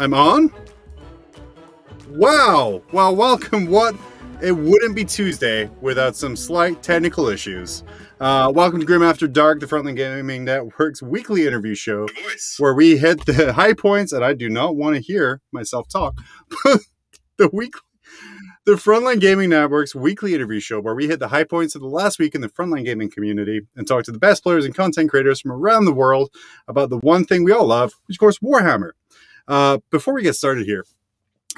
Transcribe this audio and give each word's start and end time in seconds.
I'm 0.00 0.14
on? 0.14 0.50
Wow. 2.08 2.82
Well, 2.90 3.14
welcome. 3.14 3.66
What? 3.66 3.94
It 4.40 4.52
wouldn't 4.52 4.96
be 4.96 5.04
Tuesday 5.04 5.68
without 5.82 6.16
some 6.16 6.36
slight 6.36 6.82
technical 6.82 7.28
issues. 7.28 7.84
Uh, 8.18 8.50
welcome 8.54 8.80
to 8.80 8.86
Grim 8.86 9.02
After 9.02 9.28
Dark, 9.28 9.60
the 9.60 9.66
Frontline 9.66 9.96
Gaming 9.96 10.46
Network's 10.46 11.02
weekly 11.02 11.46
interview 11.46 11.74
show, 11.74 12.08
where 12.56 12.72
we 12.72 12.96
hit 12.96 13.26
the 13.26 13.52
high 13.56 13.74
points, 13.74 14.14
and 14.14 14.24
I 14.24 14.32
do 14.32 14.48
not 14.48 14.74
want 14.74 14.96
to 14.96 15.02
hear 15.02 15.42
myself 15.52 15.86
talk. 15.86 16.14
the 17.36 17.50
weekly, 17.52 17.82
the 18.64 18.76
Frontline 18.76 19.20
Gaming 19.20 19.50
Network's 19.50 19.94
weekly 19.94 20.34
interview 20.34 20.60
show, 20.60 20.80
where 20.80 20.94
we 20.94 21.08
hit 21.08 21.18
the 21.18 21.28
high 21.28 21.44
points 21.44 21.74
of 21.74 21.82
the 21.82 21.88
last 21.88 22.18
week 22.18 22.34
in 22.34 22.40
the 22.40 22.48
Frontline 22.48 22.86
Gaming 22.86 23.10
community 23.10 23.66
and 23.76 23.86
talk 23.86 24.04
to 24.04 24.12
the 24.12 24.18
best 24.18 24.42
players 24.42 24.64
and 24.64 24.74
content 24.74 25.10
creators 25.10 25.42
from 25.42 25.52
around 25.52 25.84
the 25.84 25.92
world 25.92 26.30
about 26.68 26.88
the 26.88 27.00
one 27.00 27.26
thing 27.26 27.44
we 27.44 27.52
all 27.52 27.66
love, 27.66 27.92
which 28.06 28.16
of 28.16 28.20
course 28.20 28.38
Warhammer. 28.38 28.92
Uh, 29.50 29.78
before 29.90 30.14
we 30.14 30.22
get 30.22 30.36
started 30.36 30.64
here, 30.64 30.84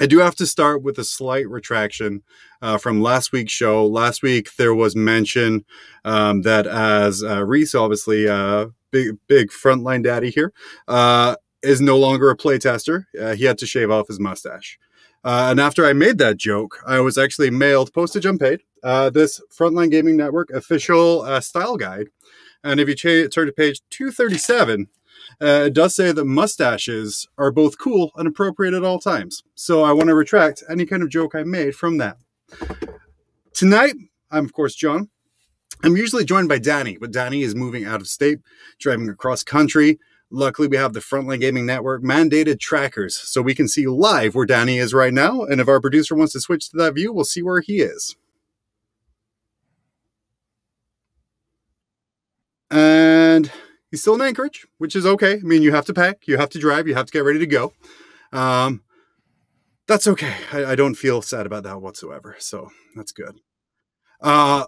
I 0.01 0.07
do 0.07 0.21
have 0.21 0.35
to 0.37 0.47
start 0.47 0.83
with 0.83 0.97
a 0.97 1.05
slight 1.05 1.47
retraction 1.47 2.23
uh, 2.63 2.79
from 2.79 3.03
last 3.03 3.33
week's 3.33 3.53
show. 3.53 3.87
Last 3.87 4.23
week 4.23 4.57
there 4.57 4.75
was 4.75 4.97
mention 4.97 5.67
um, 6.03 6.41
that 6.41 6.67
as 6.67 7.23
uh, 7.23 7.45
Reese, 7.45 7.75
obviously 7.75 8.27
uh, 8.27 8.69
big 8.91 9.19
big 9.27 9.51
frontline 9.51 10.03
daddy 10.03 10.31
here, 10.31 10.55
uh, 10.89 11.37
is 11.63 11.83
no 11.83 11.99
longer 11.99 12.31
a 12.31 12.37
playtester. 12.37 13.05
Uh, 13.21 13.35
he 13.35 13.45
had 13.45 13.59
to 13.59 13.67
shave 13.67 13.91
off 13.91 14.09
his 14.09 14.19
mustache. 14.19 14.79
And 15.23 15.61
after 15.61 15.85
I 15.85 15.93
made 15.93 16.17
that 16.17 16.39
joke, 16.39 16.79
I 16.87 17.01
was 17.01 17.19
actually 17.19 17.51
mailed 17.51 17.93
postage 17.93 18.25
unpaid 18.25 18.63
this 18.83 19.39
Frontline 19.55 19.91
Gaming 19.91 20.17
Network 20.17 20.49
official 20.51 21.41
style 21.43 21.77
guide. 21.77 22.07
And 22.65 22.81
if 22.81 22.89
you 22.89 22.95
ch- 22.95 23.33
turn 23.33 23.47
to 23.47 23.53
page 23.53 23.83
237, 23.91 24.89
uh, 25.41 25.65
it 25.67 25.75
does 25.75 25.95
say 25.95 26.13
that 26.13 26.25
mustaches 26.25 27.29
are 27.39 27.51
both 27.51 27.79
cool 27.79 28.13
and 28.17 28.29
appropriate 28.29 28.75
at 28.75 28.85
all 28.85 28.99
times. 28.99 29.43
So 29.55 29.83
I 29.83 29.93
want 29.93 30.09
to 30.09 30.15
retract 30.15 30.63
any 30.69 30.87
kind 30.87 31.03
of 31.03 31.09
joke 31.09 31.35
I 31.35 31.43
made 31.43 31.75
from 31.75 31.99
that. 31.99 32.19
Tonight, 33.53 33.95
I'm 34.31 34.45
of 34.45 34.53
course 34.53 34.75
John. 34.75 35.09
I'm 35.85 35.97
usually 35.97 36.25
joined 36.25 36.49
by 36.49 36.59
Danny, 36.59 36.97
but 36.97 37.11
Danny 37.11 37.43
is 37.43 37.57
moving 37.57 37.85
out 37.85 38.01
of 38.01 38.07
state, 38.07 38.39
driving 38.79 39.09
across 39.09 39.43
country. 39.43 39.99
Luckily, 40.31 40.69
we 40.69 40.77
have 40.77 40.93
the 40.93 41.01
Frontline 41.01 41.41
Gaming 41.41 41.67
Network 41.67 42.03
mandated 42.03 42.61
trackers, 42.61 43.17
so 43.17 43.43
we 43.43 43.55
can 43.55 43.69
see 43.69 43.87
live 43.87 44.35
where 44.35 44.47
Danny 44.47 44.79
is 44.79 44.95
right 44.95 45.13
now. 45.13 45.43
And 45.43 45.61
if 45.61 45.69
our 45.69 45.81
producer 45.81 46.15
wants 46.15 46.33
to 46.35 46.41
switch 46.41 46.71
to 46.71 46.77
that 46.79 46.95
view, 46.95 47.13
we'll 47.13 47.25
see 47.25 47.43
where 47.43 47.61
he 47.61 47.81
is. 47.81 48.17
And 52.71 53.53
he's 53.93 54.01
still 54.01 54.15
in 54.15 54.21
Anchorage, 54.23 54.67
which 54.79 54.97
is 54.97 55.07
okay. 55.07 55.35
I 55.35 55.43
mean, 55.43 55.63
you 55.63 55.71
have 55.71 55.87
to 55.87 55.95
pack, 55.95 56.27
you 56.27 56.39
have 56.39 56.51
to 56.51 56.59
drive, 56.59 56.89
you 56.89 56.95
have 56.95 57.07
to 57.07 57.13
get 57.13 57.21
ready 57.21 57.39
to 57.39 57.47
go. 57.47 57.75
Um, 58.33 58.83
that's 59.87 60.09
okay. 60.09 60.35
I, 60.53 60.65
I 60.65 60.75
don't 60.75 60.95
feel 60.97 61.23
sad 61.23 61.47
about 61.47 61.63
that 61.65 61.81
whatsoever. 61.81 62.35
So 62.41 62.71
that's 62.97 63.13
good. 63.13 63.39
Uh, 64.21 64.65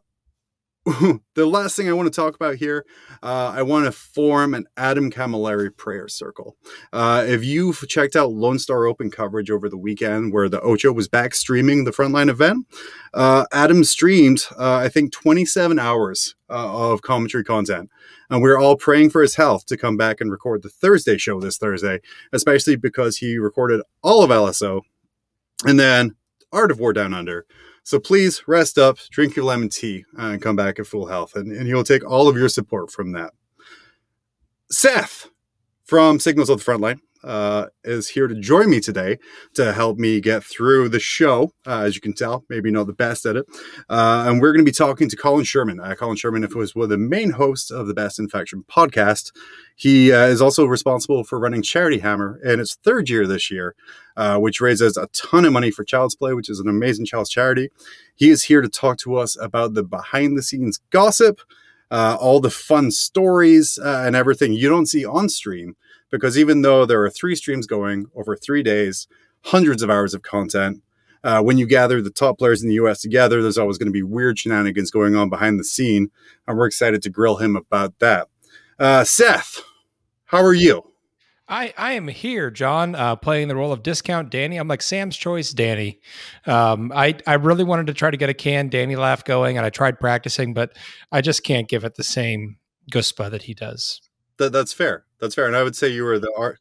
the 1.34 1.46
last 1.46 1.76
thing 1.76 1.88
I 1.88 1.94
want 1.94 2.12
to 2.12 2.20
talk 2.20 2.34
about 2.34 2.56
here, 2.56 2.84
uh, 3.22 3.52
I 3.54 3.62
want 3.62 3.86
to 3.86 3.92
form 3.92 4.52
an 4.52 4.66
Adam 4.76 5.10
Camilleri 5.10 5.74
prayer 5.74 6.08
circle. 6.08 6.56
Uh, 6.92 7.24
if 7.26 7.42
you've 7.42 7.88
checked 7.88 8.16
out 8.16 8.32
Lone 8.32 8.58
Star 8.58 8.84
Open 8.86 9.10
coverage 9.10 9.50
over 9.50 9.70
the 9.70 9.78
weekend, 9.78 10.34
where 10.34 10.46
the 10.46 10.60
Ocho 10.60 10.92
was 10.92 11.08
back 11.08 11.34
streaming 11.34 11.84
the 11.84 11.90
frontline 11.90 12.28
event, 12.28 12.66
uh, 13.14 13.46
Adam 13.50 13.82
streamed, 13.82 14.44
uh, 14.58 14.76
I 14.76 14.90
think, 14.90 15.10
27 15.12 15.78
hours 15.78 16.34
uh, 16.50 16.92
of 16.92 17.00
commentary 17.00 17.44
content. 17.44 17.88
And 18.28 18.42
we 18.42 18.50
are 18.50 18.58
all 18.58 18.76
praying 18.76 19.08
for 19.08 19.22
his 19.22 19.36
health 19.36 19.64
to 19.66 19.78
come 19.78 19.96
back 19.96 20.20
and 20.20 20.30
record 20.30 20.62
the 20.62 20.68
Thursday 20.68 21.16
show 21.16 21.40
this 21.40 21.56
Thursday, 21.56 22.00
especially 22.32 22.76
because 22.76 23.18
he 23.18 23.38
recorded 23.38 23.80
all 24.02 24.22
of 24.22 24.28
LSO 24.28 24.82
and 25.64 25.80
then 25.80 26.14
Art 26.52 26.70
of 26.70 26.78
War 26.78 26.92
Down 26.92 27.14
Under. 27.14 27.46
So 27.84 28.00
please 28.00 28.42
rest 28.48 28.78
up, 28.78 28.98
drink 29.10 29.36
your 29.36 29.44
lemon 29.44 29.68
tea, 29.68 30.04
uh, 30.18 30.32
and 30.32 30.42
come 30.42 30.56
back 30.56 30.78
at 30.78 30.86
full 30.86 31.06
health. 31.06 31.36
And, 31.36 31.52
and 31.52 31.66
he'll 31.66 31.84
take 31.84 32.04
all 32.04 32.28
of 32.28 32.36
your 32.36 32.48
support 32.48 32.90
from 32.90 33.12
that. 33.12 33.32
Seth 34.70 35.28
from 35.84 36.18
Signals 36.18 36.48
of 36.48 36.64
the 36.64 36.70
Frontline 36.70 36.98
uh, 37.24 37.66
is 37.82 38.08
here 38.08 38.28
to 38.28 38.34
join 38.34 38.70
me 38.70 38.80
today 38.80 39.18
to 39.54 39.72
help 39.72 39.98
me 39.98 40.20
get 40.20 40.44
through 40.44 40.88
the 40.88 41.00
show. 41.00 41.50
Uh, 41.66 41.80
as 41.80 41.94
you 41.94 42.00
can 42.00 42.12
tell, 42.12 42.44
maybe 42.48 42.70
not 42.70 42.86
the 42.86 42.92
best 42.92 43.26
at 43.26 43.36
it. 43.36 43.46
Uh, 43.88 44.24
and 44.26 44.40
we're 44.40 44.52
going 44.52 44.64
to 44.64 44.70
be 44.70 44.74
talking 44.74 45.08
to 45.08 45.16
Colin 45.16 45.44
Sherman. 45.44 45.80
Uh, 45.80 45.94
Colin 45.94 46.16
Sherman 46.16 46.44
if 46.44 46.50
it 46.50 46.56
was 46.56 46.74
one 46.74 46.84
of 46.84 46.90
the 46.90 46.98
main 46.98 47.30
hosts 47.30 47.70
of 47.70 47.86
the 47.86 47.94
Best 47.94 48.18
in 48.18 48.28
Faction 48.28 48.64
podcast. 48.70 49.32
He 49.76 50.12
uh, 50.12 50.26
is 50.26 50.40
also 50.40 50.66
responsible 50.66 51.24
for 51.24 51.38
running 51.38 51.62
Charity 51.62 51.98
Hammer 51.98 52.38
in 52.44 52.60
its 52.60 52.76
third 52.76 53.08
year 53.08 53.26
this 53.26 53.50
year, 53.50 53.74
uh, 54.16 54.38
which 54.38 54.60
raises 54.60 54.96
a 54.96 55.08
ton 55.08 55.44
of 55.44 55.52
money 55.52 55.70
for 55.70 55.84
Child's 55.84 56.14
Play, 56.14 56.34
which 56.34 56.50
is 56.50 56.60
an 56.60 56.68
amazing 56.68 57.06
child's 57.06 57.30
charity. 57.30 57.70
He 58.14 58.30
is 58.30 58.44
here 58.44 58.60
to 58.60 58.68
talk 58.68 58.98
to 58.98 59.16
us 59.16 59.36
about 59.40 59.74
the 59.74 59.82
behind 59.82 60.36
the 60.36 60.42
scenes 60.42 60.80
gossip. 60.90 61.40
all 61.90 62.40
the 62.40 62.50
fun 62.50 62.90
stories 62.90 63.78
and 63.82 64.14
everything 64.14 64.52
you 64.52 64.68
don't 64.68 64.86
see 64.86 65.04
on 65.04 65.28
stream 65.28 65.76
because 66.14 66.38
even 66.38 66.62
though 66.62 66.86
there 66.86 67.02
are 67.02 67.10
three 67.10 67.34
streams 67.34 67.66
going 67.66 68.06
over 68.14 68.36
three 68.36 68.62
days, 68.62 69.08
hundreds 69.46 69.82
of 69.82 69.90
hours 69.90 70.14
of 70.14 70.22
content, 70.22 70.80
uh, 71.24 71.42
when 71.42 71.58
you 71.58 71.66
gather 71.66 72.00
the 72.00 72.10
top 72.10 72.38
players 72.38 72.62
in 72.62 72.68
the 72.68 72.76
US 72.76 73.00
together, 73.00 73.42
there's 73.42 73.58
always 73.58 73.78
going 73.78 73.88
to 73.88 73.92
be 73.92 74.04
weird 74.04 74.38
shenanigans 74.38 74.92
going 74.92 75.16
on 75.16 75.28
behind 75.28 75.58
the 75.58 75.64
scene. 75.64 76.12
And 76.46 76.56
we're 76.56 76.66
excited 76.66 77.02
to 77.02 77.10
grill 77.10 77.38
him 77.38 77.56
about 77.56 77.98
that. 77.98 78.28
Uh, 78.78 79.02
Seth, 79.02 79.60
how 80.26 80.44
are 80.44 80.54
you? 80.54 80.84
I, 81.48 81.74
I 81.76 81.92
am 81.94 82.06
here, 82.06 82.48
John, 82.50 82.94
uh, 82.94 83.16
playing 83.16 83.48
the 83.48 83.56
role 83.56 83.72
of 83.72 83.82
Discount 83.82 84.30
Danny. 84.30 84.56
I'm 84.56 84.68
like 84.68 84.82
Sam's 84.82 85.16
Choice 85.16 85.50
Danny. 85.50 85.98
Um, 86.46 86.92
I, 86.94 87.16
I 87.26 87.34
really 87.34 87.64
wanted 87.64 87.88
to 87.88 87.94
try 87.94 88.10
to 88.10 88.16
get 88.16 88.30
a 88.30 88.34
can 88.34 88.68
Danny 88.68 88.94
laugh 88.94 89.24
going, 89.24 89.56
and 89.56 89.66
I 89.66 89.70
tried 89.70 89.98
practicing, 89.98 90.54
but 90.54 90.76
I 91.10 91.20
just 91.20 91.42
can't 91.42 91.68
give 91.68 91.84
it 91.84 91.96
the 91.96 92.04
same 92.04 92.58
guspa 92.90 93.30
that 93.30 93.42
he 93.42 93.52
does. 93.52 94.00
That, 94.38 94.52
that's 94.52 94.72
fair. 94.72 95.04
That's 95.20 95.34
fair. 95.34 95.46
And 95.46 95.56
I 95.56 95.62
would 95.62 95.76
say 95.76 95.88
you 95.88 96.04
were 96.04 96.18
the 96.18 96.32
R, 96.36 96.58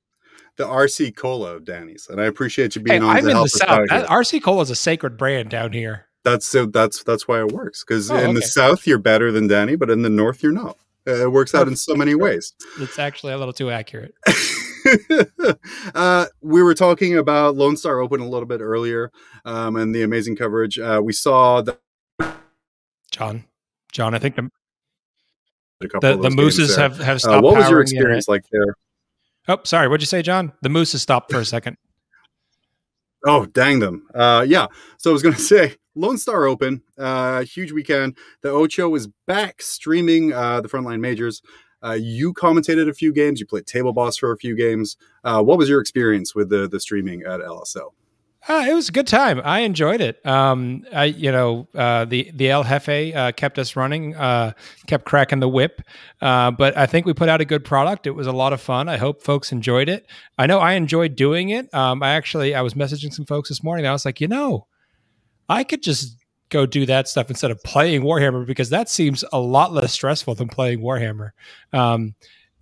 the 0.58 0.66
RC 0.66 1.16
Cola 1.16 1.56
of 1.56 1.66
Danny's, 1.66 2.08
and 2.10 2.22
I 2.22 2.26
appreciate 2.26 2.76
you 2.76 2.82
being 2.82 3.02
hey, 3.02 3.08
on. 3.08 3.18
I'm 3.18 3.28
in 3.28 3.38
the 3.38 3.48
South. 3.48 3.88
That, 3.90 4.08
RC 4.08 4.44
Cola 4.44 4.62
is 4.62 4.70
a 4.70 4.76
sacred 4.76 5.18
brand 5.18 5.50
down 5.50 5.74
here. 5.74 6.08
That's 6.24 6.48
so. 6.48 6.66
That's 6.66 7.04
that's 7.04 7.28
why 7.28 7.40
it 7.40 7.52
works. 7.52 7.84
Because 7.84 8.10
oh, 8.10 8.16
in 8.16 8.24
okay. 8.26 8.34
the 8.34 8.42
South 8.44 8.88
you're 8.88 9.00
better 9.00 9.32
than 9.32 9.48
Danny, 9.48 9.76
but 9.76 9.90
in 9.90 10.04
the 10.04 10.10
North 10.10 10.44
you're 10.44 10.52
not. 10.52 10.78
Uh, 11.06 11.24
it 11.24 11.32
works 11.32 11.54
out 11.54 11.68
in 11.68 11.76
so 11.76 11.96
many 11.96 12.16
ways. 12.16 12.54
It's 12.80 12.98
actually 12.98 13.34
a 13.34 13.38
little 13.38 13.54
too 13.54 13.70
accurate. 13.70 14.14
uh, 15.96 16.26
we 16.42 16.64
were 16.64 16.74
talking 16.74 17.18
about 17.18 17.56
Lone 17.56 17.76
Star 17.76 18.00
Open 18.00 18.22
a 18.22 18.28
little 18.28 18.46
bit 18.46 18.62
earlier, 18.62 19.12
um, 19.44 19.76
and 19.76 19.94
the 19.94 20.04
amazing 20.04 20.38
coverage. 20.38 20.80
Uh, 20.80 21.02
we 21.04 21.12
saw 21.12 21.62
the 21.62 21.78
John. 23.12 23.44
John, 23.92 24.14
I 24.16 24.20
think 24.20 24.36
the 24.36 24.50
a 25.82 25.88
couple 25.88 26.18
the, 26.18 26.30
the 26.30 26.36
mooses 26.36 26.76
have 26.76 26.98
have 26.98 27.16
uh, 27.16 27.20
stopped. 27.20 27.38
Uh, 27.38 27.42
what 27.42 27.58
was 27.58 27.70
your 27.70 27.82
experience 27.82 28.28
like 28.28 28.44
there? 28.52 28.76
Oh, 29.48 29.60
sorry. 29.66 29.88
What'd 29.88 30.02
you 30.02 30.08
say, 30.08 30.22
John? 30.22 30.54
The 30.62 30.70
mooses 30.70 31.02
stopped 31.02 31.32
for 31.32 31.40
a 31.40 31.46
second. 31.46 31.78
oh, 33.26 33.46
dang 33.46 33.80
them. 33.80 34.08
Uh, 34.14 34.46
yeah. 34.48 34.68
So 34.98 35.10
I 35.10 35.14
was 35.14 35.22
going 35.22 35.36
to 35.36 35.42
say 35.42 35.76
Lone 35.96 36.18
Star 36.18 36.46
Open, 36.46 36.82
uh, 36.98 37.44
huge 37.44 37.72
weekend. 37.72 38.18
The 38.42 38.50
Ocho 38.50 38.94
is 38.96 39.08
back 39.28 39.62
streaming 39.62 40.34
uh, 40.34 40.62
the 40.62 40.70
Frontline 40.70 41.00
Majors. 41.00 41.42
Uh, 41.84 41.98
you 42.00 42.34
commentated 42.34 42.90
a 42.90 42.94
few 42.94 43.12
games. 43.12 43.42
You 43.42 43.46
played 43.46 43.66
Table 43.66 43.92
Boss 43.92 44.16
for 44.16 44.32
a 44.32 44.38
few 44.38 44.56
games. 44.56 44.96
Uh, 45.26 45.44
what 45.44 45.58
was 45.58 45.68
your 45.68 45.82
experience 45.82 46.34
with 46.34 46.50
the 46.50 46.68
the 46.70 46.80
streaming 46.80 47.24
at 47.24 47.42
LSO? 47.42 47.92
Uh, 48.46 48.66
it 48.70 48.74
was 48.74 48.90
a 48.90 48.92
good 48.92 49.08
time. 49.08 49.42
I 49.46 49.60
enjoyed 49.62 50.02
it. 50.02 50.24
Um, 50.26 50.84
I, 50.94 51.06
you 51.06 51.32
know, 51.32 51.68
uh, 51.74 52.04
the 52.04 52.30
the 52.34 52.50
El 52.50 52.64
Jefe 52.64 53.16
uh, 53.16 53.32
kept 53.32 53.58
us 53.58 53.78
running, 53.78 54.16
uh, 54.16 54.52
kept 54.86 55.06
cracking 55.06 55.40
the 55.40 55.48
whip. 55.48 55.82
Uh, 56.22 56.52
but 56.52 56.76
I 56.76 56.86
think 56.86 57.06
we 57.06 57.14
put 57.14 57.30
out 57.30 57.40
a 57.40 57.46
good 57.46 57.64
product. 57.64 58.06
It 58.06 58.12
was 58.12 58.28
a 58.28 58.34
lot 58.34 58.52
of 58.52 58.60
fun. 58.60 58.90
I 58.90 58.98
hope 58.98 59.24
folks 59.24 59.54
enjoyed 59.54 59.88
it. 59.88 60.06
I 60.38 60.46
know 60.46 60.60
I 60.60 60.74
enjoyed 60.74 61.16
doing 61.16 61.50
it. 61.50 61.74
Um, 61.74 62.04
I 62.04 62.10
actually 62.16 62.54
I 62.54 62.62
was 62.62 62.74
messaging 62.74 63.14
some 63.14 63.26
folks 63.26 63.48
this 63.48 63.64
morning. 63.64 63.88
I 63.88 63.94
was 63.94 64.04
like, 64.04 64.20
you 64.20 64.28
know, 64.28 64.68
I 65.48 65.64
could 65.64 65.82
just 65.82 66.18
go 66.50 66.66
do 66.66 66.86
that 66.86 67.08
stuff 67.08 67.30
instead 67.30 67.50
of 67.50 67.64
playing 67.64 68.02
Warhammer 68.02 68.46
because 68.46 68.70
that 68.70 68.90
seems 68.90 69.24
a 69.32 69.40
lot 69.40 69.72
less 69.72 69.94
stressful 69.94 70.36
than 70.36 70.50
playing 70.50 70.82
Warhammer. 70.82 71.32
Um, 71.72 72.14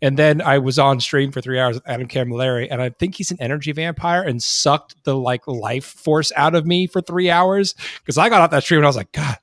and 0.01 0.17
then 0.17 0.41
I 0.41 0.57
was 0.57 0.79
on 0.79 0.99
stream 0.99 1.31
for 1.31 1.41
three 1.41 1.59
hours 1.59 1.75
with 1.75 1.87
Adam 1.87 2.07
Camilleri, 2.07 2.67
and 2.69 2.81
I 2.81 2.89
think 2.89 3.15
he's 3.15 3.31
an 3.31 3.37
energy 3.39 3.71
vampire 3.71 4.23
and 4.23 4.41
sucked 4.41 5.03
the 5.03 5.15
like 5.15 5.47
life 5.47 5.85
force 5.85 6.31
out 6.35 6.55
of 6.55 6.65
me 6.65 6.87
for 6.87 7.01
three 7.01 7.29
hours 7.29 7.75
because 7.99 8.17
I 8.17 8.29
got 8.29 8.41
off 8.41 8.51
that 8.51 8.63
stream 8.63 8.79
and 8.79 8.85
I 8.85 8.89
was 8.89 8.97
like, 8.97 9.11
God. 9.11 9.37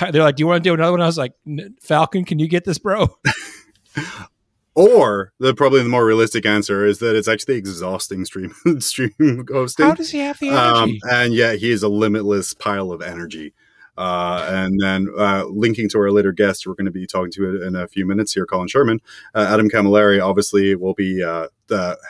They're 0.10 0.22
like, 0.22 0.36
"Do 0.36 0.42
you 0.42 0.46
want 0.46 0.62
to 0.62 0.68
do 0.68 0.74
another 0.74 0.92
one?" 0.92 1.00
I 1.00 1.06
was 1.06 1.18
like, 1.18 1.32
"Falcon, 1.80 2.24
can 2.24 2.38
you 2.38 2.48
get 2.48 2.64
this, 2.64 2.78
bro?" 2.78 3.08
or 4.74 5.32
the 5.38 5.54
probably 5.54 5.82
the 5.82 5.88
more 5.88 6.04
realistic 6.04 6.44
answer 6.44 6.84
is 6.84 6.98
that 6.98 7.16
it's 7.16 7.28
actually 7.28 7.56
exhausting 7.56 8.24
stream 8.24 8.52
stream 8.80 9.46
hosting. 9.50 9.86
How 9.86 9.94
does 9.94 10.10
he 10.10 10.18
have 10.18 10.38
the 10.38 10.50
um, 10.50 10.90
energy? 10.90 11.00
Um, 11.04 11.10
and 11.10 11.34
yeah, 11.34 11.52
he 11.54 11.70
is 11.70 11.82
a 11.82 11.88
limitless 11.88 12.52
pile 12.54 12.92
of 12.92 13.00
energy. 13.00 13.54
Uh, 13.96 14.46
and 14.50 14.78
then 14.80 15.08
uh, 15.18 15.44
linking 15.46 15.88
to 15.90 15.98
our 15.98 16.10
later 16.10 16.32
guest, 16.32 16.66
we're 16.66 16.74
going 16.74 16.86
to 16.86 16.90
be 16.90 17.06
talking 17.06 17.32
to 17.32 17.62
in 17.62 17.74
a 17.74 17.88
few 17.88 18.06
minutes 18.06 18.32
here, 18.32 18.46
Colin 18.46 18.68
Sherman. 18.68 19.00
Uh, 19.34 19.46
Adam 19.50 19.68
Camilleri 19.68 20.22
obviously 20.22 20.74
will 20.74 20.94
be 20.94 21.22
uh, 21.22 21.48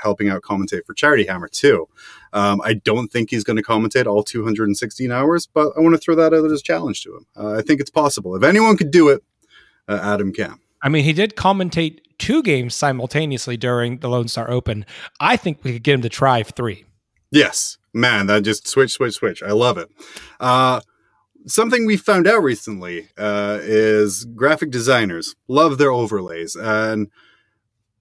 helping 0.02 0.28
out 0.28 0.42
commentate 0.42 0.84
for 0.86 0.94
Charity 0.94 1.26
Hammer 1.26 1.48
too. 1.48 1.88
Um, 2.32 2.60
I 2.64 2.74
don't 2.74 3.08
think 3.08 3.30
he's 3.30 3.44
going 3.44 3.56
to 3.56 3.62
commentate 3.62 4.06
all 4.06 4.22
216 4.22 5.10
hours, 5.10 5.46
but 5.46 5.72
I 5.76 5.80
want 5.80 5.94
to 5.94 5.98
throw 5.98 6.14
that 6.16 6.34
out 6.34 6.44
as 6.44 6.60
a 6.60 6.62
challenge 6.62 7.02
to 7.04 7.16
him. 7.16 7.26
Uh, 7.36 7.54
I 7.54 7.62
think 7.62 7.80
it's 7.80 7.90
possible. 7.90 8.36
If 8.36 8.42
anyone 8.42 8.76
could 8.76 8.90
do 8.90 9.08
it, 9.08 9.22
uh, 9.88 10.00
Adam 10.02 10.32
can. 10.32 10.58
I 10.82 10.88
mean, 10.88 11.04
he 11.04 11.12
did 11.12 11.36
commentate 11.36 12.00
two 12.18 12.42
games 12.42 12.74
simultaneously 12.74 13.56
during 13.56 13.98
the 13.98 14.08
Lone 14.08 14.28
Star 14.28 14.50
Open. 14.50 14.84
I 15.20 15.36
think 15.36 15.62
we 15.62 15.72
could 15.72 15.82
get 15.82 15.94
him 15.94 16.02
to 16.02 16.08
try 16.08 16.42
three. 16.42 16.84
Yes, 17.30 17.78
man, 17.92 18.26
that 18.26 18.42
just 18.42 18.68
switch, 18.68 18.92
switch, 18.92 19.14
switch. 19.14 19.42
I 19.42 19.52
love 19.52 19.78
it. 19.78 19.88
Something 21.46 21.86
we 21.86 21.96
found 21.96 22.26
out 22.26 22.42
recently 22.42 23.08
uh, 23.16 23.60
is 23.62 24.24
graphic 24.24 24.70
designers 24.70 25.36
love 25.48 25.78
their 25.78 25.92
overlays 25.92 26.56
and 26.56 27.08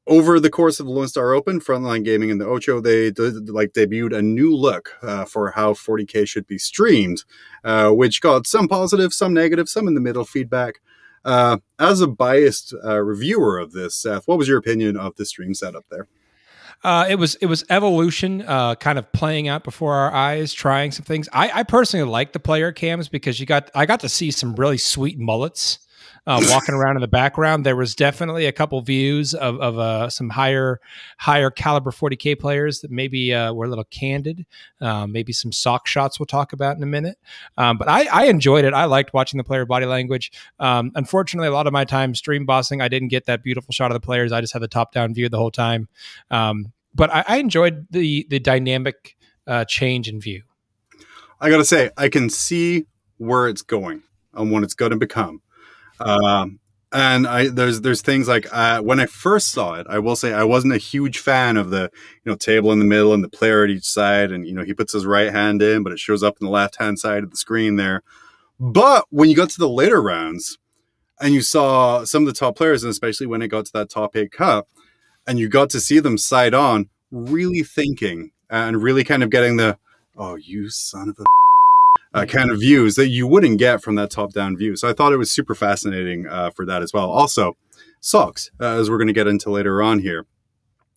over 0.08 0.40
the 0.40 0.50
course 0.50 0.80
of 0.80 0.86
the 0.86 0.92
Lone 0.92 1.08
Star 1.08 1.34
Open, 1.34 1.60
Frontline 1.60 2.04
Gaming 2.04 2.30
and 2.30 2.40
the 2.40 2.46
Ocho, 2.46 2.80
they 2.80 3.10
did, 3.10 3.50
like 3.50 3.74
debuted 3.74 4.16
a 4.16 4.22
new 4.22 4.56
look 4.56 4.94
uh, 5.02 5.26
for 5.26 5.52
how 5.52 5.74
40k 5.74 6.28
should 6.28 6.46
be 6.46 6.60
streamed, 6.60 7.24
uh, 7.64 7.90
which 7.90 8.22
got 8.22 8.46
some 8.46 8.68
positive, 8.68 9.14
some 9.14 9.34
negative, 9.34 9.68
some 9.68 9.88
in 9.88 9.96
the 9.96 10.02
middle 10.02 10.26
feedback. 10.26 10.76
Uh, 11.24 11.58
as 11.80 12.02
a 12.02 12.08
biased 12.08 12.76
uh, 12.84 13.02
reviewer 13.02 13.58
of 13.58 13.72
this, 13.72 13.96
Seth, 13.96 14.28
what 14.28 14.38
was 14.38 14.48
your 14.48 14.60
opinion 14.60 14.96
of 14.96 15.16
the 15.16 15.26
stream 15.26 15.56
setup 15.56 15.86
there? 15.90 16.08
Uh, 16.84 17.06
it 17.10 17.16
was 17.16 17.36
it 17.36 17.48
was 17.48 17.64
evolution, 17.70 18.44
uh, 18.44 18.76
kind 18.76 19.00
of 19.00 19.12
playing 19.12 19.48
out 19.48 19.64
before 19.64 19.96
our 19.96 20.14
eyes, 20.14 20.54
trying 20.54 20.92
some 20.92 21.06
things. 21.06 21.28
I, 21.34 21.52
I 21.54 21.64
personally 21.64 22.10
like 22.10 22.34
the 22.34 22.40
player 22.40 22.72
cams 22.72 23.10
because 23.10 23.40
you 23.40 23.46
got 23.46 23.72
I 23.74 23.86
got 23.86 24.02
to 24.02 24.10
see 24.10 24.32
some 24.32 24.56
really 24.56 24.78
sweet 24.78 25.18
mullets 25.18 25.80
uh, 26.28 26.42
walking 26.50 26.76
around 26.76 26.98
in 26.98 27.02
the 27.02 27.08
background. 27.08 27.66
There 27.66 27.76
was 27.76 27.96
definitely 27.96 28.46
a 28.46 28.52
couple 28.52 28.82
views 28.82 29.34
of, 29.34 29.60
of 29.60 29.78
uh, 29.78 30.10
some 30.10 30.30
higher 30.30 30.80
higher 31.18 31.50
caliber 31.50 31.92
40k 31.92 32.40
players 32.40 32.82
that 32.82 32.92
maybe 32.92 33.34
uh, 33.34 33.54
were 33.54 33.66
a 33.66 33.70
little 33.70 33.84
candid. 33.86 34.46
Uh, 34.82 35.08
maybe 35.08 35.34
some 35.34 35.52
sock 35.52 35.88
shots 35.88 36.20
we'll 36.20 36.26
talk 36.26 36.54
about 36.54 36.78
in 36.78 36.84
a 36.84 36.88
minute. 36.88 37.18
Um, 37.58 37.78
but 37.78 37.88
I, 37.88 38.08
I, 38.12 38.26
enjoyed 38.26 38.66
it. 38.66 38.74
I 38.74 38.86
liked 38.86 39.14
watching 39.14 39.38
the 39.38 39.44
player 39.44 39.66
body 39.66 39.86
language. 39.86 40.32
Um, 40.60 40.92
unfortunately, 40.96 41.48
a 41.48 41.52
lot 41.54 41.68
of 41.68 41.74
my 41.74 41.86
time 41.86 42.16
stream 42.16 42.46
bossing, 42.46 42.82
I 42.82 42.88
didn't 42.88 43.10
get 43.10 43.26
that 43.26 43.44
beautiful 43.44 43.72
shot 43.72 43.92
of 43.92 43.96
the 43.96 44.06
players. 44.06 44.32
I 44.32 44.42
just 44.42 44.54
had 44.54 44.62
the 44.62 44.68
top 44.68 44.92
down 44.92 45.14
view 45.14 45.30
the 45.30 45.38
whole 45.38 45.52
time. 45.52 45.88
Um, 46.32 46.74
but 46.94 47.14
I, 47.14 47.24
I, 47.28 47.38
enjoyed 47.38 47.88
the 47.92 48.26
the 48.30 48.40
dynamic 48.40 49.18
uh, 49.48 49.66
change 49.66 50.08
in 50.08 50.20
view. 50.20 50.44
I 51.40 51.50
got 51.50 51.58
to 51.58 51.66
say, 51.66 51.92
I 51.98 52.10
can 52.10 52.30
see 52.30 52.86
where 53.18 53.48
it's 53.48 53.62
going 53.62 54.04
and 54.34 54.52
what 54.52 54.64
it's 54.64 54.74
going 54.74 54.92
to 54.92 54.98
become. 54.98 55.42
Um, 56.00 56.60
and 56.92 57.28
I 57.28 57.50
there's 57.50 57.82
there's 57.82 58.02
things 58.02 58.28
like 58.28 58.48
uh, 58.52 58.80
when 58.82 59.00
I 59.00 59.06
first 59.06 59.50
saw 59.50 59.74
it, 59.74 59.86
I 59.90 60.00
will 60.00 60.16
say 60.16 60.34
I 60.34 60.44
wasn't 60.44 60.74
a 60.74 60.78
huge 60.78 61.20
fan 61.20 61.58
of 61.58 61.70
the 61.70 61.92
you 62.24 62.32
know 62.32 62.36
table 62.36 62.72
in 62.72 62.80
the 62.80 62.86
middle 62.86 63.14
and 63.14 63.24
the 63.24 63.30
player 63.30 63.64
at 63.64 63.70
each 63.70 63.86
side, 63.86 64.32
and 64.32 64.48
you 64.48 64.54
know 64.54 64.64
he 64.64 64.74
puts 64.74 64.94
his 64.94 65.06
right 65.06 65.32
hand 65.32 65.62
in, 65.62 65.84
but 65.84 65.92
it 65.92 66.00
shows 66.00 66.24
up 66.24 66.38
in 66.40 66.46
the 66.46 66.52
left 66.52 66.78
hand 66.78 67.00
side 67.00 67.24
of 67.24 67.32
the 67.32 67.38
screen 67.38 67.76
there. 67.76 68.02
But 68.60 69.06
when 69.10 69.30
you 69.30 69.36
got 69.36 69.50
to 69.50 69.60
the 69.60 69.70
later 69.70 70.02
rounds, 70.02 70.58
and 71.20 71.34
you 71.34 71.42
saw 71.42 72.06
some 72.06 72.24
of 72.24 72.28
the 72.28 72.40
top 72.40 72.56
players, 72.56 72.84
and 72.84 72.92
especially 72.92 73.28
when 73.28 73.42
it 73.42 73.50
got 73.50 73.66
to 73.66 73.74
that 73.74 73.90
top 73.90 74.16
eight 74.16 74.32
cup, 74.32 74.70
and 75.28 75.38
you 75.38 75.50
got 75.50 75.70
to 75.72 75.82
see 75.82 76.00
them 76.00 76.18
side 76.18 76.54
on, 76.54 76.90
really 77.12 77.64
thinking 77.64 78.32
and 78.50 78.82
really 78.82 79.04
kind 79.04 79.24
of 79.24 79.30
getting 79.30 79.58
the 79.58 79.78
oh 80.18 80.36
you 80.36 80.70
son 80.70 81.10
of 81.10 81.20
a 81.20 81.26
uh, 82.16 82.26
kind 82.26 82.50
of 82.50 82.60
views 82.60 82.96
that 82.96 83.10
you 83.10 83.28
wouldn't 83.28 83.60
get 83.60 83.84
from 83.84 83.96
that 83.96 84.10
top 84.10 84.32
down 84.32 84.56
view. 84.56 84.76
So 84.76 84.90
I 84.90 84.94
thought 84.94 85.12
it 85.12 85.18
was 85.18 85.30
super 85.30 85.54
fascinating 85.54 86.28
uh, 86.28 86.50
for 86.50 86.66
that 86.66 86.82
as 86.82 86.94
well. 86.94 87.12
Also, 87.12 87.58
socks, 88.00 88.50
uh, 88.60 88.80
as 88.80 88.90
we're 88.90 88.98
going 88.98 89.08
to 89.08 89.14
get 89.14 89.28
into 89.28 89.50
later 89.50 89.82
on 89.82 90.00
here. 90.00 90.26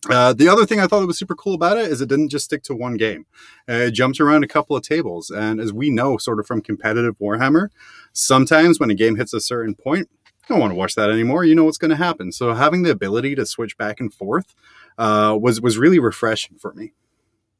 Uh, 0.09 0.31
the 0.31 0.47
other 0.47 0.65
thing 0.65 0.79
I 0.79 0.87
thought 0.87 1.01
that 1.01 1.07
was 1.07 1.19
super 1.19 1.35
cool 1.35 1.53
about 1.53 1.77
it 1.77 1.91
is 1.91 1.99
it 1.99 2.07
didn't 2.07 2.29
just 2.29 2.45
stick 2.45 2.63
to 2.63 2.73
one 2.73 2.95
game. 2.95 3.25
Uh, 3.67 3.73
it 3.73 3.91
jumped 3.91 4.21
around 4.21 4.45
a 4.45 4.47
couple 4.47 4.77
of 4.77 4.81
tables. 4.81 5.29
And 5.29 5.59
as 5.59 5.73
we 5.73 5.89
know, 5.89 6.15
sort 6.17 6.39
of 6.39 6.47
from 6.47 6.61
competitive 6.61 7.17
Warhammer, 7.19 7.67
sometimes 8.13 8.79
when 8.79 8.89
a 8.89 8.95
game 8.95 9.17
hits 9.17 9.33
a 9.33 9.41
certain 9.41 9.75
point, 9.75 10.09
you 10.23 10.55
don't 10.55 10.61
want 10.61 10.71
to 10.71 10.75
watch 10.75 10.95
that 10.95 11.11
anymore. 11.11 11.43
You 11.43 11.53
know 11.53 11.65
what's 11.65 11.77
going 11.77 11.91
to 11.91 11.97
happen. 11.97 12.31
So 12.31 12.53
having 12.53 12.83
the 12.83 12.91
ability 12.91 13.35
to 13.35 13.45
switch 13.45 13.77
back 13.77 13.99
and 13.99 14.13
forth 14.13 14.55
uh, 14.97 15.37
was 15.39 15.59
was 15.59 15.77
really 15.77 15.99
refreshing 15.99 16.57
for 16.57 16.73
me. 16.73 16.93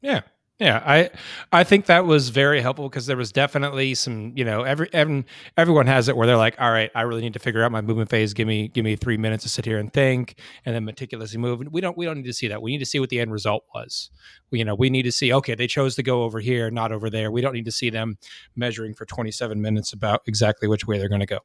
Yeah, 0.01 0.21
yeah, 0.59 0.83
I 0.85 1.09
I 1.53 1.63
think 1.63 1.85
that 1.85 2.05
was 2.05 2.29
very 2.29 2.59
helpful 2.59 2.89
because 2.89 3.05
there 3.05 3.15
was 3.15 3.31
definitely 3.31 3.95
some, 3.95 4.33
you 4.35 4.43
know, 4.43 4.63
every, 4.63 4.89
every 4.91 5.23
everyone 5.55 5.87
has 5.87 6.09
it 6.09 6.17
where 6.17 6.27
they're 6.27 6.35
like, 6.35 6.59
all 6.59 6.69
right, 6.69 6.91
I 6.93 7.03
really 7.03 7.21
need 7.21 7.31
to 7.33 7.39
figure 7.39 7.63
out 7.63 7.71
my 7.71 7.79
movement 7.79 8.09
phase. 8.09 8.33
Give 8.33 8.45
me 8.45 8.67
give 8.67 8.83
me 8.83 8.97
three 8.97 9.15
minutes 9.15 9.43
to 9.43 9.49
sit 9.49 9.63
here 9.63 9.77
and 9.77 9.91
think, 9.91 10.35
and 10.65 10.75
then 10.75 10.83
meticulously 10.83 11.39
move. 11.39 11.61
We 11.71 11.79
don't 11.79 11.97
we 11.97 12.05
don't 12.05 12.17
need 12.17 12.25
to 12.25 12.33
see 12.33 12.49
that. 12.49 12.61
We 12.61 12.71
need 12.71 12.79
to 12.79 12.85
see 12.85 12.99
what 12.99 13.09
the 13.09 13.21
end 13.21 13.31
result 13.31 13.63
was. 13.73 14.11
You 14.51 14.65
know, 14.65 14.75
we 14.75 14.89
need 14.89 15.03
to 15.03 15.13
see 15.13 15.31
okay, 15.31 15.55
they 15.55 15.67
chose 15.67 15.95
to 15.95 16.03
go 16.03 16.23
over 16.23 16.41
here, 16.41 16.69
not 16.69 16.91
over 16.91 17.09
there. 17.09 17.31
We 17.31 17.39
don't 17.39 17.53
need 17.53 17.65
to 17.65 17.71
see 17.71 17.89
them 17.89 18.17
measuring 18.53 18.95
for 18.95 19.05
27 19.05 19.61
minutes 19.61 19.93
about 19.93 20.23
exactly 20.27 20.67
which 20.67 20.85
way 20.85 20.97
they're 20.97 21.07
going 21.07 21.21
to 21.21 21.25
go. 21.25 21.39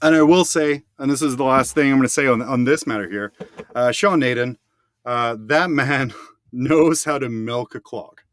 And 0.00 0.14
I 0.14 0.22
will 0.22 0.46
say, 0.46 0.84
and 0.98 1.10
this 1.10 1.20
is 1.20 1.36
the 1.36 1.44
last 1.44 1.74
thing 1.74 1.90
I'm 1.90 1.98
going 1.98 2.02
to 2.04 2.08
say 2.08 2.26
on 2.26 2.40
on 2.40 2.64
this 2.64 2.86
matter 2.86 3.10
here, 3.10 3.34
uh, 3.74 3.92
Sean 3.92 4.22
Nayden, 4.22 4.56
uh, 5.04 5.36
that 5.38 5.68
man. 5.68 6.14
knows 6.54 7.04
how 7.04 7.18
to 7.18 7.28
milk 7.28 7.74
a 7.74 7.80
clock. 7.80 8.24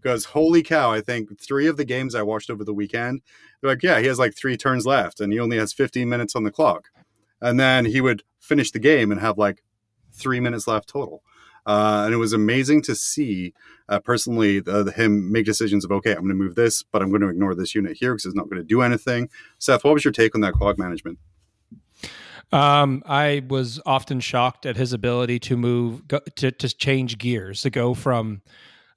Because 0.00 0.26
holy 0.26 0.62
cow, 0.62 0.92
I 0.92 1.00
think 1.00 1.40
three 1.40 1.66
of 1.66 1.76
the 1.76 1.84
games 1.84 2.14
I 2.14 2.22
watched 2.22 2.50
over 2.50 2.64
the 2.64 2.74
weekend, 2.74 3.20
they're 3.60 3.70
like, 3.70 3.82
yeah, 3.82 3.98
he 3.98 4.06
has 4.06 4.18
like 4.18 4.36
three 4.36 4.56
turns 4.56 4.86
left 4.86 5.20
and 5.20 5.32
he 5.32 5.40
only 5.40 5.58
has 5.58 5.72
15 5.72 6.08
minutes 6.08 6.36
on 6.36 6.44
the 6.44 6.52
clock. 6.52 6.88
And 7.40 7.58
then 7.58 7.84
he 7.84 8.00
would 8.00 8.22
finish 8.40 8.70
the 8.70 8.78
game 8.78 9.10
and 9.10 9.20
have 9.20 9.38
like 9.38 9.62
three 10.12 10.40
minutes 10.40 10.66
left 10.68 10.88
total. 10.88 11.22
Uh, 11.66 12.04
and 12.06 12.14
it 12.14 12.18
was 12.18 12.32
amazing 12.32 12.80
to 12.82 12.94
see 12.94 13.52
uh, 13.88 14.00
personally 14.00 14.60
the, 14.60 14.90
him 14.96 15.30
make 15.30 15.44
decisions 15.44 15.84
of 15.84 15.92
okay 15.92 16.12
i'm 16.12 16.20
going 16.20 16.28
to 16.28 16.34
move 16.34 16.54
this 16.54 16.82
but 16.82 17.02
i'm 17.02 17.10
going 17.10 17.20
to 17.20 17.28
ignore 17.28 17.54
this 17.54 17.74
unit 17.74 17.96
here 17.98 18.14
because 18.14 18.24
it's 18.24 18.34
not 18.34 18.48
going 18.48 18.60
to 18.60 18.66
do 18.66 18.80
anything 18.80 19.28
seth 19.58 19.84
what 19.84 19.92
was 19.92 20.02
your 20.02 20.12
take 20.12 20.34
on 20.34 20.40
that 20.40 20.54
clock 20.54 20.78
management 20.78 21.18
um, 22.52 23.02
I 23.06 23.44
was 23.48 23.80
often 23.84 24.20
shocked 24.20 24.66
at 24.66 24.76
his 24.76 24.92
ability 24.92 25.38
to 25.40 25.56
move, 25.56 26.02
to, 26.08 26.50
to 26.50 26.76
change 26.76 27.18
gears, 27.18 27.62
to 27.62 27.70
go 27.70 27.94
from 27.94 28.42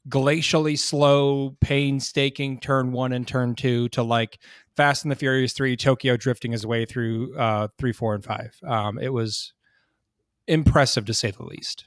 glacially 0.10 0.78
slow, 0.78 1.56
painstaking 1.60 2.60
turn 2.60 2.92
one 2.92 3.12
and 3.12 3.28
turn 3.28 3.56
two 3.56 3.90
to 3.90 4.04
like 4.04 4.40
Fast 4.76 5.04
and 5.04 5.12
the 5.12 5.16
Furious 5.16 5.54
three, 5.54 5.76
Tokyo 5.76 6.16
drifting 6.18 6.52
his 6.52 6.66
way 6.66 6.86
through 6.86 7.36
uh, 7.38 7.68
three, 7.78 7.92
four, 7.92 8.16
and 8.16 8.24
five. 8.24 8.58
Um, 8.66 8.98
it 8.98 9.14
was 9.14 9.54
impressive 10.48 11.06
to 11.06 11.14
say 11.14 11.32
the 11.32 11.44
least. 11.44 11.86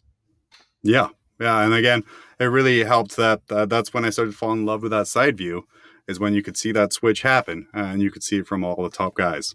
Yeah, 0.82 1.08
yeah, 1.40 1.62
and 1.62 1.72
again, 1.72 2.04
it 2.38 2.44
really 2.44 2.84
helped 2.84 3.16
that 3.16 3.40
uh, 3.50 3.64
that's 3.66 3.94
when 3.94 4.04
I 4.04 4.10
started 4.10 4.34
falling 4.34 4.60
in 4.60 4.66
love 4.66 4.82
with 4.82 4.92
that 4.92 5.08
side 5.08 5.38
view 5.38 5.66
is 6.06 6.20
when 6.20 6.34
you 6.34 6.42
could 6.42 6.56
see 6.56 6.72
that 6.72 6.92
switch 6.92 7.22
happen 7.22 7.66
and 7.72 8.02
you 8.02 8.10
could 8.10 8.22
see 8.22 8.38
it 8.38 8.46
from 8.46 8.62
all 8.62 8.82
the 8.82 8.90
top 8.90 9.14
guys. 9.14 9.54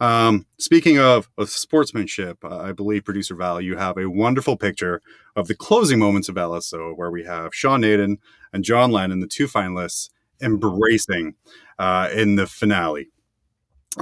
Um, 0.00 0.46
speaking 0.58 0.98
of, 0.98 1.28
of 1.36 1.50
sportsmanship, 1.50 2.44
uh, 2.44 2.58
I 2.58 2.72
believe 2.72 3.04
producer 3.04 3.34
Val, 3.34 3.60
you 3.60 3.76
have 3.76 3.98
a 3.98 4.08
wonderful 4.08 4.56
picture 4.56 5.02
of 5.36 5.48
the 5.48 5.54
closing 5.54 5.98
moments 5.98 6.28
of 6.28 6.36
LSO 6.36 6.96
where 6.96 7.10
we 7.10 7.24
have 7.24 7.54
Sean 7.54 7.82
Nayden 7.82 8.16
and 8.52 8.64
John 8.64 8.90
Lennon, 8.90 9.20
the 9.20 9.26
two 9.26 9.46
finalists, 9.46 10.10
embracing 10.42 11.34
uh, 11.78 12.08
in 12.14 12.36
the 12.36 12.46
finale. 12.46 13.08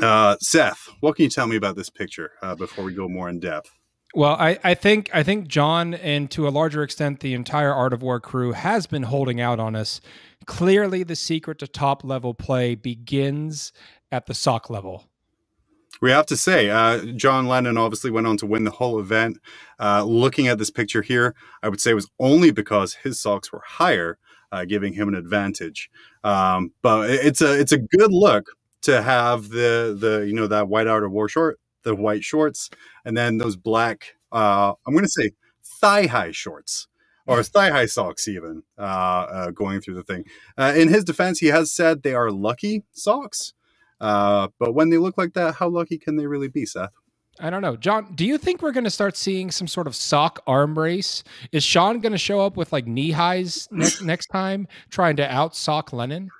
Uh, 0.00 0.36
Seth, 0.40 0.88
what 1.00 1.16
can 1.16 1.24
you 1.24 1.30
tell 1.30 1.46
me 1.46 1.56
about 1.56 1.76
this 1.76 1.90
picture 1.90 2.32
uh, 2.42 2.54
before 2.54 2.84
we 2.84 2.94
go 2.94 3.08
more 3.08 3.28
in 3.28 3.40
depth? 3.40 3.70
Well, 4.14 4.36
I, 4.38 4.58
I 4.64 4.74
think 4.74 5.10
I 5.12 5.22
think 5.22 5.48
John 5.48 5.94
and 5.94 6.30
to 6.30 6.48
a 6.48 6.50
larger 6.50 6.82
extent 6.82 7.20
the 7.20 7.34
entire 7.34 7.74
Art 7.74 7.92
of 7.92 8.02
War 8.02 8.20
crew 8.20 8.52
has 8.52 8.86
been 8.86 9.02
holding 9.02 9.40
out 9.40 9.60
on 9.60 9.76
us 9.76 10.00
clearly 10.48 11.04
the 11.04 11.14
secret 11.14 11.58
to 11.58 11.68
top 11.68 12.02
level 12.02 12.34
play 12.34 12.74
begins 12.74 13.72
at 14.10 14.26
the 14.26 14.34
sock 14.34 14.68
level. 14.68 15.04
We 16.00 16.10
have 16.10 16.26
to 16.26 16.36
say, 16.36 16.70
uh, 16.70 17.04
John 17.16 17.46
Lennon 17.46 17.76
obviously 17.76 18.10
went 18.10 18.26
on 18.26 18.36
to 18.38 18.46
win 18.46 18.64
the 18.64 18.70
whole 18.70 18.98
event. 18.98 19.38
Uh, 19.78 20.04
looking 20.04 20.48
at 20.48 20.58
this 20.58 20.70
picture 20.70 21.02
here, 21.02 21.34
I 21.62 21.68
would 21.68 21.80
say 21.80 21.90
it 21.90 21.94
was 21.94 22.10
only 22.18 22.50
because 22.50 22.94
his 22.94 23.20
socks 23.20 23.52
were 23.52 23.62
higher, 23.64 24.18
uh, 24.50 24.64
giving 24.64 24.94
him 24.94 25.08
an 25.08 25.14
advantage. 25.14 25.90
Um, 26.24 26.72
but 26.82 27.10
it's 27.10 27.42
a 27.42 27.58
it's 27.58 27.72
a 27.72 27.78
good 27.78 28.12
look 28.12 28.46
to 28.82 29.02
have 29.02 29.48
the 29.50 29.96
the 29.98 30.24
you 30.26 30.34
know 30.34 30.46
that 30.46 30.68
white 30.68 30.86
Art 30.86 31.04
of 31.04 31.10
War 31.10 31.28
short, 31.28 31.58
the 31.82 31.94
white 31.94 32.24
shorts, 32.24 32.70
and 33.04 33.16
then 33.16 33.38
those 33.38 33.56
black. 33.56 34.14
Uh, 34.30 34.72
I'm 34.86 34.94
going 34.94 35.04
to 35.04 35.10
say 35.10 35.32
thigh 35.80 36.06
high 36.06 36.32
shorts 36.32 36.86
or 37.28 37.42
thigh 37.42 37.70
high 37.70 37.86
socks, 37.86 38.26
even 38.26 38.62
uh, 38.78 38.82
uh, 38.82 39.50
going 39.50 39.80
through 39.80 39.94
the 39.94 40.02
thing. 40.02 40.24
Uh, 40.56 40.72
in 40.74 40.88
his 40.88 41.04
defense, 41.04 41.38
he 41.38 41.48
has 41.48 41.70
said 41.70 42.02
they 42.02 42.14
are 42.14 42.30
lucky 42.30 42.84
socks. 42.92 43.52
Uh, 44.00 44.48
but 44.58 44.74
when 44.74 44.90
they 44.90 44.98
look 44.98 45.18
like 45.18 45.34
that, 45.34 45.56
how 45.56 45.68
lucky 45.68 45.98
can 45.98 46.16
they 46.16 46.26
really 46.26 46.48
be, 46.48 46.64
Seth? 46.64 46.90
I 47.40 47.50
don't 47.50 47.62
know. 47.62 47.76
John, 47.76 48.14
do 48.14 48.24
you 48.24 48.38
think 48.38 48.62
we're 48.62 48.72
going 48.72 48.84
to 48.84 48.90
start 48.90 49.16
seeing 49.16 49.50
some 49.50 49.68
sort 49.68 49.86
of 49.86 49.94
sock 49.94 50.40
arm 50.46 50.76
race? 50.76 51.22
Is 51.52 51.62
Sean 51.62 52.00
going 52.00 52.12
to 52.12 52.18
show 52.18 52.40
up 52.40 52.56
with 52.56 52.72
like 52.72 52.86
knee 52.86 53.12
highs 53.12 53.68
next, 53.70 54.02
next 54.02 54.26
time 54.28 54.66
trying 54.90 55.16
to 55.16 55.32
out 55.32 55.54
sock 55.54 55.92
Lennon? 55.92 56.30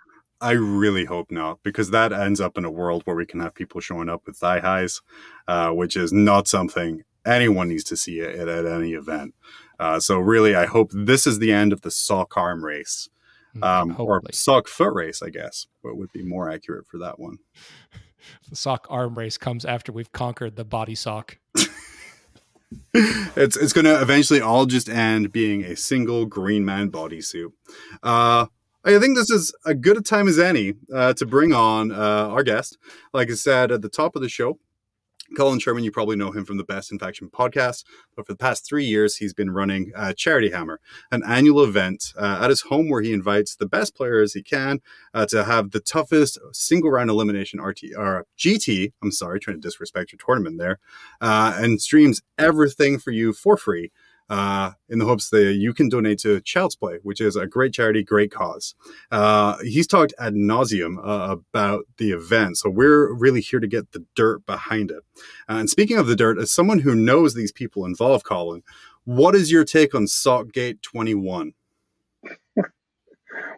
I 0.41 0.53
really 0.53 1.05
hope 1.05 1.31
not, 1.31 1.59
because 1.65 1.91
that 1.91 2.13
ends 2.13 2.41
up 2.41 2.57
in 2.57 2.65
a 2.65 2.71
world 2.71 3.03
where 3.05 3.17
we 3.17 3.27
can 3.27 3.41
have 3.41 3.55
people 3.55 3.81
showing 3.81 4.09
up 4.09 4.23
with 4.25 4.37
thigh 4.37 4.61
highs, 4.61 5.03
uh, 5.49 5.71
which 5.71 5.97
is 5.97 6.13
not 6.13 6.47
something 6.47 7.03
anyone 7.27 7.69
needs 7.69 7.85
to 7.85 7.97
see 7.97 8.21
at, 8.21 8.49
at 8.49 8.67
any 8.67 8.93
event. 8.93 9.35
Uh, 9.79 10.01
so 10.01 10.19
really, 10.19 10.55
I 10.55 10.67
hope 10.67 10.91
this 10.93 11.27
is 11.27 11.39
the 11.39 11.53
end 11.53 11.73
of 11.73 11.83
the 11.83 11.91
sock 11.91 12.37
arm 12.37 12.65
race, 12.65 13.09
Mm, 13.57 13.65
um, 13.65 13.97
or 13.99 14.23
sock 14.33 14.69
foot 14.69 14.93
race, 14.93 15.23
I 15.23 15.31
guess. 15.31 15.67
What 15.83 15.97
would 15.97 16.13
be 16.13 16.23
more 16.23 16.51
accurate 16.51 16.87
for 16.87 16.99
that 16.99 17.19
one? 17.19 17.39
the 18.51 18.57
sock 18.57 18.87
arm 18.91 19.17
race 19.17 19.39
comes 19.39 19.65
after 19.65 19.93
we've 19.93 20.13
conquered 20.13 20.57
the 20.57 20.65
body 20.65 20.95
sock. 20.95 21.39
it's 22.95 23.57
it's 23.57 23.73
going 23.73 23.87
to 23.87 24.01
eventually 24.01 24.41
all 24.41 24.67
just 24.67 24.89
end 24.89 25.33
being 25.33 25.65
a 25.65 25.77
single 25.77 26.27
Green 26.27 26.65
Man 26.65 26.91
bodysuit. 26.91 27.53
Uh, 28.03 28.47
I 28.85 28.99
think 28.99 29.17
this 29.17 29.31
is 29.31 29.55
a 29.65 29.75
good 29.75 29.97
a 29.97 30.03
time 30.03 30.29
as 30.29 30.39
any 30.39 30.75
uh, 30.95 31.15
to 31.15 31.27
bring 31.27 31.53
on 31.53 31.91
uh, 31.91 32.29
our 32.29 32.43
guest. 32.43 32.79
Like 33.13 33.31
I 33.31 33.35
said 33.35 33.73
at 33.73 33.83
the 33.83 33.89
top 33.89 34.15
of 34.15 34.23
the 34.23 34.29
show, 34.29 34.59
Colin 35.37 35.59
Sherman, 35.59 35.85
you 35.85 35.91
probably 35.91 36.17
know 36.17 36.31
him 36.31 36.45
from 36.45 36.57
the 36.57 36.65
Best 36.65 36.91
in 36.91 36.99
Faction 36.99 37.29
podcast, 37.29 37.85
but 38.17 38.27
for 38.27 38.33
the 38.33 38.39
past 38.39 38.67
three 38.67 38.85
years, 38.85 39.17
he's 39.17 39.35
been 39.35 39.51
running 39.51 39.93
uh, 39.95 40.13
Charity 40.15 40.51
Hammer, 40.51 40.81
an 41.11 41.23
annual 41.27 41.63
event 41.63 42.13
uh, 42.17 42.41
at 42.43 42.51
his 42.51 42.63
home 42.63 42.89
where 42.89 43.03
he 43.03 43.13
invites 43.13 43.55
the 43.55 43.67
best 43.67 43.95
players 43.95 44.33
he 44.33 44.43
can 44.43 44.81
uh, 45.13 45.27
to 45.27 45.45
have 45.45 45.71
the 45.71 45.81
toughest 45.81 46.39
single 46.53 46.91
round 46.91 47.11
elimination 47.11 47.61
RT 47.61 47.83
or 47.97 48.27
GT. 48.39 48.93
I'm 49.03 49.13
sorry, 49.13 49.39
trying 49.41 49.57
to 49.57 49.67
disrespect 49.67 50.13
your 50.13 50.19
tournament 50.25 50.59
there, 50.59 50.79
uh, 51.21 51.55
and 51.57 51.81
streams 51.81 52.23
everything 52.39 52.99
for 52.99 53.11
you 53.11 53.33
for 53.33 53.57
free. 53.57 53.91
Uh, 54.31 54.73
in 54.91 54.99
the 54.99 55.07
hopes 55.07 55.31
that 55.31 55.55
you 55.55 55.73
can 55.73 55.89
donate 55.89 56.19
to 56.19 56.41
Child's 56.43 56.77
Play, 56.77 56.99
which 57.03 57.21
is 57.21 57.35
a 57.35 57.47
great 57.47 57.73
charity, 57.73 58.03
great 58.03 58.31
cause. 58.31 58.75
Uh, 59.11 59.57
he's 59.63 59.87
talked 59.87 60.13
ad 60.19 60.35
nauseum 60.35 60.99
uh, 60.99 61.33
about 61.33 61.87
the 61.97 62.11
event, 62.11 62.59
so 62.59 62.69
we're 62.69 63.13
really 63.15 63.41
here 63.41 63.61
to 63.61 63.67
get 63.67 63.93
the 63.93 64.05
dirt 64.15 64.45
behind 64.45 64.91
it. 64.91 65.03
Uh, 65.49 65.55
and 65.55 65.71
speaking 65.71 65.97
of 65.97 66.07
the 66.07 66.17
dirt, 66.17 66.39
as 66.39 66.51
someone 66.51 66.81
who 66.81 66.95
knows 66.95 67.33
these 67.33 67.53
people 67.53 67.87
involved, 67.87 68.25
Colin, 68.25 68.63
what 69.05 69.35
is 69.35 69.51
your 69.51 69.65
take 69.65 69.95
on 69.95 70.05
Saltgate 70.05 70.83
21? 70.83 71.55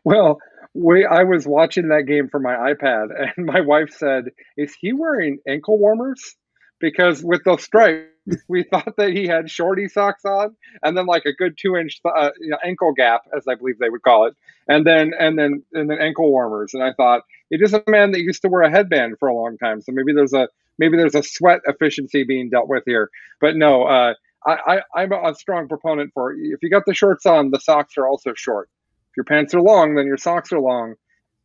Well, 0.05 0.39
we 0.75 1.05
I 1.05 1.25
was 1.25 1.47
watching 1.47 1.89
that 1.89 2.07
game 2.07 2.29
from 2.29 2.43
my 2.43 2.55
iPad, 2.55 3.09
and 3.37 3.47
my 3.47 3.61
wife 3.61 3.91
said, 3.91 4.27
"Is 4.57 4.75
he 4.81 4.93
wearing 4.93 5.39
ankle 5.47 5.79
warmers?" 5.79 6.37
Because 6.79 7.23
with 7.23 7.45
those 7.45 7.63
stripes, 7.63 8.07
we 8.49 8.63
thought 8.63 8.95
that 8.97 9.11
he 9.11 9.27
had 9.27 9.51
shorty 9.51 9.89
socks 9.89 10.25
on, 10.25 10.57
and 10.83 10.97
then 10.97 11.07
like 11.07 11.25
a 11.27 11.33
good 11.33 11.57
two 11.59 11.77
inch 11.77 12.01
uh, 12.05 12.31
you 12.41 12.51
know, 12.51 12.59
ankle 12.65 12.93
gap, 12.93 13.23
as 13.37 13.45
I 13.49 13.55
believe 13.55 13.79
they 13.79 13.91
would 13.91 14.03
call 14.03 14.27
it, 14.27 14.35
and 14.69 14.87
then 14.87 15.13
and 15.19 15.39
then 15.39 15.63
and 15.73 15.91
then 15.91 15.99
ankle 16.01 16.31
warmers. 16.31 16.75
And 16.75 16.83
I 16.83 16.93
thought 16.93 17.23
it 17.51 17.63
is 17.63 17.73
a 17.75 17.83
man 17.89 18.13
that 18.13 18.21
used 18.21 18.43
to 18.43 18.49
wear 18.49 18.63
a 18.63 18.71
headband 18.71 19.17
for 19.19 19.29
a 19.29 19.35
long 19.35 19.59
time, 19.59 19.81
so 19.81 19.93
maybe 19.93 20.13
there's 20.13 20.33
a 20.35 20.49
maybe 20.79 20.97
there's 20.97 21.15
a 21.15 21.23
sweat 21.23 21.61
efficiency 21.67 22.25
being 22.25 22.51
dealt 22.51 22.69
with 22.69 22.85
here. 22.87 23.11
But 23.41 23.57
no, 23.57 23.85
uh, 23.85 24.15
I, 24.47 24.81
I 24.95 25.03
I'm 25.03 25.13
a 25.13 25.35
strong 25.35 25.69
proponent 25.69 26.13
for 26.15 26.33
if 26.33 26.63
you 26.63 26.71
got 26.71 26.85
the 26.87 26.95
shorts 26.95 27.27
on, 27.27 27.51
the 27.51 27.61
socks 27.61 27.97
are 27.99 28.07
also 28.07 28.33
short. 28.35 28.69
If 29.11 29.17
your 29.17 29.25
pants 29.25 29.55
are 29.55 29.61
long, 29.61 29.95
then 29.95 30.07
your 30.07 30.19
socks 30.19 30.53
are 30.53 30.61
long. 30.61 30.95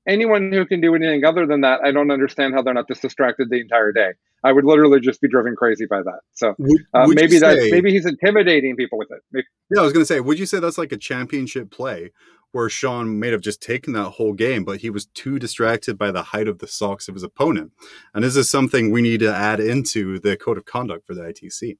Anyone 0.08 0.51
who 0.51 0.65
can 0.67 0.82
do 0.82 0.94
anything 0.94 1.25
other 1.25 1.48
than 1.48 1.62
that, 1.62 1.82
I 1.84 1.91
don't 1.91 2.12
understand 2.12 2.53
how 2.53 2.62
they're 2.62 2.75
not 2.75 2.88
just 2.88 3.01
distracted 3.01 3.50
the 3.50 3.60
entire 3.60 3.91
day. 3.91 4.12
I 4.45 4.51
would 4.51 4.63
literally 4.63 4.99
just 4.99 5.21
be 5.21 5.27
driven 5.27 5.55
crazy 5.55 5.87
by 5.87 6.03
that. 6.03 6.19
So 6.33 6.55
uh, 6.93 7.07
maybe 7.07 7.39
that 7.39 7.57
say- 7.57 7.71
maybe 7.71 7.91
he's 7.91 8.05
intimidating 8.05 8.75
people 8.75 8.99
with 8.99 9.09
it. 9.09 9.21
Maybe, 9.31 9.47
Yeah, 9.71 9.81
I 9.81 9.83
was 9.83 9.91
going 9.91 10.03
to 10.03 10.07
say, 10.07 10.19
would 10.19 10.37
you 10.37 10.45
say 10.45 10.59
that's 10.59 10.77
like 10.77 10.91
a 10.91 10.97
championship 10.97 11.71
play 11.71 12.11
where 12.51 12.69
Sean 12.69 13.19
may 13.19 13.31
have 13.31 13.41
just 13.41 13.59
taken 13.59 13.93
that 13.93 14.11
whole 14.11 14.33
game, 14.33 14.63
but 14.63 14.81
he 14.81 14.91
was 14.91 15.07
too 15.07 15.39
distracted 15.39 15.97
by 15.97 16.11
the 16.11 16.21
height 16.21 16.47
of 16.47 16.59
the 16.59 16.67
socks 16.67 17.07
of 17.07 17.15
his 17.15 17.23
opponent? 17.23 17.71
And 18.13 18.23
this 18.23 18.29
is 18.29 18.35
this 18.35 18.49
something 18.51 18.91
we 18.91 19.01
need 19.01 19.19
to 19.21 19.33
add 19.33 19.59
into 19.59 20.19
the 20.19 20.37
code 20.37 20.59
of 20.59 20.65
conduct 20.65 21.07
for 21.07 21.15
the 21.15 21.21
ITC? 21.21 21.77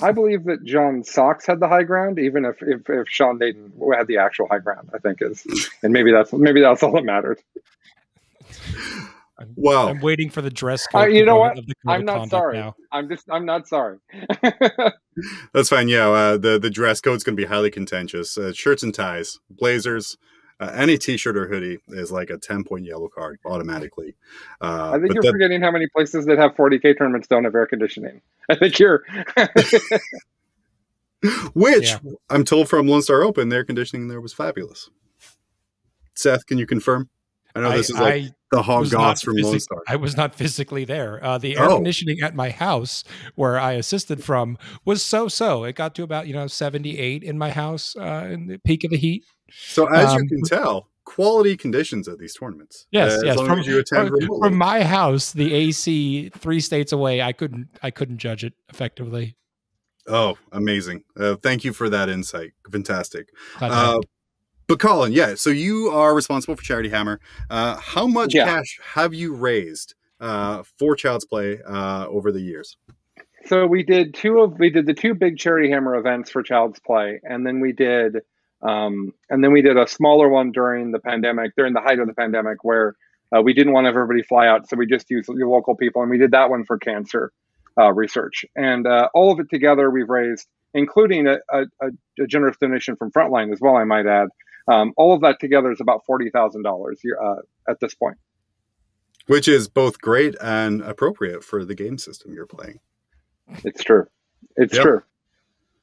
I 0.00 0.12
believe 0.12 0.44
that 0.44 0.62
John 0.64 1.02
Socks 1.02 1.44
had 1.44 1.58
the 1.58 1.66
high 1.66 1.82
ground, 1.82 2.20
even 2.20 2.44
if, 2.44 2.62
if 2.62 2.88
if 2.88 3.08
Sean 3.08 3.40
Nayden 3.40 3.72
had 3.96 4.06
the 4.06 4.18
actual 4.18 4.46
high 4.48 4.60
ground. 4.60 4.90
I 4.94 4.98
think 4.98 5.18
is, 5.22 5.44
and 5.82 5.92
maybe 5.92 6.12
that's 6.12 6.32
maybe 6.32 6.60
that's 6.60 6.84
all 6.84 6.92
that 6.92 7.04
matters. 7.04 7.38
I'm, 9.40 9.52
Wow. 9.56 9.88
I'm 9.88 10.00
waiting 10.00 10.30
for 10.30 10.42
the 10.42 10.50
dress 10.50 10.86
Uh, 10.92 11.04
code. 11.04 11.12
you 11.14 11.24
know 11.24 11.36
what? 11.38 11.58
of 11.58 11.66
the 11.66 11.74
I'm 11.86 12.04
not 12.04 12.28
sorry. 12.28 12.58
Now. 12.58 12.74
I'm 12.90 13.08
just 13.08 13.30
I'm 13.30 13.44
not 13.46 13.68
sorry. 13.68 13.98
That's 15.52 15.68
fine. 15.68 15.88
Yeah, 15.88 16.08
uh, 16.08 16.36
the 16.38 16.58
the 16.58 16.70
dress 16.70 17.00
code's 17.00 17.22
going 17.24 17.36
to 17.36 17.40
be 17.42 17.46
highly 17.46 17.70
contentious. 17.70 18.36
Uh, 18.36 18.52
shirts 18.52 18.82
and 18.82 18.92
ties, 18.94 19.38
blazers, 19.50 20.16
uh, 20.60 20.70
any 20.74 20.98
T-shirt 20.98 21.36
or 21.36 21.46
hoodie 21.46 21.78
is 21.88 22.10
like 22.10 22.30
a 22.30 22.38
ten 22.38 22.64
point 22.64 22.84
yellow 22.84 23.08
card 23.08 23.38
automatically. 23.44 24.16
Uh, 24.60 24.90
I 24.90 24.98
think 24.98 25.08
but 25.08 25.14
you're 25.14 25.22
that- 25.22 25.32
forgetting 25.32 25.60
how 25.62 25.70
many 25.70 25.86
places 25.94 26.26
that 26.26 26.38
have 26.38 26.54
40k 26.56 26.98
tournaments 26.98 27.28
don't 27.28 27.44
have 27.44 27.54
air 27.54 27.66
conditioning. 27.66 28.20
I 28.48 28.56
think 28.56 28.78
you're. 28.78 29.04
which 31.52 31.88
Yeah. 31.90 31.98
I'm 32.30 32.44
told 32.44 32.68
from 32.68 32.86
Lone 32.86 33.02
Star 33.02 33.22
Open, 33.22 33.48
the 33.48 33.56
air 33.56 33.64
conditioning 33.64 34.08
there 34.08 34.20
was 34.20 34.32
fabulous. 34.32 34.88
Seth, 36.14 36.46
can 36.46 36.58
you 36.58 36.66
confirm? 36.66 37.08
I 37.54 37.60
know 37.60 37.70
this 37.76 37.90
is 37.90 37.96
like 37.98 38.14
I 38.24 38.30
the 38.50 38.62
hog 38.62 38.90
goss 38.90 39.22
from 39.22 39.36
Lone 39.36 39.60
Star. 39.60 39.82
I 39.88 39.96
was 39.96 40.16
not 40.16 40.34
physically 40.34 40.84
there. 40.84 41.22
Uh, 41.24 41.38
the 41.38 41.56
air 41.56 41.64
Oh. 41.70 41.76
conditioning 41.76 42.20
at 42.20 42.34
my 42.34 42.50
house, 42.50 43.04
where 43.34 43.58
I 43.58 43.72
assisted 43.72 44.24
from, 44.24 44.56
was 44.84 45.02
so-so. 45.02 45.64
It 45.64 45.74
got 45.76 45.94
to 45.96 46.02
about 46.02 46.26
you 46.26 46.34
know 46.34 46.46
78 46.46 47.22
in 47.22 47.36
my 47.38 47.50
house 47.50 47.94
uh, 47.96 48.28
in 48.30 48.46
the 48.46 48.58
peak 48.58 48.84
of 48.84 48.90
the 48.90 48.96
heat. 48.96 49.24
So 49.50 49.86
as 49.86 50.10
Um, 50.12 50.22
you 50.22 50.28
can 50.28 50.42
tell, 50.42 50.88
quality 51.04 51.56
conditions 51.56 52.06
at 52.08 52.18
these 52.18 52.34
tournaments. 52.34 52.86
Yes, 52.90 53.12
Uh, 53.12 53.16
as 53.16 53.22
yes. 53.24 53.36
long 53.38 53.46
From, 53.46 53.58
as 53.60 53.66
you 53.66 53.78
attend 53.78 54.08
from, 54.10 54.38
from 54.40 54.56
my 54.56 54.82
house, 54.84 55.32
the 55.32 55.52
AC 55.54 56.30
three 56.36 56.60
states 56.60 56.92
away, 56.92 57.20
I 57.22 57.32
couldn't 57.32 57.68
I 57.82 57.90
couldn't 57.90 58.18
judge 58.18 58.44
it 58.44 58.54
effectively. 58.70 59.36
oh, 60.06 60.38
amazing! 60.52 61.04
Uh, 61.18 61.36
thank 61.36 61.64
you 61.64 61.72
for 61.74 61.88
that 61.90 62.08
insight. 62.08 62.52
Fantastic. 62.70 63.28
Uh. 63.60 63.98
But 64.68 64.78
Colin, 64.78 65.12
yeah. 65.12 65.34
So 65.34 65.50
you 65.50 65.88
are 65.88 66.14
responsible 66.14 66.54
for 66.54 66.62
Charity 66.62 66.90
Hammer. 66.90 67.20
Uh, 67.50 67.76
how 67.76 68.06
much 68.06 68.34
Yeah. 68.34 68.44
cash 68.44 68.78
have 68.94 69.14
you 69.14 69.34
raised 69.34 69.94
uh, 70.20 70.62
for 70.78 70.94
Child's 70.94 71.24
Play 71.24 71.58
uh, 71.66 72.06
over 72.06 72.30
the 72.30 72.40
years? 72.40 72.76
So 73.46 73.66
we 73.66 73.82
did 73.82 74.14
two 74.14 74.40
of 74.40 74.58
we 74.58 74.68
did 74.68 74.84
the 74.86 74.94
two 74.94 75.14
big 75.14 75.38
charity 75.38 75.70
hammer 75.70 75.94
events 75.94 76.30
for 76.30 76.42
Child's 76.42 76.80
Play, 76.80 77.20
and 77.24 77.46
then 77.46 77.60
we 77.60 77.72
did 77.72 78.18
um, 78.62 79.12
and 79.30 79.42
then 79.42 79.52
we 79.52 79.62
did 79.62 79.76
a 79.76 79.86
smaller 79.86 80.28
one 80.28 80.50
during 80.52 80.90
the 80.90 80.98
pandemic, 80.98 81.52
during 81.56 81.72
the 81.72 81.80
height 81.80 81.98
of 82.00 82.08
the 82.08 82.14
pandemic, 82.14 82.62
where 82.62 82.94
uh, 83.34 83.40
we 83.40 83.54
didn't 83.54 83.72
want 83.72 83.86
everybody 83.86 84.22
fly 84.22 84.48
out, 84.48 84.68
so 84.68 84.76
we 84.76 84.86
just 84.86 85.08
used 85.08 85.28
local 85.28 85.76
people, 85.76 86.02
and 86.02 86.10
we 86.10 86.18
did 86.18 86.32
that 86.32 86.50
one 86.50 86.64
for 86.64 86.76
cancer 86.78 87.32
uh, 87.80 87.92
research, 87.92 88.44
and 88.56 88.86
uh, 88.86 89.08
all 89.14 89.30
of 89.30 89.38
it 89.38 89.48
together 89.48 89.88
we've 89.90 90.08
raised, 90.08 90.46
including 90.74 91.26
a, 91.28 91.36
a, 91.50 91.62
a 91.80 92.26
generous 92.26 92.56
donation 92.60 92.96
from 92.96 93.12
Frontline 93.12 93.52
as 93.52 93.60
well, 93.60 93.76
I 93.76 93.84
might 93.84 94.06
add. 94.06 94.28
Um, 94.68 94.92
all 94.96 95.14
of 95.14 95.20
that 95.22 95.40
together 95.40 95.72
is 95.72 95.80
about 95.80 96.04
forty 96.06 96.30
thousand 96.30 96.62
dollars 96.62 97.00
uh, 97.22 97.36
at 97.68 97.80
this 97.80 97.94
point. 97.94 98.16
Which 99.26 99.48
is 99.48 99.68
both 99.68 100.00
great 100.00 100.34
and 100.40 100.80
appropriate 100.82 101.44
for 101.44 101.64
the 101.64 101.74
game 101.74 101.98
system 101.98 102.32
you're 102.32 102.46
playing. 102.46 102.80
It's 103.64 103.82
true. 103.84 104.06
It's 104.56 104.74
Yep. 104.74 104.82
true. 104.82 105.02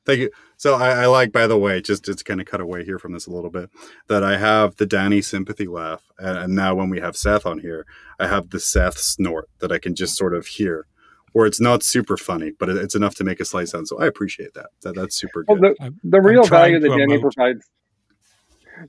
Thank 0.06 0.20
you. 0.20 0.30
So 0.58 0.75
I, 0.75 1.04
I 1.04 1.06
like, 1.08 1.32
by 1.32 1.48
the 1.48 1.58
way, 1.58 1.82
just 1.82 2.04
to 2.06 2.15
kind 2.15 2.39
of 2.39 2.46
cut 2.46 2.62
away 2.62 2.84
here 2.86 3.00
from 3.00 3.13
this 3.13 3.25
a 3.25 3.32
little 3.32 3.50
bit, 3.50 3.70
that 4.08 4.24
I 4.24 4.38
have 4.38 4.75
the 4.75 4.86
Danny 4.86 5.22
sympathy 5.22 5.65
laugh, 5.65 6.04
and, 6.20 6.38
and 6.38 6.56
now 6.56 6.75
when 6.75 6.89
we 6.89 7.00
have 7.00 7.18
Seth 7.18 7.46
on 7.46 7.58
here, 7.60 7.88
I 8.20 8.27
have 8.27 8.51
the 8.51 8.60
Seth 8.60 9.00
snort 9.00 9.50
that 9.60 9.72
I 9.72 9.80
can 9.80 9.96
just 9.96 10.15
sort 10.15 10.36
of 10.36 10.46
hear, 10.46 10.86
where 11.34 11.48
it's 11.48 11.60
not 11.60 11.82
super 11.82 12.18
funny, 12.18 12.51
but 12.51 12.70
it, 12.70 12.77
it's 12.77 12.94
enough 12.94 13.15
to 13.15 13.24
make 13.24 13.39
a 13.39 13.46
slight 13.46 13.68
sound. 13.68 13.88
So 13.88 14.00
I 14.00 14.06
appreciate 14.06 14.54
that. 14.54 14.68
That 14.84 14.94
that's 14.96 15.15
super 15.15 15.44
Well, 15.48 15.58
good. 15.58 15.75
the, 15.80 15.94
the 16.04 16.22
real 16.22 16.44
value 16.46 16.80
that 16.80 16.89
Danny 16.89 17.18
emote. 17.18 17.22
provides 17.22 17.65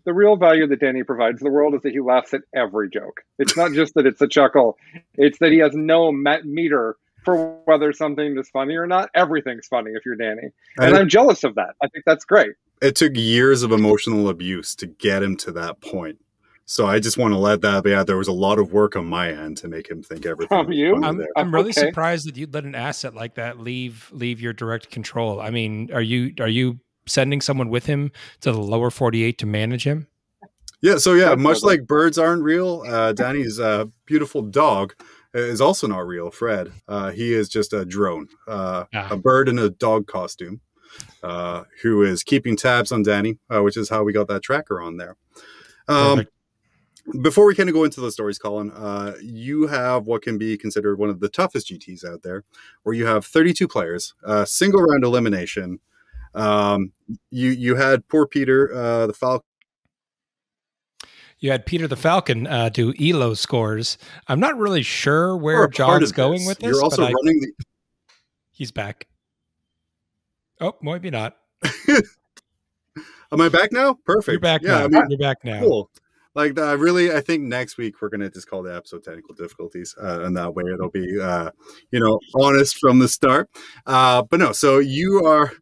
the 0.04 0.12
real 0.14 0.36
value 0.36 0.66
that 0.66 0.80
Danny 0.80 1.02
provides 1.02 1.40
the 1.40 1.50
world 1.50 1.74
is 1.74 1.82
that 1.82 1.92
he 1.92 2.00
laughs 2.00 2.34
at 2.34 2.42
every 2.54 2.88
joke. 2.90 3.22
It's 3.38 3.56
not 3.56 3.72
just 3.72 3.94
that 3.94 4.06
it's 4.06 4.20
a 4.20 4.28
chuckle; 4.28 4.76
it's 5.14 5.38
that 5.38 5.52
he 5.52 5.58
has 5.58 5.72
no 5.74 6.12
met 6.12 6.44
meter 6.44 6.96
for 7.24 7.58
whether 7.64 7.92
something 7.92 8.38
is 8.38 8.48
funny 8.50 8.76
or 8.76 8.86
not. 8.86 9.10
Everything's 9.14 9.66
funny 9.66 9.90
if 9.92 10.06
you're 10.06 10.16
Danny, 10.16 10.50
and 10.78 10.86
And 10.86 10.96
I'm 10.96 11.08
jealous 11.08 11.42
of 11.44 11.54
that. 11.56 11.74
I 11.82 11.88
think 11.88 12.04
that's 12.04 12.24
great. 12.24 12.52
it 12.82 12.94
took 12.96 13.12
years 13.16 13.62
of 13.62 13.72
emotional 13.72 14.28
abuse 14.28 14.74
to 14.76 14.86
get 14.86 15.22
him 15.22 15.36
to 15.38 15.52
that 15.52 15.80
point. 15.80 16.18
So 16.68 16.84
I 16.86 16.98
just 16.98 17.16
want 17.16 17.32
to 17.32 17.38
let 17.38 17.60
that 17.62 17.84
be 17.84 17.94
out. 17.94 18.08
There 18.08 18.16
was 18.16 18.26
a 18.26 18.32
lot 18.32 18.58
of 18.58 18.72
work 18.72 18.96
on 18.96 19.06
my 19.06 19.30
end 19.30 19.56
to 19.58 19.68
make 19.68 19.88
him 19.88 20.02
think 20.02 20.26
everything. 20.26 20.48
From 20.58 20.66
was 20.66 20.76
you? 20.76 20.94
funny 20.94 21.06
I'm, 21.06 21.16
there. 21.18 21.28
I'm 21.36 21.54
really 21.54 21.70
Okay. 21.70 21.80
surprised 21.88 22.26
that 22.26 22.36
you'd 22.36 22.52
let 22.52 22.64
an 22.64 22.74
asset 22.74 23.14
like 23.14 23.36
that 23.36 23.60
leave 23.60 24.08
leave 24.12 24.40
your 24.40 24.52
direct 24.52 24.90
control. 24.90 25.40
I 25.40 25.50
mean, 25.50 25.90
are 25.92 26.02
you 26.02 26.32
are 26.40 26.48
you 26.48 26.80
sending 27.06 27.40
someone 27.40 27.68
with 27.68 27.86
him 27.86 28.12
to 28.40 28.52
the 28.52 28.60
lower 28.60 28.90
48 28.90 29.38
to 29.38 29.46
manage 29.46 29.84
him? 29.84 30.06
Yeah, 30.82 30.98
so 30.98 31.14
yeah, 31.14 31.34
much 31.34 31.62
like 31.62 31.86
birds 31.86 32.18
aren't 32.18 32.42
real, 32.42 32.82
uh, 32.86 33.12
Danny's 33.20 33.58
uh, 33.58 33.86
beautiful 34.04 34.42
dog 34.42 34.94
is 35.34 35.60
also 35.60 35.86
not 35.86 36.06
real. 36.06 36.30
Fred, 36.30 36.72
uh, 36.88 37.10
he 37.10 37.32
is 37.32 37.48
just 37.48 37.72
a 37.72 37.84
drone, 37.84 38.28
uh, 38.48 38.84
Ah. 38.94 39.08
a 39.10 39.16
bird 39.16 39.48
in 39.48 39.58
a 39.58 39.68
dog 39.70 40.06
costume, 40.06 40.60
uh, 41.22 41.64
who 41.82 42.02
is 42.02 42.22
keeping 42.22 42.56
tabs 42.56 42.92
on 42.92 43.02
Danny, 43.02 43.38
uh, 43.50 43.62
which 43.62 43.76
is 43.76 43.88
how 43.88 44.02
we 44.04 44.12
got 44.12 44.28
that 44.28 44.42
tracker 44.42 44.80
on 44.80 44.96
there. 44.96 45.16
Um, 45.88 46.26
before 47.22 47.46
we 47.46 47.54
kind 47.54 47.68
of 47.68 47.74
go 47.74 47.84
into 47.84 48.00
the 48.00 48.10
stories, 48.10 48.38
Colin, 48.38 48.70
uh, 48.72 49.14
you 49.22 49.66
have 49.68 50.06
what 50.06 50.22
can 50.22 50.38
be 50.38 50.56
considered 50.56 50.98
one 50.98 51.10
of 51.10 51.20
the 51.20 51.28
toughest 51.28 51.68
GTs 51.70 52.04
out 52.04 52.22
there, 52.22 52.44
where 52.82 52.94
you 52.94 53.06
have 53.06 53.24
32 53.24 53.68
players, 53.68 54.14
uh, 54.24 54.44
single 54.44 54.82
round 54.82 55.04
elimination. 55.04 55.80
Um, 56.36 56.92
you 57.30 57.50
you 57.50 57.74
had 57.76 58.06
poor 58.08 58.26
Peter, 58.26 58.72
uh, 58.74 59.06
the 59.06 59.12
Falcon. 59.12 59.46
You 61.38 61.50
had 61.50 61.66
Peter 61.66 61.86
the 61.86 61.96
Falcon 61.96 62.46
uh, 62.46 62.70
do 62.70 62.94
Elo 63.00 63.34
scores. 63.34 63.98
I'm 64.26 64.40
not 64.40 64.56
really 64.56 64.82
sure 64.82 65.36
where 65.36 65.68
John's 65.68 66.12
going 66.12 66.38
this. 66.38 66.48
with 66.48 66.58
this. 66.58 66.68
You're 66.68 66.82
also 66.82 67.02
I, 67.02 67.12
running 67.12 67.40
the. 67.40 67.52
He's 68.52 68.72
back. 68.72 69.06
Oh, 70.60 70.74
maybe 70.80 71.10
not. 71.10 71.36
Am 73.32 73.40
I 73.40 73.48
back 73.48 73.72
now? 73.72 73.98
Perfect. 74.04 74.32
You're 74.32 74.40
back 74.40 74.62
yeah, 74.62 74.78
now. 74.78 74.84
I 74.84 74.88
mean, 74.88 75.02
You're 75.10 75.18
back 75.18 75.38
now. 75.44 75.60
cool. 75.60 75.90
Like 76.34 76.58
I 76.58 76.72
really, 76.72 77.12
I 77.12 77.20
think 77.20 77.44
next 77.44 77.78
week 77.78 78.00
we're 78.00 78.10
gonna 78.10 78.28
just 78.28 78.48
call 78.48 78.62
the 78.62 78.74
episode 78.74 79.02
technical 79.02 79.34
difficulties, 79.34 79.94
uh, 80.00 80.20
and 80.22 80.36
that 80.36 80.54
way 80.54 80.64
it'll 80.72 80.90
be, 80.90 81.18
uh, 81.18 81.50
you 81.90 81.98
know, 81.98 82.20
honest 82.34 82.76
from 82.78 82.98
the 82.98 83.08
start. 83.08 83.48
Uh, 83.86 84.22
but 84.22 84.38
no, 84.38 84.52
so 84.52 84.78
you 84.78 85.24
are, 85.24 85.52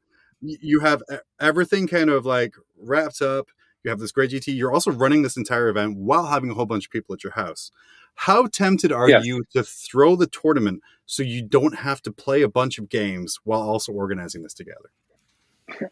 you 0.45 0.81
have 0.81 1.03
everything 1.41 1.87
kind 1.87 2.11
of 2.11 2.27
like 2.27 2.55
wrapped 2.79 3.23
up. 3.23 3.49
You 3.83 3.91
have 3.91 3.99
this 3.99 4.13
great 4.13 4.31
GT. 4.31 4.57
You're 4.57 4.73
also 4.73 4.91
running 4.91 5.23
this 5.23 5.37
entire 5.37 5.69
event 5.69 5.97
while 5.99 6.27
having 6.27 6.51
a 6.51 6.55
whole 6.55 6.67
bunch 6.67 6.87
of 6.87 6.91
people 6.91 7.15
at 7.15 7.23
your 7.23 7.33
house. 7.33 7.71
How 8.15 8.47
tempted 8.47 8.93
are 8.93 9.09
Yes. 9.09 9.25
you 9.25 9.45
to 9.53 9.63
throw 9.63 10.17
the 10.17 10.27
tournament 10.27 10.83
so 11.05 11.23
you 11.23 11.43
don't 11.43 11.77
have 11.77 12.01
to 12.03 12.13
play 12.13 12.43
a 12.43 12.49
bunch 12.49 12.79
of 12.79 12.89
games 12.89 13.41
while 13.45 13.61
also 13.61 13.93
organizing 13.93 14.43
this 14.43 14.55
together? 14.55 14.91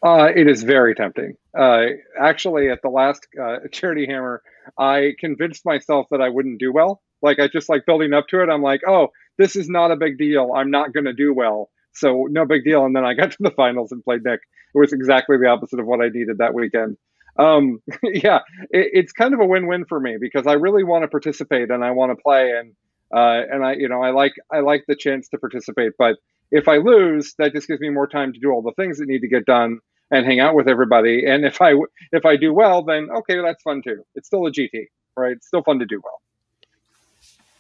Uh, 0.03 0.29
it 0.35 0.47
is 0.47 0.63
very 0.63 0.95
tempting. 0.95 1.35
Uh, 1.59 1.87
actually, 2.21 2.69
at 2.71 2.83
the 2.83 2.89
last 2.91 3.27
uh, 3.43 3.59
Charity 3.73 4.07
Hammer, 4.07 4.43
I 4.79 5.15
convinced 5.19 5.65
myself 5.65 6.07
that 6.11 6.21
I 6.21 6.29
wouldn't 6.29 6.61
do 6.61 6.73
well. 6.73 7.03
Like 7.23 7.41
I 7.41 7.49
just 7.49 7.69
like 7.69 7.87
building 7.87 8.13
up 8.13 8.29
to 8.29 8.43
it. 8.43 8.49
I'm 8.49 8.63
like, 8.63 8.83
oh, 8.87 9.09
this 9.39 9.57
is 9.57 9.69
not 9.69 9.91
a 9.91 9.97
big 9.97 10.19
deal. 10.19 10.53
I'm 10.55 10.71
not 10.71 10.93
going 10.93 11.05
to 11.07 11.13
do 11.13 11.33
well, 11.35 11.71
so 11.95 12.27
no 12.31 12.47
big 12.47 12.65
deal. 12.65 12.85
And 12.85 12.95
then 12.95 13.05
I 13.05 13.15
got 13.15 13.33
to 13.33 13.37
the 13.41 13.51
finals 13.51 13.93
and 13.93 14.03
played 14.05 14.25
Nick. 14.25 14.41
It 14.75 14.79
was 14.79 14.93
exactly 14.93 15.37
the 15.37 15.49
opposite 15.49 15.81
of 15.81 15.87
what 15.87 16.01
I 16.01 16.09
needed 16.09 16.39
that 16.39 16.55
weekend. 16.55 16.97
Um, 17.39 17.81
yeah, 18.03 18.41
it, 18.71 18.91
it's 18.93 19.13
kind 19.13 19.35
of 19.35 19.41
a 19.41 19.47
win-win 19.47 19.85
for 19.87 20.01
me 20.01 20.17
because 20.21 20.47
I 20.47 20.55
really 20.55 20.85
want 20.85 21.03
to 21.03 21.09
participate 21.09 21.71
and 21.71 21.85
I 21.85 21.91
want 21.93 22.11
to 22.13 22.23
play 22.23 22.53
and 22.53 22.75
uh, 23.15 23.43
and 23.51 23.65
I 23.65 23.75
you 23.75 23.89
know 23.89 24.03
I 24.03 24.11
like 24.11 24.33
I 24.51 24.61
like 24.61 24.85
the 24.89 24.97
chance 24.97 25.29
to 25.31 25.39
participate, 25.39 25.93
but 25.99 26.17
if 26.51 26.69
I 26.69 26.77
lose, 26.77 27.35
that 27.39 27.53
just 27.53 27.69
gives 27.69 27.81
me 27.81 27.91
more 27.91 28.07
time 28.07 28.33
to 28.33 28.39
do 28.39 28.51
all 28.51 28.63
the 28.63 28.73
things 28.77 28.99
that 28.99 29.09
need 29.09 29.21
to 29.21 29.29
get 29.29 29.47
done 29.47 29.79
and 30.11 30.27
hang 30.27 30.41
out 30.41 30.55
with 30.55 30.69
everybody. 30.69 31.25
And 31.27 31.45
if 31.45 31.61
I 31.61 31.73
if 32.13 32.25
I 32.25 32.37
do 32.37 32.53
well, 32.53 32.83
then 32.83 33.09
okay, 33.11 33.41
that's 33.43 33.63
fun 33.63 33.83
too. 33.83 34.05
It's 34.15 34.27
still 34.27 34.47
a 34.47 34.51
GT, 34.51 34.87
right? 35.17 35.33
It's 35.33 35.47
still 35.47 35.63
fun 35.63 35.79
to 35.81 35.87
do 35.87 36.01
well. 36.03 36.21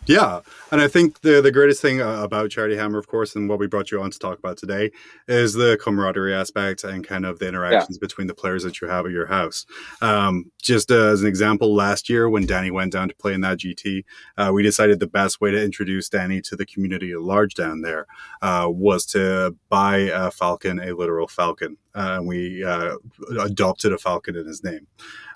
Yeah, 0.06 0.40
and 0.72 0.80
I 0.80 0.88
think 0.88 1.20
the 1.20 1.40
the 1.40 1.52
greatest 1.52 1.80
thing 1.80 2.00
uh, 2.00 2.24
about 2.24 2.50
Charity 2.50 2.74
Hammer, 2.74 2.98
of 2.98 3.06
course, 3.06 3.36
and 3.36 3.48
what 3.48 3.60
we 3.60 3.68
brought 3.68 3.92
you 3.92 4.02
on 4.02 4.10
to 4.10 4.18
talk 4.18 4.36
about 4.36 4.56
today, 4.56 4.90
is 5.28 5.54
the 5.54 5.78
camaraderie 5.80 6.34
aspect 6.34 6.82
and 6.82 7.06
kind 7.06 7.24
of 7.24 7.38
the 7.38 7.46
interactions 7.46 7.98
between 7.98 8.26
the 8.26 8.34
players 8.34 8.64
that 8.64 8.80
you 8.80 8.88
have 8.88 9.06
at 9.06 9.12
your 9.12 9.26
house. 9.26 9.64
Um, 10.00 10.50
just 10.60 10.90
as 10.90 11.22
an 11.22 11.28
example, 11.28 11.72
last 11.72 12.10
year 12.10 12.28
when 12.28 12.46
Danny 12.46 12.72
went 12.72 12.92
down 12.92 13.10
to 13.10 13.14
play 13.14 13.32
in 13.32 13.42
that 13.42 13.58
GT, 13.58 14.04
uh, 14.36 14.50
we 14.52 14.64
decided 14.64 14.98
the 14.98 15.06
best 15.06 15.40
way 15.40 15.52
to 15.52 15.62
introduce 15.62 16.08
Danny 16.08 16.40
to 16.42 16.56
the 16.56 16.66
community 16.66 17.12
at 17.12 17.20
large 17.20 17.54
down 17.54 17.82
there 17.82 18.08
uh, 18.42 18.66
was 18.68 19.06
to 19.06 19.54
buy 19.68 19.98
a 19.98 20.32
falcon, 20.32 20.80
a 20.80 20.96
literal 20.96 21.28
falcon, 21.28 21.76
uh, 21.94 22.16
and 22.18 22.26
we 22.26 22.64
uh, 22.64 22.96
adopted 23.40 23.92
a 23.92 23.98
falcon 23.98 24.34
in 24.34 24.48
his 24.48 24.64
name. 24.64 24.88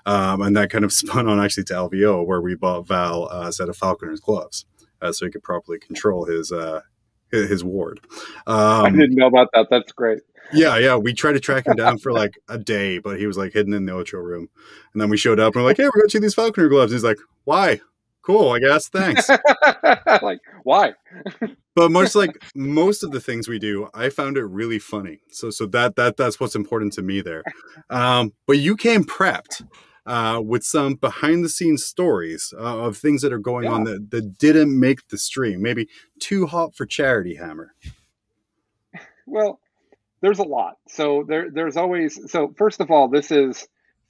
Um, 0.07 0.41
and 0.41 0.55
that 0.57 0.69
kind 0.71 0.83
of 0.85 0.91
spun 1.01 1.27
on 1.27 1.39
actually 1.39 1.65
to 1.65 1.73
LVO, 1.73 2.25
where 2.25 2.41
we 2.41 2.55
bought 2.55 2.87
Val 2.87 3.29
uh, 3.31 3.49
a 3.49 3.53
set 3.53 3.69
of 3.69 3.77
falconer's 3.77 4.19
gloves 4.19 4.65
uh, 5.01 5.11
so 5.11 5.25
he 5.25 5.31
could 5.31 5.43
properly 5.43 5.77
control 5.79 6.25
his 6.25 6.51
uh, 6.51 6.81
his, 7.29 7.63
ward. 7.63 7.99
I 8.47 8.85
Um, 8.87 8.97
didn't 8.97 9.15
know 9.15 9.27
about 9.27 9.49
that. 9.53 9.67
That's 9.69 9.91
great. 9.91 10.21
yeah, 10.53 10.77
yeah. 10.77 10.95
We 10.95 11.13
tried 11.13 11.33
to 11.33 11.41
track 11.41 11.67
him 11.67 11.75
down 11.75 11.97
for 11.97 12.13
like 12.13 12.35
a 12.47 12.57
day, 12.57 12.99
but 12.99 13.19
he 13.19 13.27
was 13.27 13.37
like 13.37 13.51
hidden 13.53 13.73
in 13.73 13.85
the 13.85 13.91
Ocho 13.93 14.17
room. 14.17 14.47
And 14.93 15.01
then 15.01 15.09
we 15.09 15.17
showed 15.17 15.39
up 15.41 15.53
and 15.55 15.61
we're 15.63 15.67
like, 15.69 15.77
"Hey, 15.77 15.83
we're 15.83 15.99
going 16.01 16.09
to 16.09 16.19
these 16.21 16.33
falconer 16.33 16.69
gloves." 16.69 16.93
And 16.93 16.97
he's 16.97 17.03
like, 17.03 17.19
"Why? 17.43 17.81
Cool, 18.21 18.51
I 18.51 18.59
guess. 18.59 18.87
Thanks." 18.87 19.29
like 20.21 20.39
why? 20.63 20.93
but 21.75 21.91
much 21.91 22.15
like 22.15 22.41
most 22.55 23.03
of 23.03 23.11
the 23.11 23.19
things 23.19 23.49
we 23.49 23.59
do, 23.59 23.89
I 23.93 24.07
found 24.09 24.37
it 24.37 24.45
really 24.45 24.79
funny. 24.79 25.19
So, 25.31 25.49
so 25.49 25.65
that 25.67 25.97
that 25.97 26.15
that's 26.15 26.39
what's 26.39 26.55
important 26.55 26.93
to 26.93 27.01
me 27.01 27.19
there. 27.21 27.43
Um, 27.89 28.31
but 28.45 28.57
you 28.59 28.77
came 28.77 29.03
prepped 29.03 29.63
uh, 30.07 30.41
with 30.43 30.63
some 30.63 30.95
behind 30.95 31.43
the 31.43 31.49
scenes 31.49 31.85
stories 31.85 32.53
uh, 32.57 32.79
of 32.79 32.97
things 32.97 33.21
that 33.21 33.33
are 33.33 33.37
going 33.37 33.67
on 33.67 33.83
that, 33.83 34.09
that 34.09 34.37
didn't 34.37 34.79
make 34.79 35.09
the 35.09 35.17
stream. 35.17 35.61
Maybe 35.61 35.89
too 36.19 36.47
hot 36.47 36.75
for 36.75 36.85
charity, 36.85 37.35
Hammer. 37.35 37.73
Well, 39.25 39.59
there's 40.21 40.39
a 40.39 40.43
lot. 40.43 40.75
So 40.87 41.25
there 41.27 41.51
there's 41.51 41.75
always 41.75 42.31
so 42.31 42.53
first 42.57 42.79
of 42.79 42.89
all, 42.89 43.09
this 43.09 43.29
is 43.31 43.67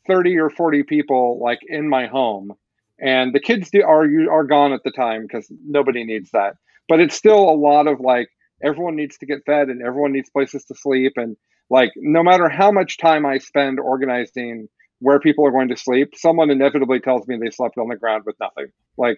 30 0.08 0.38
or 0.38 0.50
40 0.52 0.84
people 0.84 1.40
like 1.42 1.60
in 1.68 1.90
my 1.90 2.06
home. 2.06 2.54
And 3.00 3.34
the 3.34 3.40
kids 3.40 3.70
do, 3.72 3.84
are 3.84 4.06
are 4.32 4.44
gone 4.44 4.74
at 4.74 4.84
the 4.84 4.92
time 4.92 5.24
because 5.24 5.52
nobody 5.66 6.04
needs 6.04 6.30
that. 6.32 6.54
But 6.88 7.00
it's 7.00 7.16
still 7.16 7.50
a 7.50 7.58
lot 7.58 7.88
of 7.88 8.00
like 8.00 8.30
everyone 8.64 8.96
needs 8.96 9.18
to 9.18 9.26
get 9.26 9.46
fed 9.46 9.70
and 9.70 9.82
everyone 9.82 10.14
needs 10.14 10.30
places 10.30 10.64
to 10.66 10.76
sleep 10.76 11.14
and 11.16 11.36
like 11.70 11.92
no 11.96 12.24
matter 12.24 12.50
how 12.50 12.72
much 12.72 12.98
time 12.98 13.26
I 13.26 13.40
spend 13.40 13.80
organizing 13.80 14.70
where 15.00 15.20
people 15.20 15.46
are 15.46 15.52
going 15.52 15.70
to 15.70 15.78
sleep, 15.78 16.14
someone 16.16 16.50
inevitably 16.50 17.00
tells 17.00 17.28
me 17.28 17.38
they 17.38 17.52
slept 17.52 17.78
on 17.78 17.88
the 17.88 17.96
ground 17.96 18.24
with 18.26 18.36
nothing. 18.40 18.68
Like 18.98 19.18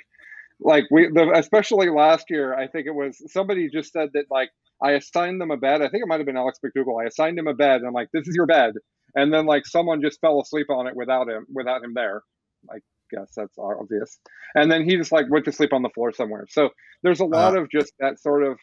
like 0.62 0.86
we 0.92 1.08
the, 1.08 1.32
especially 1.36 1.90
last 1.90 2.26
year, 2.30 2.54
I 2.54 2.68
think 2.68 2.86
it 2.86 2.94
was 2.94 3.22
somebody 3.32 3.70
just 3.70 3.94
said 3.94 4.10
that 4.14 4.26
like 4.30 4.50
I 4.82 4.92
assigned 4.92 5.42
them 5.42 5.52
a 5.52 5.58
bed. 5.58 5.82
I 5.82 5.90
think 5.90 6.04
it 6.04 6.08
might 6.08 6.20
have 6.20 6.26
been 6.26 6.38
Alex 6.38 6.60
McDougall. 6.64 7.02
I 7.02 7.08
assigned 7.08 7.38
him 7.38 7.48
a 7.48 7.54
bed. 7.54 7.78
And 7.78 7.88
I'm 7.88 7.94
like, 7.94 8.10
this 8.14 8.28
is 8.28 8.36
your 8.36 8.46
bed. 8.46 8.74
And 9.16 9.34
then 9.34 9.46
like 9.46 9.66
someone 9.66 10.02
just 10.02 10.22
fell 10.22 10.40
asleep 10.42 10.68
on 10.70 10.88
it 10.88 10.96
without 10.96 11.30
him, 11.30 11.46
without 11.54 11.84
him 11.84 11.94
there. 11.94 12.24
I 12.70 12.78
guess 13.12 13.32
that's 13.36 13.58
obvious. 13.58 14.20
And 14.56 14.72
then 14.72 14.84
he 14.84 14.96
just 14.96 15.12
like 15.12 15.30
went 15.30 15.46
to 15.46 15.52
sleep 15.52 15.74
on 15.74 15.82
the 15.82 15.90
floor 15.90 16.14
somewhere. 16.14 16.46
So 16.50 16.70
there's 17.04 17.20
a 17.20 17.26
lot 17.26 17.54
uh-huh. 17.54 17.64
of 17.64 17.72
just 17.72 17.94
that 18.00 18.20
sort 18.20 18.44
of 18.44 18.58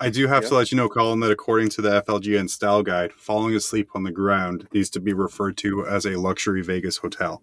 I 0.00 0.10
do 0.10 0.26
have 0.28 0.44
Yeah. 0.44 0.48
to 0.50 0.54
let 0.54 0.70
you 0.70 0.76
know, 0.76 0.88
Colin, 0.88 1.20
that 1.20 1.30
according 1.30 1.70
to 1.70 1.82
the 1.82 1.90
FLGN 1.90 2.48
style 2.48 2.82
guide, 2.82 3.12
falling 3.12 3.54
asleep 3.54 3.90
on 3.94 4.04
the 4.04 4.12
ground 4.12 4.68
needs 4.72 4.90
to 4.90 5.00
be 5.00 5.12
referred 5.12 5.56
to 5.58 5.84
as 5.86 6.06
a 6.06 6.16
luxury 6.16 6.62
Vegas 6.62 6.98
hotel. 6.98 7.42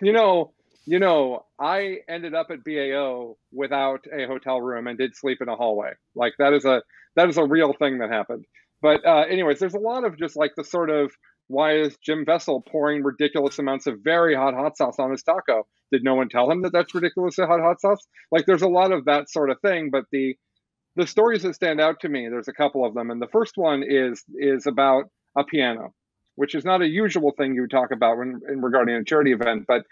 you 0.03 0.13
know, 0.13 0.53
you 0.87 0.99
know, 0.99 1.47
I 1.59 1.99
ended 2.09 2.35
up 2.35 2.51
at 2.51 2.65
BAO 2.65 3.37
without 3.53 4.05
a 4.13 4.27
hotel 4.27 4.61
room 4.61 4.87
and 4.87 4.99
did 4.99 5.17
sleep 5.17 5.39
in 5.41 5.49
a 5.49 5.57
hallway. 5.57 5.93
Like 6.15 6.35
that 6.39 6.53
is 6.53 6.65
a 6.65 6.83
that 7.17 7.29
is 7.29 7.37
a 7.37 7.45
real 7.45 7.73
thing 7.73 7.99
that 7.99 8.11
happened. 8.11 8.45
But 8.83 9.05
uh, 9.07 9.25
anyways, 9.29 9.59
there's 9.59 9.75
a 9.75 9.79
lot 9.79 10.05
of 10.05 10.19
just 10.19 10.37
like 10.37 10.53
the 10.57 10.65
sort 10.65 10.91
of 10.91 11.13
why 11.51 11.77
is 11.77 11.97
Jim 11.97 12.25
Vessal 12.25 12.65
pouring 12.65 13.03
ridiculous 13.03 13.59
amounts 13.59 13.89
of 13.89 13.99
very 14.05 14.37
hot 14.37 14.55
hot 14.55 14.77
sauce 14.77 15.01
on 15.01 15.11
his 15.11 15.23
taco? 15.25 15.67
Did 15.91 16.05
no 16.05 16.15
one 16.15 16.29
tell 16.29 16.49
him 16.49 16.63
that 16.63 16.73
that's 16.73 16.95
ridiculously 16.95 17.45
hot 17.45 17.61
hot 17.61 17.81
sauce? 17.81 18.07
Like 18.31 18.47
there's 18.47 18.63
a 18.63 18.69
lot 18.69 18.93
of 18.93 19.07
that 19.07 19.29
sort 19.29 19.51
of 19.51 19.61
thing. 19.61 19.91
But 19.91 20.05
the 20.13 20.37
the 20.95 21.09
stories 21.09 21.43
that 21.43 21.55
stand 21.55 21.81
out 21.81 22.01
to 22.01 22.09
me, 22.09 22.29
there's 22.29 22.47
a 22.47 22.53
couple 22.53 22.85
of 22.85 22.95
them, 22.95 23.11
and 23.11 23.21
the 23.21 23.27
first 23.27 23.55
one 23.57 23.83
is 23.83 24.25
is 24.37 24.67
about 24.67 25.05
a 25.37 25.43
piano, 25.43 25.93
which 26.37 26.55
is 26.55 26.65
not 26.65 26.83
a 26.83 26.87
usual 26.87 27.33
thing 27.37 27.55
you 27.55 27.67
talk 27.67 27.91
about 27.91 28.19
when 28.19 28.41
in 28.49 28.63
regarding 28.63 28.95
a 28.95 29.05
charity 29.05 29.33
event, 29.33 29.65
but 29.67 29.85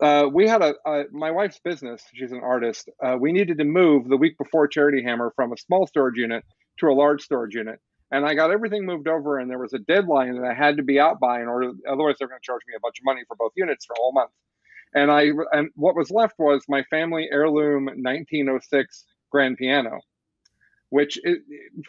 uh, 0.00 0.26
we 0.32 0.48
had 0.48 0.62
a, 0.62 0.74
a 0.86 1.04
my 1.12 1.30
wife's 1.30 1.60
business. 1.62 2.02
She's 2.14 2.32
an 2.32 2.40
artist. 2.42 2.88
Uh, 3.04 3.16
we 3.20 3.32
needed 3.32 3.58
to 3.58 3.64
move 3.64 4.08
the 4.08 4.16
week 4.16 4.38
before 4.38 4.66
Charity 4.66 5.02
Hammer 5.02 5.30
from 5.36 5.52
a 5.52 5.58
small 5.58 5.86
storage 5.86 6.16
unit 6.16 6.42
to 6.78 6.86
a 6.86 6.94
large 6.94 7.22
storage 7.22 7.54
unit, 7.54 7.80
and 8.10 8.26
I 8.26 8.34
got 8.34 8.50
everything 8.50 8.84
moved 8.84 9.08
over. 9.08 9.38
And 9.38 9.50
there 9.50 9.58
was 9.58 9.72
a 9.72 9.78
deadline 9.78 10.34
that 10.40 10.48
I 10.48 10.54
had 10.54 10.76
to 10.78 10.82
be 10.82 10.98
out 10.98 11.20
by 11.20 11.40
in 11.40 11.48
order. 11.48 11.72
Otherwise, 11.88 12.16
they're 12.18 12.28
going 12.28 12.40
to 12.40 12.44
charge 12.46 12.62
me 12.66 12.74
a 12.76 12.80
bunch 12.80 12.98
of 12.98 13.04
money 13.04 13.22
for 13.26 13.36
both 13.36 13.52
units 13.56 13.86
for 13.86 13.94
a 13.94 14.00
whole 14.00 14.12
month. 14.12 14.30
And 14.94 15.10
I 15.10 15.30
and 15.52 15.70
what 15.76 15.94
was 15.94 16.10
left 16.10 16.34
was 16.38 16.64
my 16.68 16.82
family 16.84 17.28
heirloom 17.30 17.86
1906 17.86 19.04
grand 19.30 19.56
piano, 19.56 20.00
which 20.88 21.16
is, 21.22 21.38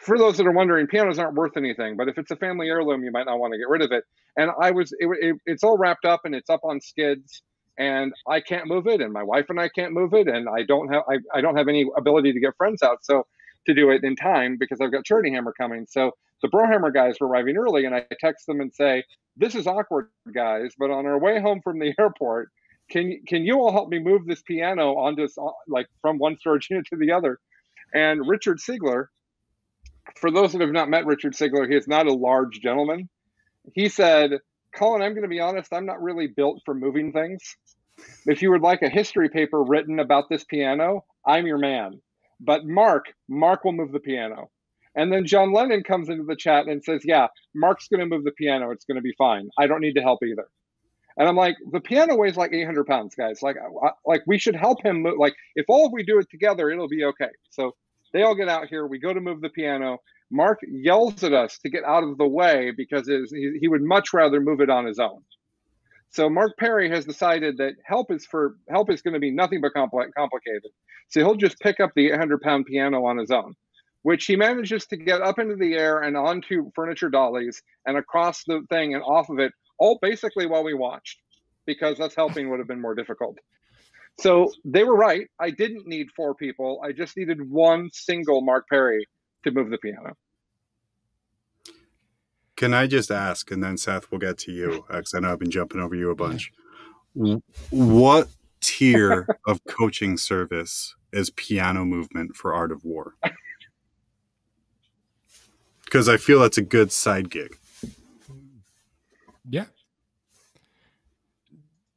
for 0.00 0.16
those 0.16 0.36
that 0.36 0.46
are 0.46 0.52
wondering, 0.52 0.86
pianos 0.86 1.18
aren't 1.18 1.34
worth 1.34 1.56
anything. 1.56 1.96
But 1.96 2.08
if 2.08 2.16
it's 2.18 2.30
a 2.30 2.36
family 2.36 2.68
heirloom, 2.68 3.02
you 3.02 3.10
might 3.10 3.26
not 3.26 3.40
want 3.40 3.54
to 3.54 3.58
get 3.58 3.68
rid 3.68 3.82
of 3.82 3.90
it. 3.90 4.04
And 4.36 4.52
I 4.60 4.70
was 4.70 4.92
it, 5.00 5.08
it, 5.20 5.36
it's 5.46 5.64
all 5.64 5.76
wrapped 5.76 6.04
up 6.04 6.20
and 6.24 6.34
it's 6.34 6.48
up 6.48 6.60
on 6.62 6.80
skids 6.80 7.42
and 7.78 8.12
I 8.28 8.40
can't 8.40 8.66
move 8.66 8.86
it, 8.86 9.00
and 9.00 9.12
my 9.12 9.22
wife 9.22 9.46
and 9.48 9.58
I 9.58 9.68
can't 9.68 9.92
move 9.92 10.12
it, 10.12 10.28
and 10.28 10.48
I 10.48 10.62
don't 10.62 10.92
have 10.92 11.02
I, 11.08 11.18
I 11.34 11.40
don't 11.40 11.56
have 11.56 11.68
any 11.68 11.86
ability 11.96 12.32
to 12.32 12.40
get 12.40 12.56
friends 12.56 12.82
out 12.82 13.04
so 13.04 13.26
to 13.66 13.74
do 13.74 13.90
it 13.90 14.04
in 14.04 14.16
time 14.16 14.56
because 14.58 14.80
I've 14.80 14.92
got 14.92 15.04
Charity 15.04 15.32
Hammer 15.32 15.52
coming. 15.58 15.86
So 15.88 16.12
the 16.42 16.48
Brohammer 16.48 16.92
guys 16.92 17.16
were 17.20 17.28
arriving 17.28 17.56
early, 17.56 17.84
and 17.84 17.94
I 17.94 18.04
text 18.20 18.46
them 18.46 18.60
and 18.60 18.72
say, 18.74 19.04
"This 19.36 19.54
is 19.54 19.66
awkward, 19.66 20.08
guys, 20.32 20.72
but 20.78 20.90
on 20.90 21.06
our 21.06 21.18
way 21.18 21.40
home 21.40 21.60
from 21.62 21.78
the 21.78 21.94
airport, 21.98 22.50
can 22.90 23.22
can 23.26 23.44
you 23.44 23.60
all 23.60 23.72
help 23.72 23.88
me 23.88 23.98
move 23.98 24.26
this 24.26 24.42
piano 24.42 24.96
onto 24.96 25.22
this, 25.22 25.36
like 25.68 25.86
from 26.00 26.18
one 26.18 26.36
storage 26.38 26.68
unit 26.70 26.86
to 26.86 26.96
the 26.96 27.12
other?" 27.12 27.38
And 27.94 28.26
Richard 28.26 28.58
Siegler, 28.58 29.06
for 30.16 30.30
those 30.30 30.52
that 30.52 30.60
have 30.60 30.70
not 30.70 30.88
met 30.88 31.06
Richard 31.06 31.34
Siegler, 31.34 31.68
he 31.68 31.76
is 31.76 31.86
not 31.86 32.06
a 32.06 32.12
large 32.12 32.60
gentleman. 32.60 33.08
He 33.74 33.88
said, 33.88 34.40
Colin, 34.74 35.02
I'm 35.02 35.12
going 35.12 35.22
to 35.22 35.28
be 35.28 35.40
honest. 35.40 35.72
I'm 35.72 35.86
not 35.86 36.02
really 36.02 36.26
built 36.26 36.62
for 36.64 36.74
moving 36.74 37.12
things. 37.12 37.56
If 38.26 38.42
you 38.42 38.50
would 38.50 38.62
like 38.62 38.82
a 38.82 38.88
history 38.88 39.28
paper 39.28 39.62
written 39.62 40.00
about 40.00 40.28
this 40.28 40.44
piano, 40.44 41.04
I'm 41.26 41.46
your 41.46 41.58
man. 41.58 42.00
But 42.44 42.66
Mark, 42.66 43.06
Mark 43.28 43.64
will 43.64 43.72
move 43.72 43.92
the 43.92 44.00
piano. 44.00 44.50
And 44.94 45.12
then 45.12 45.26
John 45.26 45.52
Lennon 45.52 45.82
comes 45.82 46.08
into 46.08 46.24
the 46.24 46.36
chat 46.36 46.66
and 46.66 46.82
says, 46.84 47.02
Yeah, 47.04 47.28
Mark's 47.54 47.88
going 47.88 48.00
to 48.00 48.06
move 48.06 48.24
the 48.24 48.32
piano. 48.32 48.70
It's 48.70 48.84
going 48.84 48.96
to 48.96 49.02
be 49.02 49.14
fine. 49.16 49.48
I 49.58 49.66
don't 49.66 49.80
need 49.80 49.94
to 49.94 50.02
help 50.02 50.22
either. 50.22 50.46
And 51.16 51.28
I'm 51.28 51.36
like, 51.36 51.56
the 51.70 51.80
piano 51.80 52.16
weighs 52.16 52.36
like 52.36 52.52
800 52.52 52.86
pounds, 52.86 53.14
guys. 53.14 53.42
Like, 53.42 53.56
I, 53.56 53.90
like 54.06 54.22
we 54.26 54.38
should 54.38 54.56
help 54.56 54.82
him. 54.84 55.02
Move. 55.02 55.18
Like, 55.18 55.34
if 55.54 55.66
all 55.68 55.86
of 55.86 55.92
we 55.92 56.02
do 56.02 56.18
it 56.18 56.30
together, 56.30 56.70
it'll 56.70 56.88
be 56.88 57.04
okay. 57.04 57.28
So 57.50 57.74
they 58.12 58.22
all 58.22 58.34
get 58.34 58.48
out 58.48 58.68
here. 58.68 58.86
We 58.86 58.98
go 58.98 59.12
to 59.12 59.20
move 59.20 59.40
the 59.40 59.50
piano. 59.50 59.98
Mark 60.30 60.60
yells 60.66 61.22
at 61.22 61.34
us 61.34 61.58
to 61.58 61.70
get 61.70 61.84
out 61.84 62.02
of 62.04 62.16
the 62.16 62.26
way 62.26 62.72
because 62.74 63.06
he, 63.06 63.58
he 63.60 63.68
would 63.68 63.82
much 63.82 64.14
rather 64.14 64.40
move 64.40 64.60
it 64.60 64.70
on 64.70 64.86
his 64.86 64.98
own. 64.98 65.22
So 66.12 66.28
Mark 66.28 66.58
Perry 66.58 66.90
has 66.90 67.06
decided 67.06 67.56
that 67.56 67.74
help 67.84 68.10
is 68.10 68.26
for 68.26 68.56
help 68.68 68.90
is 68.90 69.00
going 69.00 69.14
to 69.14 69.20
be 69.20 69.30
nothing 69.30 69.62
but 69.62 69.72
compl- 69.74 70.12
complicated. 70.16 70.70
So 71.08 71.20
he'll 71.20 71.36
just 71.36 71.58
pick 71.58 71.80
up 71.80 71.92
the 71.96 72.10
800 72.10 72.40
pound 72.42 72.66
piano 72.66 73.04
on 73.06 73.16
his 73.16 73.30
own, 73.30 73.54
which 74.02 74.26
he 74.26 74.36
manages 74.36 74.86
to 74.88 74.96
get 74.96 75.22
up 75.22 75.38
into 75.38 75.56
the 75.56 75.74
air 75.74 76.00
and 76.00 76.16
onto 76.16 76.70
furniture 76.74 77.08
dollies 77.08 77.62
and 77.86 77.96
across 77.96 78.44
the 78.44 78.60
thing 78.68 78.94
and 78.94 79.02
off 79.02 79.30
of 79.30 79.38
it, 79.38 79.52
all 79.78 79.98
basically 80.02 80.44
while 80.46 80.64
we 80.64 80.74
watched, 80.74 81.18
because 81.64 81.98
us 81.98 82.14
helping 82.14 82.50
would 82.50 82.58
have 82.58 82.68
been 82.68 82.80
more 82.80 82.94
difficult. 82.94 83.38
So 84.20 84.52
they 84.66 84.84
were 84.84 84.96
right. 84.96 85.28
I 85.40 85.50
didn't 85.50 85.86
need 85.86 86.08
four 86.14 86.34
people. 86.34 86.82
I 86.84 86.92
just 86.92 87.16
needed 87.16 87.50
one 87.50 87.88
single 87.90 88.42
Mark 88.42 88.68
Perry 88.68 89.08
to 89.44 89.50
move 89.50 89.70
the 89.70 89.78
piano. 89.78 90.14
Can 92.62 92.74
I 92.74 92.86
just 92.86 93.10
ask, 93.10 93.50
and 93.50 93.60
then 93.60 93.76
Seth, 93.76 94.08
we'll 94.08 94.20
get 94.20 94.38
to 94.38 94.52
you, 94.52 94.84
because 94.86 95.14
I 95.14 95.18
know 95.18 95.32
I've 95.32 95.40
been 95.40 95.50
jumping 95.50 95.80
over 95.80 95.96
you 95.96 96.10
a 96.10 96.14
bunch. 96.14 96.52
What 97.70 98.28
tier 98.60 99.26
of 99.48 99.60
coaching 99.64 100.16
service 100.16 100.94
is 101.12 101.30
piano 101.30 101.84
movement 101.84 102.36
for 102.36 102.54
Art 102.54 102.70
of 102.70 102.84
War? 102.84 103.14
Because 105.84 106.08
I 106.08 106.18
feel 106.18 106.38
that's 106.38 106.56
a 106.56 106.62
good 106.62 106.92
side 106.92 107.30
gig. 107.30 107.58
Yeah, 109.50 109.64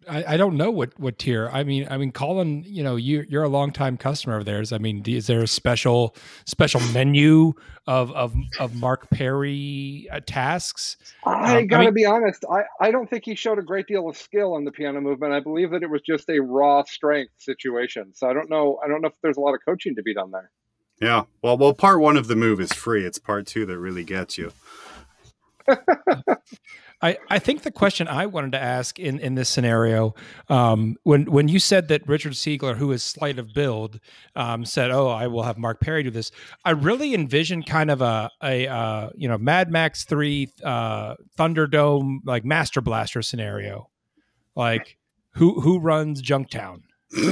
I, 0.10 0.34
I, 0.34 0.38
don't 0.38 0.58
know 0.58 0.72
what 0.72 0.98
what 1.00 1.18
tier. 1.18 1.50
I 1.52 1.64
mean, 1.64 1.88
I 1.90 1.98
mean, 1.98 2.12
Colin, 2.12 2.64
you 2.66 2.84
know, 2.84 2.96
you 2.96 3.26
you're 3.30 3.44
a 3.44 3.50
longtime 3.50 3.98
customer 3.98 4.38
of 4.38 4.46
theirs. 4.46 4.72
I 4.72 4.78
mean, 4.78 5.04
is 5.06 5.28
there 5.28 5.42
a 5.42 5.48
special 5.48 6.16
special 6.46 6.82
menu 6.94 7.54
of 7.88 8.12
of 8.12 8.36
of 8.60 8.76
Mark 8.76 9.10
Perry 9.10 10.08
uh, 10.12 10.20
tasks? 10.26 10.98
I 11.26 11.60
um, 11.60 11.68
got 11.68 11.78
to 11.78 11.84
I 11.84 11.86
mean, 11.86 11.94
be 11.94 12.06
honest. 12.06 12.46
I 12.52 12.64
I 12.80 12.92
don't 12.92 13.10
think 13.10 13.26
he 13.26 13.36
showed 13.36 13.60
a 13.60 13.64
great 13.64 13.88
deal 13.88 14.08
of 14.10 14.18
skill 14.18 14.58
in 14.58 14.66
the 14.66 14.72
piano 14.72 15.02
movement. 15.02 15.34
I 15.34 15.40
believe 15.40 15.72
that 15.72 15.84
it 15.84 15.90
was 15.90 16.02
just 16.02 16.30
a 16.30 16.40
raw 16.40 16.84
strength 16.84 17.34
situation. 17.38 18.14
So 18.14 18.30
I 18.30 18.34
don't 18.34 18.50
know. 18.50 18.80
I 18.84 18.88
don't 18.88 19.02
know 19.02 19.10
if 19.10 19.16
there's 19.22 19.38
a 19.38 19.42
lot 19.42 19.54
of 19.54 19.62
coaching 19.66 19.96
to 19.96 20.04
be 20.04 20.14
done 20.14 20.32
there. 20.32 20.52
Yeah. 21.02 21.24
Well, 21.42 21.58
well, 21.58 21.74
part 21.74 22.00
one 22.00 22.18
of 22.18 22.28
the 22.28 22.36
move 22.36 22.60
is 22.60 22.72
free. 22.74 23.06
It's 23.06 23.20
part 23.20 23.48
two 23.48 23.66
that 23.66 23.78
really 23.78 24.04
gets 24.04 24.38
you. 24.38 24.54
I, 27.06 27.18
I 27.30 27.38
think 27.38 27.62
the 27.62 27.70
question 27.70 28.08
I 28.08 28.26
wanted 28.26 28.54
to 28.54 28.60
ask 28.62 28.98
in, 28.98 29.20
in 29.20 29.36
this 29.36 29.48
scenario, 29.48 30.16
um, 30.50 30.96
when 31.04 31.26
when 31.26 31.48
you 31.48 31.60
said 31.60 31.88
that 31.90 32.08
Richard 32.08 32.34
Siegler, 32.34 32.76
who 32.76 32.92
is 32.92 33.04
slight 33.04 33.38
of 33.38 33.54
build, 33.54 34.00
um, 34.36 34.66
said, 34.66 34.90
"Oh, 34.90 35.10
I 35.10 35.28
will 35.28 35.44
have 35.44 35.60
Mark 35.60 35.80
Perry 35.80 36.02
do 36.02 36.10
this," 36.10 36.32
I 36.64 36.72
really 36.72 37.14
envisioned 37.14 37.68
kind 37.68 37.92
of 37.92 38.02
a 38.02 38.32
a 38.42 38.68
uh, 38.68 39.10
you 39.14 39.28
know 39.28 39.38
Mad 39.38 39.70
Max 39.70 40.04
Three 40.04 40.52
uh, 40.64 41.14
Thunderdome 41.38 42.22
like 42.26 42.44
Master 42.44 42.82
Blaster 42.82 43.22
scenario, 43.22 43.88
like 44.56 44.98
who 45.34 45.62
who 45.62 45.78
runs 45.78 46.24
Junktown. 46.24 46.82
oh 47.16 47.30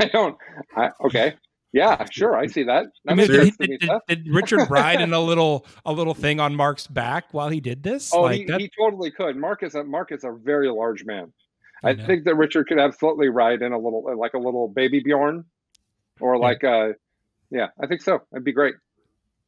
I 0.00 0.04
don't. 0.12 0.36
I, 0.76 0.90
okay. 1.04 1.34
Yeah, 1.74 2.04
sure, 2.08 2.36
I 2.36 2.46
see 2.46 2.62
that. 2.62 2.86
that 3.04 3.12
I 3.12 3.16
mean, 3.16 3.26
did, 3.26 3.58
did, 3.58 3.80
did, 3.80 3.90
did, 4.06 4.28
Richard 4.28 4.70
ride 4.70 5.00
in 5.00 5.12
a 5.12 5.18
little 5.18 5.66
a 5.84 5.92
little 5.92 6.14
thing 6.14 6.38
on 6.38 6.54
Mark's 6.54 6.86
back 6.86 7.34
while 7.34 7.48
he 7.48 7.58
did 7.58 7.82
this? 7.82 8.14
Oh, 8.14 8.22
like 8.22 8.46
he, 8.46 8.56
he, 8.56 8.70
totally 8.78 9.10
could. 9.10 9.36
Mark 9.36 9.64
is 9.64 9.74
a 9.74 9.82
Mark 9.82 10.12
is 10.12 10.22
a 10.22 10.30
very 10.30 10.70
large 10.70 11.04
man. 11.04 11.32
I, 11.82 11.90
I 11.90 11.96
think 11.96 12.26
that 12.26 12.36
Richard 12.36 12.68
could 12.68 12.78
absolutely 12.78 13.28
ride 13.28 13.60
in 13.60 13.72
a 13.72 13.76
little 13.76 14.16
like 14.16 14.34
a 14.34 14.38
little 14.38 14.68
baby 14.68 15.00
Bjorn, 15.00 15.46
or 16.20 16.38
like 16.38 16.62
yeah. 16.62 16.76
uh, 16.76 16.92
yeah, 17.50 17.66
I 17.82 17.88
think 17.88 18.02
so. 18.02 18.20
It'd 18.32 18.44
be 18.44 18.52
great. 18.52 18.76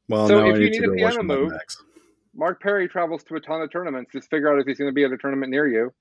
Well, 0.08 0.26
so 0.26 0.50
if 0.50 0.58
you 0.58 0.68
need 0.68 0.82
a 0.82 0.94
piano 0.94 1.22
move, 1.22 1.52
Mark 2.34 2.60
Perry 2.60 2.88
travels 2.88 3.22
to 3.24 3.36
a 3.36 3.40
ton 3.40 3.62
of 3.62 3.70
tournaments. 3.70 4.10
Just 4.12 4.30
figure 4.30 4.52
out 4.52 4.58
if 4.58 4.66
he's 4.66 4.78
going 4.78 4.90
to 4.90 4.94
be 4.94 5.04
at 5.04 5.12
a 5.12 5.16
tournament 5.16 5.52
near 5.52 5.68
you 5.68 5.92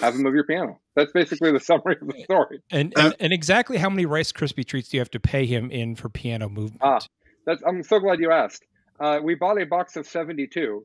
have 0.00 0.14
him 0.14 0.22
move 0.22 0.34
your 0.34 0.44
piano. 0.44 0.80
That's 0.94 1.12
basically 1.12 1.52
the 1.52 1.60
summary 1.60 1.96
of 2.00 2.08
the 2.08 2.22
story. 2.24 2.60
And 2.70 2.92
and, 2.96 3.14
and 3.18 3.32
exactly 3.32 3.78
how 3.78 3.90
many 3.90 4.06
Rice 4.06 4.32
Krispie 4.32 4.64
treats 4.64 4.88
do 4.88 4.96
you 4.96 5.00
have 5.00 5.10
to 5.12 5.20
pay 5.20 5.46
him 5.46 5.70
in 5.70 5.96
for 5.96 6.08
piano 6.08 6.48
movement? 6.48 6.80
Ah, 6.82 7.00
that's 7.46 7.62
I'm 7.66 7.82
so 7.82 7.98
glad 7.98 8.20
you 8.20 8.30
asked. 8.30 8.64
Uh, 8.98 9.18
we 9.22 9.34
bought 9.34 9.60
a 9.60 9.64
box 9.64 9.96
of 9.96 10.06
72, 10.06 10.84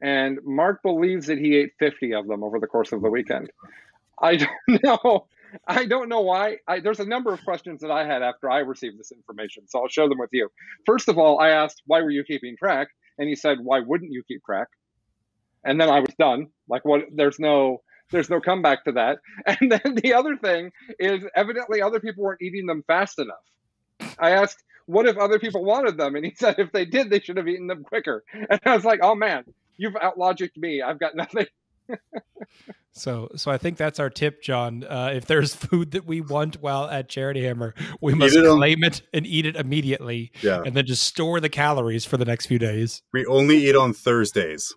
and 0.00 0.38
Mark 0.44 0.80
believes 0.82 1.26
that 1.26 1.38
he 1.38 1.56
ate 1.56 1.72
50 1.80 2.14
of 2.14 2.28
them 2.28 2.44
over 2.44 2.60
the 2.60 2.68
course 2.68 2.92
of 2.92 3.02
the 3.02 3.10
weekend. 3.10 3.50
I 4.20 4.36
don't 4.68 4.82
know. 4.84 5.26
I 5.66 5.86
don't 5.86 6.08
know 6.08 6.20
why. 6.20 6.58
I, 6.68 6.80
there's 6.80 7.00
a 7.00 7.06
number 7.06 7.32
of 7.32 7.42
questions 7.42 7.80
that 7.80 7.90
I 7.90 8.04
had 8.06 8.22
after 8.22 8.50
I 8.50 8.58
received 8.58 8.98
this 8.98 9.12
information, 9.12 9.64
so 9.66 9.80
I'll 9.80 9.88
share 9.88 10.08
them 10.08 10.18
with 10.18 10.30
you. 10.32 10.50
First 10.86 11.08
of 11.08 11.18
all, 11.18 11.40
I 11.40 11.50
asked, 11.50 11.82
"Why 11.86 12.02
were 12.02 12.10
you 12.10 12.22
keeping 12.22 12.56
track?" 12.56 12.88
And 13.18 13.28
he 13.28 13.34
said, 13.34 13.58
"Why 13.60 13.80
wouldn't 13.80 14.12
you 14.12 14.22
keep 14.28 14.44
track?" 14.44 14.68
And 15.64 15.80
then 15.80 15.88
I 15.88 16.00
was 16.00 16.14
done. 16.18 16.48
Like, 16.68 16.84
what? 16.84 17.02
There's 17.12 17.40
no 17.40 17.82
there's 18.10 18.30
no 18.30 18.40
comeback 18.40 18.84
to 18.84 18.92
that. 18.92 19.18
And 19.46 19.72
then 19.72 19.94
the 20.02 20.14
other 20.14 20.36
thing 20.36 20.72
is 20.98 21.24
evidently 21.34 21.82
other 21.82 22.00
people 22.00 22.24
weren't 22.24 22.42
eating 22.42 22.66
them 22.66 22.82
fast 22.86 23.18
enough. 23.18 23.36
I 24.18 24.30
asked, 24.30 24.62
what 24.86 25.06
if 25.06 25.16
other 25.18 25.38
people 25.38 25.64
wanted 25.64 25.96
them? 25.96 26.16
And 26.16 26.24
he 26.24 26.34
said, 26.36 26.56
if 26.58 26.72
they 26.72 26.84
did, 26.84 27.10
they 27.10 27.20
should 27.20 27.36
have 27.36 27.48
eaten 27.48 27.66
them 27.66 27.84
quicker. 27.84 28.24
And 28.50 28.60
I 28.64 28.74
was 28.74 28.84
like, 28.84 29.00
oh 29.02 29.14
man, 29.14 29.44
you've 29.76 29.94
outlogicked 29.94 30.56
me. 30.56 30.82
I've 30.82 30.98
got 30.98 31.14
nothing. 31.14 31.46
so, 32.92 33.28
so 33.36 33.50
I 33.50 33.58
think 33.58 33.78
that's 33.78 33.98
our 33.98 34.10
tip, 34.10 34.42
John. 34.42 34.84
Uh, 34.84 35.12
if 35.14 35.26
there's 35.26 35.54
food 35.54 35.92
that 35.92 36.04
we 36.04 36.20
want 36.20 36.60
while 36.60 36.86
at 36.86 37.08
Charity 37.08 37.44
Hammer, 37.44 37.74
we 38.00 38.14
must 38.14 38.36
it 38.36 38.44
claim 38.44 38.84
on... 38.84 38.88
it 38.88 39.02
and 39.12 39.26
eat 39.26 39.46
it 39.46 39.56
immediately. 39.56 40.32
Yeah. 40.42 40.62
And 40.64 40.74
then 40.74 40.86
just 40.86 41.04
store 41.04 41.40
the 41.40 41.48
calories 41.48 42.04
for 42.04 42.16
the 42.16 42.24
next 42.24 42.46
few 42.46 42.58
days. 42.58 43.02
We 43.12 43.24
only 43.26 43.56
eat 43.68 43.76
on 43.76 43.92
Thursdays. 43.92 44.74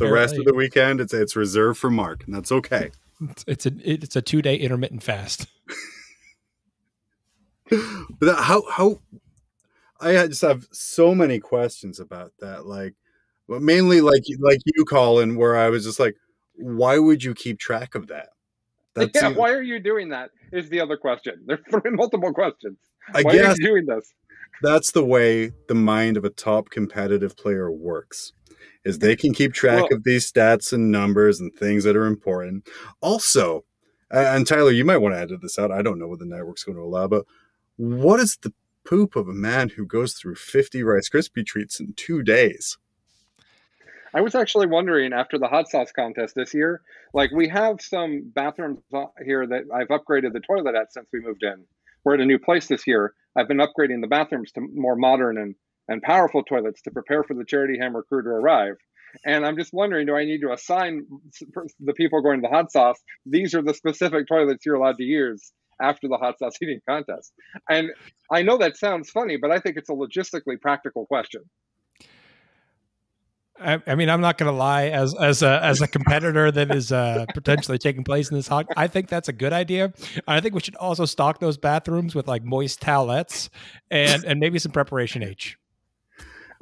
The 0.00 0.12
rest 0.12 0.36
of 0.38 0.44
the 0.44 0.54
weekend, 0.54 1.00
it's 1.00 1.14
it's 1.14 1.36
reserved 1.36 1.78
for 1.78 1.90
Mark, 1.90 2.24
and 2.26 2.34
that's 2.34 2.52
okay. 2.52 2.90
It's, 3.22 3.44
it's 3.46 3.66
a 3.66 3.72
it's 3.84 4.16
a 4.16 4.22
two 4.22 4.40
day 4.40 4.56
intermittent 4.56 5.02
fast. 5.02 5.46
but 8.18 8.34
how 8.36 8.62
how 8.70 8.98
I 10.00 10.26
just 10.26 10.40
have 10.42 10.66
so 10.72 11.14
many 11.14 11.38
questions 11.38 12.00
about 12.00 12.32
that. 12.40 12.66
Like, 12.66 12.94
but 13.46 13.60
mainly 13.60 14.00
like 14.00 14.22
like 14.38 14.60
you, 14.64 14.84
Colin, 14.84 15.36
where 15.36 15.56
I 15.56 15.68
was 15.68 15.84
just 15.84 16.00
like, 16.00 16.16
why 16.54 16.98
would 16.98 17.22
you 17.22 17.34
keep 17.34 17.58
track 17.58 17.94
of 17.94 18.06
that? 18.06 18.30
That's 18.94 19.10
yeah, 19.14 19.28
why 19.28 19.50
are 19.50 19.62
you 19.62 19.78
doing 19.80 20.08
that? 20.08 20.30
Is 20.52 20.68
the 20.68 20.80
other 20.80 20.96
question. 20.96 21.44
There's 21.46 21.60
multiple 21.90 22.32
questions. 22.32 22.78
I 23.14 23.22
why 23.22 23.34
guess 23.34 23.58
are 23.58 23.60
you 23.60 23.66
doing 23.66 23.86
this? 23.86 24.14
That's 24.62 24.92
the 24.92 25.04
way 25.04 25.52
the 25.68 25.74
mind 25.74 26.16
of 26.16 26.24
a 26.24 26.30
top 26.30 26.70
competitive 26.70 27.36
player 27.36 27.70
works 27.70 28.32
is 28.84 28.98
they 28.98 29.16
can 29.16 29.34
keep 29.34 29.52
track 29.52 29.90
well, 29.90 29.98
of 29.98 30.04
these 30.04 30.30
stats 30.30 30.72
and 30.72 30.90
numbers 30.90 31.40
and 31.40 31.54
things 31.54 31.84
that 31.84 31.96
are 31.96 32.06
important. 32.06 32.66
Also, 33.00 33.64
and 34.10 34.46
Tyler, 34.46 34.70
you 34.70 34.84
might 34.84 34.98
want 34.98 35.14
to 35.14 35.20
edit 35.20 35.40
this 35.42 35.58
out. 35.58 35.70
I 35.70 35.82
don't 35.82 35.98
know 35.98 36.08
what 36.08 36.18
the 36.18 36.26
network's 36.26 36.64
going 36.64 36.76
to 36.76 36.82
allow, 36.82 37.06
but 37.06 37.24
what 37.76 38.20
is 38.20 38.36
the 38.36 38.52
poop 38.84 39.16
of 39.16 39.28
a 39.28 39.34
man 39.34 39.68
who 39.68 39.86
goes 39.86 40.14
through 40.14 40.34
50 40.34 40.82
Rice 40.82 41.08
Krispie 41.08 41.46
treats 41.46 41.80
in 41.80 41.92
two 41.94 42.22
days? 42.22 42.78
I 44.12 44.20
was 44.20 44.34
actually 44.34 44.66
wondering 44.66 45.12
after 45.12 45.38
the 45.38 45.46
hot 45.46 45.68
sauce 45.68 45.92
contest 45.92 46.34
this 46.34 46.52
year, 46.52 46.82
like 47.14 47.30
we 47.30 47.46
have 47.48 47.80
some 47.80 48.32
bathrooms 48.34 48.80
here 49.24 49.46
that 49.46 49.64
I've 49.72 49.88
upgraded 49.88 50.32
the 50.32 50.40
toilet 50.40 50.74
at 50.74 50.92
since 50.92 51.06
we 51.12 51.20
moved 51.20 51.44
in. 51.44 51.64
We're 52.02 52.14
at 52.14 52.20
a 52.20 52.26
new 52.26 52.38
place 52.38 52.66
this 52.66 52.86
year. 52.86 53.14
I've 53.36 53.46
been 53.46 53.58
upgrading 53.58 54.00
the 54.00 54.08
bathrooms 54.08 54.50
to 54.52 54.62
more 54.74 54.96
modern 54.96 55.38
and 55.38 55.54
and 55.90 56.00
powerful 56.00 56.42
toilets 56.44 56.80
to 56.82 56.90
prepare 56.90 57.22
for 57.24 57.34
the 57.34 57.44
charity 57.44 57.76
hammer 57.78 58.02
crew 58.02 58.22
to 58.22 58.30
arrive. 58.30 58.76
And 59.26 59.44
I'm 59.44 59.58
just 59.58 59.72
wondering, 59.72 60.06
do 60.06 60.14
I 60.14 60.24
need 60.24 60.40
to 60.42 60.52
assign 60.52 61.04
the 61.80 61.92
people 61.92 62.22
going 62.22 62.40
to 62.40 62.48
the 62.48 62.54
hot 62.54 62.70
sauce? 62.70 62.98
These 63.26 63.54
are 63.56 63.62
the 63.62 63.74
specific 63.74 64.28
toilets 64.28 64.64
you're 64.64 64.76
allowed 64.76 64.98
to 64.98 65.04
use 65.04 65.52
after 65.82 66.06
the 66.06 66.16
hot 66.16 66.38
sauce 66.38 66.54
eating 66.62 66.80
contest. 66.88 67.32
And 67.68 67.90
I 68.30 68.42
know 68.42 68.56
that 68.58 68.76
sounds 68.76 69.10
funny, 69.10 69.36
but 69.36 69.50
I 69.50 69.58
think 69.58 69.76
it's 69.76 69.90
a 69.90 69.94
logistically 69.94 70.60
practical 70.60 71.06
question. 71.06 71.42
I, 73.58 73.78
I 73.86 73.94
mean, 73.94 74.08
I'm 74.08 74.20
not 74.22 74.38
going 74.38 74.50
to 74.50 74.56
lie. 74.56 74.86
As 74.86 75.14
as 75.14 75.42
a 75.42 75.62
as 75.62 75.82
a 75.82 75.86
competitor 75.86 76.50
that 76.50 76.74
is 76.74 76.92
uh, 76.92 77.26
potentially 77.34 77.76
taking 77.76 78.04
place 78.04 78.30
in 78.30 78.36
this 78.36 78.48
hot, 78.48 78.66
I 78.74 78.86
think 78.86 79.08
that's 79.08 79.28
a 79.28 79.34
good 79.34 79.52
idea. 79.52 79.92
I 80.26 80.40
think 80.40 80.54
we 80.54 80.60
should 80.60 80.76
also 80.76 81.04
stock 81.04 81.40
those 81.40 81.58
bathrooms 81.58 82.14
with 82.14 82.26
like 82.26 82.42
moist 82.42 82.80
towelettes 82.80 83.50
and 83.90 84.24
and 84.24 84.40
maybe 84.40 84.58
some 84.58 84.72
preparation 84.72 85.22
H. 85.22 85.58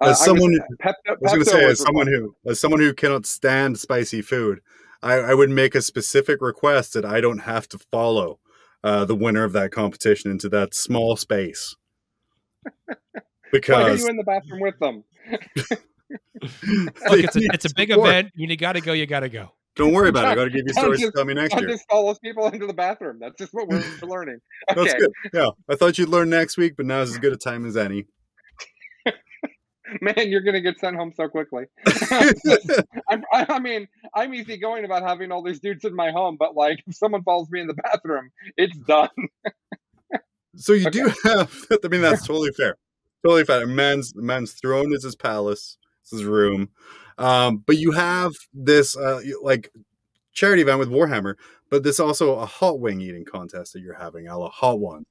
as 0.01 0.21
uh, 0.21 0.25
someone, 0.25 0.53
I 0.55 0.65
was, 0.69 0.77
Pep, 0.81 0.97
I 1.07 1.13
was 1.21 1.33
going 1.33 1.45
to 1.45 1.51
say, 1.51 1.65
as 1.65 1.81
someone 1.81 2.07
who, 2.07 2.35
as 2.47 2.61
someone 2.61 2.81
who 2.81 2.95
cannot 2.95 3.27
stand 3.27 3.79
spicy 3.79 4.23
food, 4.23 4.61
I, 5.03 5.15
I, 5.15 5.35
would 5.35 5.51
make 5.51 5.75
a 5.75 5.83
specific 5.83 6.41
request 6.41 6.95
that 6.95 7.05
I 7.05 7.21
don't 7.21 7.41
have 7.41 7.69
to 7.71 7.79
follow 7.79 8.39
uh, 8.83 9.05
the 9.05 9.15
winner 9.15 9.45
of 9.45 9.53
that 9.53 9.73
competition 9.73 10.31
into 10.31 10.49
that 10.51 10.75
small 10.75 11.17
space. 11.17 11.77
Because 13.53 13.69
Why 13.85 13.91
are 13.91 13.95
you 13.95 14.09
in 14.09 14.17
the 14.17 14.25
bathroom 14.25 14.61
with 14.61 14.79
them? 14.79 15.05
Look, 16.41 17.21
it's 17.21 17.37
a, 17.37 17.41
it's 17.53 17.65
a 17.65 17.75
big 17.75 17.91
event. 17.91 18.31
When 18.37 18.51
you 18.51 18.57
got 18.57 18.73
to 18.73 18.81
go, 18.81 18.93
you 18.93 19.07
got 19.07 19.21
to 19.21 19.29
go. 19.29 19.53
Don't 19.77 19.93
worry 19.93 20.09
about 20.09 20.25
it. 20.25 20.29
I 20.29 20.35
got 20.35 20.45
to 20.45 20.51
give 20.51 20.65
you 20.67 20.73
stories 20.73 21.01
just, 21.01 21.13
to 21.13 21.19
tell 21.19 21.25
me 21.25 21.35
next 21.35 21.55
year. 21.55 21.69
Just 21.69 21.89
follows 21.89 22.19
people 22.19 22.49
into 22.49 22.67
the 22.67 22.75
bathroom. 22.75 23.19
That's 23.21 23.37
just 23.39 23.55
what 23.55 23.69
we're 23.69 23.85
learning. 24.03 24.41
Okay. 24.71 24.83
That's 24.83 24.95
good. 24.95 25.13
Yeah, 25.33 25.51
I 25.69 25.77
thought 25.77 25.99
you'd 25.99 26.09
learn 26.09 26.31
next 26.31 26.57
week, 26.57 26.75
but 26.77 26.85
now 26.85 27.01
is 27.01 27.11
as 27.11 27.19
good 27.19 27.33
a 27.33 27.37
time 27.37 27.65
as 27.65 27.77
any. 27.77 28.07
Man, 30.01 30.29
you're 30.29 30.43
to 30.55 30.61
get 30.61 30.79
sent 30.79 30.97
home 30.97 31.13
so 31.15 31.29
quickly. 31.29 31.67
I, 31.87 33.21
I 33.33 33.59
mean, 33.59 33.89
I'm 34.15 34.35
easy 34.35 34.57
going 34.57 34.85
about 34.85 35.03
having 35.03 35.33
all 35.33 35.43
these 35.43 35.61
dudes 35.61 35.85
in 35.85 35.95
my 35.95 36.11
home, 36.11 36.37
but 36.39 36.57
like, 36.57 36.83
if 36.87 36.95
someone 36.95 37.23
follows 37.23 37.51
me 37.51 37.61
in 37.61 37.67
the 37.67 37.75
bathroom, 37.75 38.31
it's 38.57 38.77
done. 38.79 39.09
so 40.57 40.73
you 40.73 40.89
okay. 40.89 40.99
do 40.99 41.13
have. 41.25 41.55
I 41.85 41.89
mean, 41.89 42.03
that's 42.03 42.27
totally 42.27 42.53
fair. 42.53 42.77
Totally 43.25 43.45
fair. 43.45 43.67
Man's 43.67 44.15
man's 44.15 44.53
throne 44.53 44.93
is 44.93 45.05
his 45.05 45.17
palace. 45.17 45.79
It's 46.03 46.11
his 46.11 46.25
room. 46.25 46.71
Um, 47.17 47.65
but 47.67 47.77
you 47.77 47.93
have 47.93 48.33
this 48.55 48.97
uh, 48.97 49.21
like 49.43 49.71
charity 50.33 50.63
event 50.63 50.79
with 50.79 50.89
Warhammer, 50.89 51.35
but 51.71 51.83
this 51.83 51.99
also 51.99 52.39
a 52.39 52.47
hot 52.47 52.79
wing 52.79 53.01
eating 53.01 53.25
contest 53.25 53.73
that 53.73 53.81
you're 53.81 53.99
having, 53.99 54.29
a 54.29 54.49
hot 54.49 54.79
one. 54.79 55.05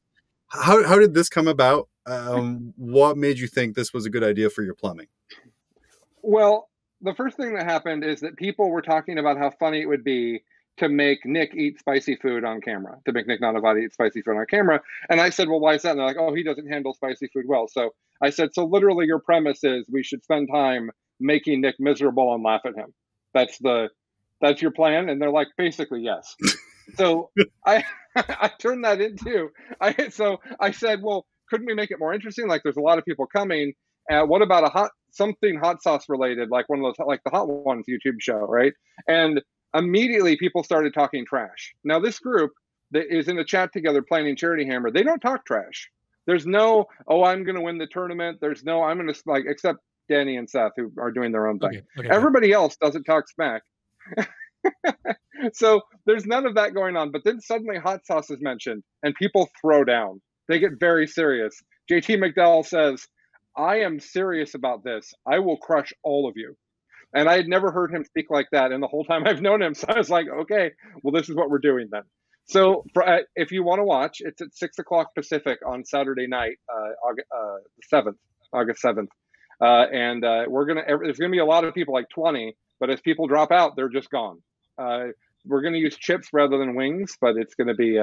How 0.48 0.84
how 0.86 0.98
did 0.98 1.14
this 1.14 1.28
come 1.28 1.48
about? 1.48 1.90
Um, 2.08 2.74
what 2.78 3.18
made 3.18 3.38
you 3.38 3.48
think 3.48 3.76
this 3.76 3.94
was 3.94 4.06
a 4.06 4.10
good 4.10 4.24
idea 4.24 4.50
for 4.50 4.64
your 4.64 4.74
plumbing? 4.74 5.08
Well, 6.22 6.70
the 7.02 7.14
first 7.14 7.38
thing 7.38 7.54
that 7.56 7.66
happened 7.66 8.04
is 8.04 8.22
that 8.22 8.38
people 8.38 8.70
were 8.70 8.82
talking 8.82 9.20
about 9.20 9.38
how 9.38 9.52
funny 9.52 9.82
it 9.82 9.86
would 9.86 10.04
be 10.04 10.44
to 10.78 10.90
make 10.90 11.26
Nick 11.26 11.54
eat 11.56 11.80
spicy 11.80 12.16
food 12.16 12.46
on 12.46 12.62
camera, 12.62 13.00
to 13.06 13.12
make 13.12 13.28
Nick 13.28 13.42
Nanavati 13.42 13.86
eat 13.86 13.94
spicy 13.94 14.22
food 14.22 14.38
on 14.38 14.46
camera. 14.50 14.82
And 15.10 15.20
I 15.20 15.30
said, 15.30 15.50
well, 15.50 15.60
why 15.60 15.74
is 15.74 15.82
that? 15.82 15.92
And 15.92 16.00
they're 16.00 16.06
like, 16.06 16.18
oh, 16.18 16.34
he 16.34 16.44
doesn't 16.44 16.68
handle 16.68 16.94
spicy 16.94 17.28
food 17.28 17.46
well. 17.48 17.68
So 17.68 17.94
I 18.22 18.30
said, 18.30 18.54
so 18.54 18.66
literally 18.66 19.06
your 19.06 19.20
premise 19.20 19.64
is 19.64 19.86
we 19.92 20.04
should 20.04 20.24
spend 20.24 20.50
time 20.52 20.92
making 21.20 21.62
Nick 21.62 21.76
miserable 21.80 22.34
and 22.34 22.44
laugh 22.44 22.62
at 22.66 22.76
him. 22.76 22.94
That's 23.34 23.58
the 23.58 23.90
that's 24.40 24.62
your 24.62 24.72
plan. 24.72 25.10
And 25.10 25.20
they're 25.20 25.32
like, 25.32 25.48
basically, 25.58 26.02
yes. 26.02 26.36
so 26.96 27.32
I 27.66 27.84
I 28.16 28.52
turned 28.60 28.86
that 28.86 29.02
into 29.02 29.50
I 29.82 30.10
so 30.10 30.40
I 30.60 30.72
said, 30.72 31.02
well, 31.02 31.26
couldn't 31.50 31.68
we 31.68 31.74
make 31.74 31.92
it 31.92 32.00
more 32.00 32.14
interesting? 32.14 32.48
Like 32.48 32.62
there's 32.64 32.78
a 32.78 32.82
lot 32.82 32.98
of 32.98 33.06
people 33.06 33.26
coming. 33.28 33.74
Uh, 34.10 34.24
what 34.24 34.42
about 34.42 34.64
a 34.64 34.70
hot 34.70 34.92
something 35.12 35.58
hot 35.58 35.82
sauce 35.82 36.06
related, 36.08 36.50
like 36.50 36.70
one 36.70 36.80
of 36.80 36.86
those 36.86 37.06
like 37.06 37.22
the 37.24 37.32
hot 37.32 37.48
ones 37.48 37.86
YouTube 37.90 38.18
show, 38.20 38.40
right? 38.40 38.74
And 39.08 39.42
immediately 39.74 40.38
people 40.38 40.64
started 40.64 40.94
talking 40.94 41.26
trash. 41.26 41.74
Now 41.84 42.00
this 42.00 42.20
group 42.20 42.52
that 42.92 43.06
is 43.10 43.28
in 43.28 43.36
the 43.36 43.44
chat 43.44 43.74
together 43.74 44.02
planning 44.02 44.36
Charity 44.36 44.66
Hammer, 44.66 44.92
they 44.92 45.04
don't 45.04 45.20
talk 45.20 45.46
trash. 45.46 45.90
There's 46.26 46.46
no, 46.46 46.86
oh, 47.08 47.24
I'm 47.24 47.44
going 47.44 47.56
to 47.56 47.62
win 47.62 47.78
the 47.78 47.88
tournament. 47.88 48.40
There's 48.42 48.64
no, 48.64 48.84
I'm 48.84 48.98
going 48.98 49.12
to 49.12 49.20
like, 49.26 49.46
except 49.48 49.80
Danny 50.10 50.36
and 50.38 50.50
Seth 50.50 50.74
who 50.76 50.92
are 51.00 51.12
doing 51.12 51.32
their 51.32 51.48
own 51.48 51.60
thing. 51.60 51.70
Okay, 51.70 51.82
okay, 52.00 52.10
Everybody 52.10 52.52
else 52.52 52.76
doesn't 52.78 53.04
talk 53.04 53.26
smack. 53.30 53.62
so 55.54 55.82
there's 56.06 56.26
none 56.26 56.46
of 56.46 56.56
that 56.56 56.74
going 56.74 56.98
on. 56.98 57.12
But 57.12 57.22
then 57.24 57.40
suddenly 57.40 57.78
hot 57.78 58.06
sauce 58.06 58.30
is 58.30 58.40
mentioned 58.42 58.84
and 59.04 59.16
people 59.16 59.50
throw 59.62 59.84
down. 59.84 60.22
They 60.48 60.60
get 60.60 60.80
very 60.80 61.08
serious. 61.08 61.62
JT 61.92 62.18
McDowell 62.18 62.66
says, 62.66 63.06
I 63.56 63.80
am 63.80 64.00
serious 64.00 64.54
about 64.54 64.84
this. 64.84 65.14
I 65.26 65.40
will 65.40 65.58
crush 65.58 65.92
all 66.04 66.28
of 66.28 66.36
you. 66.38 66.56
And 67.14 67.30
I 67.30 67.38
had 67.38 67.48
never 67.48 67.72
heard 67.72 67.92
him 67.94 68.04
speak 68.04 68.30
like 68.30 68.48
that 68.52 68.72
in 68.72 68.82
the 68.82 68.88
whole 68.88 69.04
time 69.04 69.24
I've 69.28 69.42
known 69.42 69.62
him. 69.62 69.74
So 69.74 69.88
I 69.90 69.98
was 69.98 70.10
like, 70.10 70.28
okay, 70.42 70.72
well, 71.02 71.12
this 71.12 71.30
is 71.30 71.36
what 71.36 71.50
we're 71.50 71.60
doing 71.60 71.88
then. 71.92 72.04
So 72.46 72.86
for, 72.94 73.08
uh, 73.08 73.20
if 73.36 73.52
you 73.52 73.64
want 73.64 73.80
to 73.80 73.84
watch, 73.84 74.18
it's 74.20 74.42
at 74.42 74.54
six 74.54 74.80
o'clock 74.80 75.14
Pacific 75.16 75.60
on 75.66 75.84
Saturday 75.84 76.28
night, 76.28 76.58
uh, 76.74 76.92
August 77.06 77.28
uh, 77.36 77.58
seventh, 77.90 78.18
August 78.54 78.80
seventh, 78.80 79.10
uh, 79.60 79.86
and 79.92 80.24
uh, 80.24 80.46
we're 80.48 80.66
gonna. 80.66 80.84
There's 80.88 81.18
gonna 81.18 81.32
be 81.32 81.40
a 81.40 81.46
lot 81.46 81.66
of 81.66 81.74
people, 81.74 81.94
like 81.94 82.08
twenty, 82.08 82.56
but 82.80 82.90
as 82.90 83.02
people 83.02 83.28
drop 83.28 83.52
out, 83.52 83.76
they're 83.76 83.90
just 83.90 84.10
gone. 84.10 84.42
Uh, 84.78 85.08
we're 85.46 85.62
gonna 85.62 85.78
use 85.78 85.98
chips 85.98 86.30
rather 86.32 86.58
than 86.58 86.76
wings, 86.76 87.18
but 87.20 87.36
it's 87.36 87.56
gonna 87.56 87.76
be. 87.76 88.00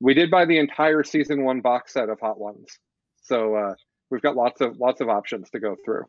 We 0.00 0.14
did 0.14 0.30
buy 0.30 0.44
the 0.44 0.58
entire 0.58 1.02
season 1.02 1.44
one 1.44 1.60
box 1.60 1.92
set 1.92 2.08
of 2.08 2.20
Hot 2.20 2.38
Ones, 2.38 2.78
so 3.22 3.74
we've 4.10 4.22
got 4.22 4.36
lots 4.36 4.60
of 4.60 4.78
lots 4.78 5.00
of 5.00 5.08
options 5.08 5.50
to 5.50 5.60
go 5.60 5.76
through. 5.84 6.04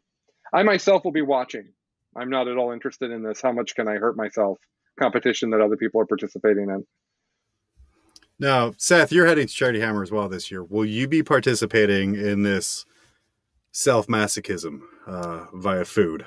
I 0.54 0.64
myself 0.64 1.04
will 1.04 1.12
be 1.12 1.22
watching. 1.22 1.70
I'm 2.16 2.30
not 2.30 2.48
at 2.48 2.58
all 2.58 2.72
interested 2.72 3.12
in 3.12 3.24
this. 3.24 3.42
How 3.42 3.52
much 3.52 3.76
can 3.76 3.88
I 3.88 3.96
hurt 3.96 4.18
myself? 4.18 4.58
Competition 5.00 5.52
that 5.52 5.62
other 5.62 5.78
people 5.78 6.02
are 6.02 6.06
participating 6.06 6.70
in. 6.70 6.86
Now, 8.40 8.74
Seth, 8.78 9.12
you're 9.12 9.26
heading 9.26 9.48
to 9.48 9.54
Charity 9.54 9.80
Hammer 9.80 10.04
as 10.04 10.12
well 10.12 10.30
this 10.30 10.52
year. 10.52 10.64
Will 10.64 10.86
you 10.86 11.08
be 11.08 11.24
participating 11.24 12.16
in 12.16 12.44
this 12.44 12.86
self 13.72 14.08
masochism 14.08 14.82
uh, 15.06 15.46
via 15.54 15.86
food? 15.86 16.26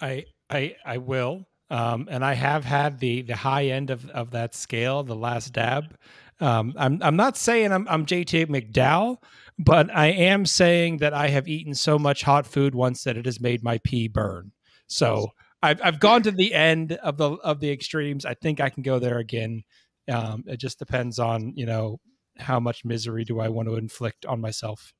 I 0.00 0.26
I 0.50 0.76
I 0.84 0.98
will, 0.98 1.46
um, 1.70 2.08
and 2.10 2.24
I 2.24 2.34
have 2.34 2.64
had 2.64 2.98
the 3.00 3.22
the 3.22 3.36
high 3.36 3.66
end 3.66 3.90
of, 3.90 4.08
of 4.10 4.30
that 4.32 4.54
scale, 4.54 5.02
the 5.02 5.16
last 5.16 5.52
dab. 5.52 5.96
Um, 6.40 6.74
I'm 6.76 6.98
I'm 7.02 7.16
not 7.16 7.36
saying 7.36 7.72
I'm 7.72 7.86
I'm 7.88 8.04
JT 8.04 8.46
McDowell, 8.46 9.18
but 9.58 9.94
I 9.94 10.06
am 10.08 10.44
saying 10.44 10.98
that 10.98 11.14
I 11.14 11.28
have 11.28 11.48
eaten 11.48 11.74
so 11.74 11.98
much 11.98 12.22
hot 12.22 12.46
food 12.46 12.74
once 12.74 13.04
that 13.04 13.16
it 13.16 13.24
has 13.24 13.40
made 13.40 13.62
my 13.62 13.78
pee 13.84 14.08
burn. 14.08 14.52
So 14.86 15.32
I've 15.62 15.80
I've 15.82 16.00
gone 16.00 16.22
to 16.24 16.30
the 16.30 16.54
end 16.54 16.92
of 16.92 17.16
the 17.16 17.32
of 17.32 17.60
the 17.60 17.70
extremes. 17.70 18.26
I 18.26 18.34
think 18.34 18.60
I 18.60 18.68
can 18.68 18.82
go 18.82 18.98
there 18.98 19.18
again. 19.18 19.64
Um, 20.08 20.44
it 20.46 20.58
just 20.58 20.78
depends 20.78 21.18
on 21.18 21.54
you 21.56 21.66
know 21.66 22.00
how 22.38 22.60
much 22.60 22.84
misery 22.84 23.24
do 23.24 23.40
I 23.40 23.48
want 23.48 23.68
to 23.68 23.76
inflict 23.76 24.26
on 24.26 24.40
myself. 24.40 24.92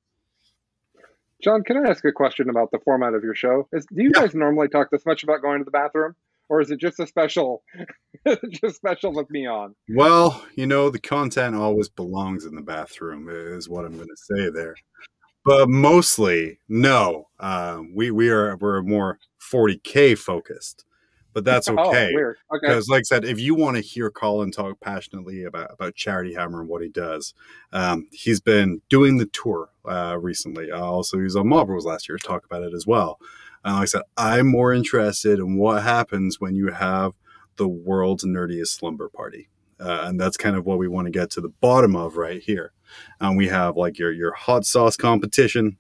John, 1.43 1.63
can 1.63 1.77
I 1.77 1.91
ask 1.91 2.05
a 2.05 2.13
question 2.13 2.49
about 2.49 2.71
the 2.71 2.79
format 2.79 3.13
of 3.13 3.23
your 3.23 3.35
show? 3.35 3.69
Is, 3.73 3.87
do 3.87 4.03
you 4.03 4.11
yeah. 4.15 4.23
guys 4.23 4.35
normally 4.35 4.69
talk 4.69 4.91
this 4.91 5.05
much 5.05 5.23
about 5.23 5.43
going 5.43 5.59
to 5.59 5.65
the 5.65 5.71
bathroom, 5.71 6.15
or 6.49 6.61
is 6.61 6.71
it 6.71 6.81
just 6.81 7.01
a 7.01 7.07
special, 7.07 7.63
just 8.51 8.77
special 8.77 9.13
with 9.13 9.31
me 9.31 9.47
on? 9.47 9.75
Well, 9.95 10.45
you 10.55 10.67
know, 10.67 10.91
the 10.91 11.01
content 11.01 11.57
always 11.57 11.89
belongs 11.89 12.45
in 12.45 12.55
the 12.55 12.63
bathroom, 12.63 13.29
is 13.31 13.69
what 13.69 13.85
I'm 13.85 13.97
going 13.97 14.09
to 14.09 14.17
say 14.17 14.51
there 14.51 14.77
but 15.47 15.69
mostly 15.71 16.59
no. 16.69 17.29
Uh, 17.39 17.81
we 17.95 18.11
we 18.11 18.29
are 18.29 18.57
we're 18.57 18.83
more 18.83 19.19
40k 19.41 20.19
focused, 20.19 20.85
but 21.33 21.45
that's 21.45 21.69
okay. 21.69 22.13
oh, 22.19 22.19
okay. 22.19 22.35
Because, 22.51 22.89
like 22.89 23.01
I 23.01 23.03
said, 23.03 23.25
if 23.25 23.39
you 23.39 23.55
want 23.55 23.77
to 23.77 23.83
hear 23.83 24.11
Colin 24.11 24.51
talk 24.51 24.81
passionately 24.81 25.45
about 25.45 25.73
about 25.73 25.95
Charity 25.95 26.35
Hammer 26.35 26.61
and 26.61 26.69
what 26.69 26.83
he 26.83 26.89
does, 26.89 27.33
um, 27.73 28.09
he's 28.11 28.41
been 28.41 28.83
doing 28.89 29.19
the 29.19 29.27
tour 29.27 29.71
uh, 29.89 30.19
recently. 30.21 30.73
Uh, 30.73 30.83
also, 30.83 31.17
he 31.17 31.23
was 31.23 31.37
on 31.37 31.49
Mob 31.49 31.69
Rules 31.69 31.87
last 31.87 32.09
year 32.09 32.19
to 32.19 32.27
talk 32.27 32.45
about 32.45 32.65
it 32.65 32.75
as 32.75 32.85
well. 32.85 33.21
And 33.67 33.75
like 33.75 33.83
I 33.83 33.87
said, 33.87 34.03
I'm 34.17 34.47
more 34.47 34.73
interested 34.73 35.41
in 35.41 35.57
what 35.57 35.83
happens 35.83 36.41
when 36.41 36.55
you 36.55 36.69
have 36.69 37.15
the 37.57 37.67
world's 37.67 38.25
nerdiest 38.25 38.69
slumber 38.69 39.09
party. 39.09 39.49
Uh, 39.81 40.03
and 40.05 40.21
that's 40.21 40.37
kind 40.37 40.55
of 40.55 40.65
what 40.65 40.79
we 40.79 40.87
want 40.87 41.07
to 41.07 41.11
get 41.11 41.31
to 41.31 41.41
the 41.41 41.49
bottom 41.49 41.97
of 41.97 42.17
right 42.17 42.41
here. 42.41 42.73
And 43.21 43.37
we 43.37 43.49
have 43.49 43.77
like 43.77 43.99
your 43.99 44.13
your 44.13 44.33
hot 44.35 44.65
sauce 44.65 44.97
competition. 44.97 45.79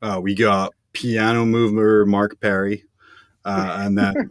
Uh, 0.00 0.20
we 0.22 0.32
got 0.36 0.72
piano 0.92 1.44
mover 1.44 2.06
Mark 2.06 2.40
Perry, 2.40 2.84
uh, 3.44 3.78
and 3.80 3.98
then 3.98 4.30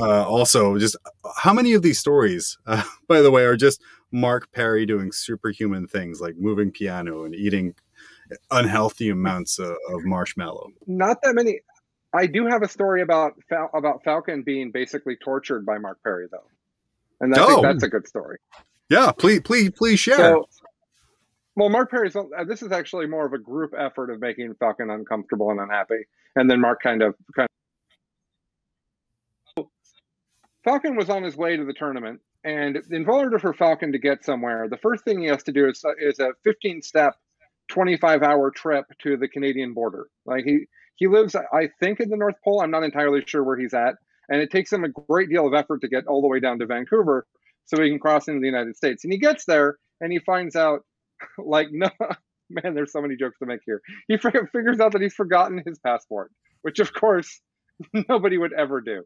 uh, 0.00 0.26
also 0.26 0.78
just 0.78 0.96
how 1.36 1.52
many 1.52 1.74
of 1.74 1.82
these 1.82 1.98
stories, 1.98 2.56
uh, 2.66 2.82
by 3.06 3.20
the 3.20 3.30
way, 3.30 3.44
are 3.44 3.56
just 3.56 3.82
Mark 4.10 4.50
Perry 4.52 4.86
doing 4.86 5.12
superhuman 5.12 5.86
things 5.86 6.22
like 6.22 6.36
moving 6.38 6.70
piano 6.70 7.24
and 7.24 7.34
eating 7.34 7.74
unhealthy 8.50 9.10
amounts 9.10 9.58
of, 9.58 9.76
of 9.88 10.04
marshmallow. 10.04 10.70
Not 10.86 11.22
that 11.22 11.34
many. 11.34 11.60
I 12.12 12.26
do 12.26 12.46
have 12.46 12.62
a 12.62 12.68
story 12.68 13.02
about 13.02 13.34
Fal- 13.48 13.70
about 13.74 14.02
Falcon 14.02 14.42
being 14.42 14.70
basically 14.70 15.16
tortured 15.16 15.64
by 15.64 15.78
Mark 15.78 15.98
Perry, 16.02 16.26
though 16.30 16.44
and 17.20 17.34
I 17.34 17.42
oh. 17.42 17.46
think 17.46 17.62
that's 17.62 17.82
a 17.82 17.88
good 17.88 18.08
story. 18.08 18.38
Yeah, 18.88 19.12
please, 19.12 19.40
please, 19.40 19.70
please 19.70 20.00
share. 20.00 20.16
So, 20.16 20.48
well, 21.54 21.68
Mark 21.68 21.90
Perry's. 21.90 22.16
Uh, 22.16 22.24
this 22.46 22.62
is 22.62 22.72
actually 22.72 23.06
more 23.06 23.26
of 23.26 23.32
a 23.32 23.38
group 23.38 23.72
effort 23.78 24.10
of 24.10 24.20
making 24.20 24.54
Falcon 24.54 24.90
uncomfortable 24.90 25.50
and 25.50 25.60
unhappy, 25.60 26.06
and 26.34 26.50
then 26.50 26.60
Mark 26.60 26.82
kind 26.82 27.02
of 27.02 27.14
kind 27.36 27.48
of. 29.56 29.66
Falcon 30.64 30.96
was 30.96 31.08
on 31.08 31.22
his 31.22 31.36
way 31.36 31.56
to 31.56 31.64
the 31.64 31.72
tournament, 31.72 32.20
and 32.44 32.78
in 32.90 33.06
order 33.06 33.38
for 33.38 33.52
Falcon 33.52 33.92
to 33.92 33.98
get 33.98 34.24
somewhere, 34.24 34.68
the 34.68 34.76
first 34.76 35.04
thing 35.04 35.20
he 35.20 35.26
has 35.26 35.42
to 35.44 35.52
do 35.52 35.68
is 35.68 35.84
is 36.00 36.18
a 36.18 36.32
15 36.44 36.82
step, 36.82 37.16
25 37.70 38.22
hour 38.22 38.50
trip 38.50 38.84
to 39.02 39.16
the 39.16 39.28
Canadian 39.28 39.74
border. 39.74 40.08
Like 40.26 40.44
he 40.44 40.66
he 40.96 41.06
lives, 41.06 41.34
I 41.34 41.70
think, 41.80 42.00
in 42.00 42.10
the 42.10 42.16
North 42.16 42.34
Pole. 42.44 42.60
I'm 42.60 42.70
not 42.70 42.82
entirely 42.82 43.22
sure 43.26 43.42
where 43.42 43.58
he's 43.58 43.72
at, 43.72 43.94
and 44.28 44.42
it 44.42 44.50
takes 44.50 44.72
him 44.72 44.84
a 44.84 44.88
great 44.88 45.30
deal 45.30 45.46
of 45.46 45.54
effort 45.54 45.80
to 45.80 45.88
get 45.88 46.06
all 46.06 46.20
the 46.20 46.28
way 46.28 46.40
down 46.40 46.58
to 46.58 46.66
Vancouver 46.66 47.26
so 47.64 47.82
he 47.82 47.88
can 47.88 47.98
cross 47.98 48.28
into 48.28 48.40
the 48.40 48.46
United 48.46 48.76
States. 48.76 49.04
And 49.04 49.12
he 49.12 49.18
gets 49.18 49.44
there 49.46 49.78
and 50.00 50.12
he 50.12 50.18
finds 50.18 50.56
out, 50.56 50.80
like, 51.38 51.68
no, 51.70 51.88
man, 52.50 52.74
there's 52.74 52.92
so 52.92 53.00
many 53.00 53.16
jokes 53.16 53.38
to 53.38 53.46
make 53.46 53.60
here. 53.64 53.80
He 54.08 54.18
figures 54.18 54.80
out 54.80 54.92
that 54.92 55.02
he's 55.02 55.14
forgotten 55.14 55.62
his 55.64 55.78
passport, 55.78 56.32
which 56.62 56.80
of 56.80 56.92
course 56.92 57.40
nobody 58.08 58.36
would 58.36 58.52
ever 58.52 58.80
do. 58.80 59.04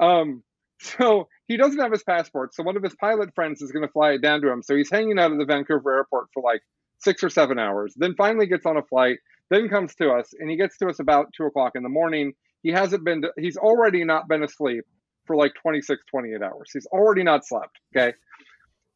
Um, 0.00 0.42
so 0.80 1.28
he 1.48 1.56
doesn't 1.56 1.78
have 1.78 1.92
his 1.92 2.02
passport. 2.02 2.54
So 2.54 2.62
one 2.62 2.76
of 2.76 2.82
his 2.82 2.94
pilot 2.94 3.34
friends 3.34 3.62
is 3.62 3.72
going 3.72 3.86
to 3.86 3.92
fly 3.92 4.12
it 4.12 4.22
down 4.22 4.42
to 4.42 4.50
him. 4.50 4.62
So 4.62 4.76
he's 4.76 4.90
hanging 4.90 5.18
out 5.18 5.32
at 5.32 5.38
the 5.38 5.46
Vancouver 5.46 5.96
airport 5.96 6.26
for 6.34 6.42
like 6.42 6.60
six 6.98 7.22
or 7.22 7.30
seven 7.30 7.58
hours. 7.58 7.94
Then 7.96 8.14
finally 8.16 8.46
gets 8.46 8.66
on 8.66 8.76
a 8.76 8.82
flight. 8.82 9.18
Then 9.50 9.68
comes 9.68 9.94
to 9.96 10.10
us, 10.10 10.32
and 10.38 10.50
he 10.50 10.56
gets 10.56 10.76
to 10.78 10.88
us 10.88 10.98
about 10.98 11.32
two 11.36 11.44
o'clock 11.44 11.72
in 11.76 11.82
the 11.82 11.88
morning. 11.88 12.32
He 12.62 12.70
hasn't 12.70 13.04
been. 13.04 13.22
To, 13.22 13.32
he's 13.38 13.56
already 13.56 14.04
not 14.04 14.28
been 14.28 14.42
asleep 14.42 14.84
for 15.26 15.36
like 15.36 15.52
26, 15.60 16.00
28 16.10 16.42
hours. 16.42 16.70
He's 16.72 16.86
already 16.86 17.22
not 17.22 17.46
slept. 17.46 17.78
Okay. 17.94 18.14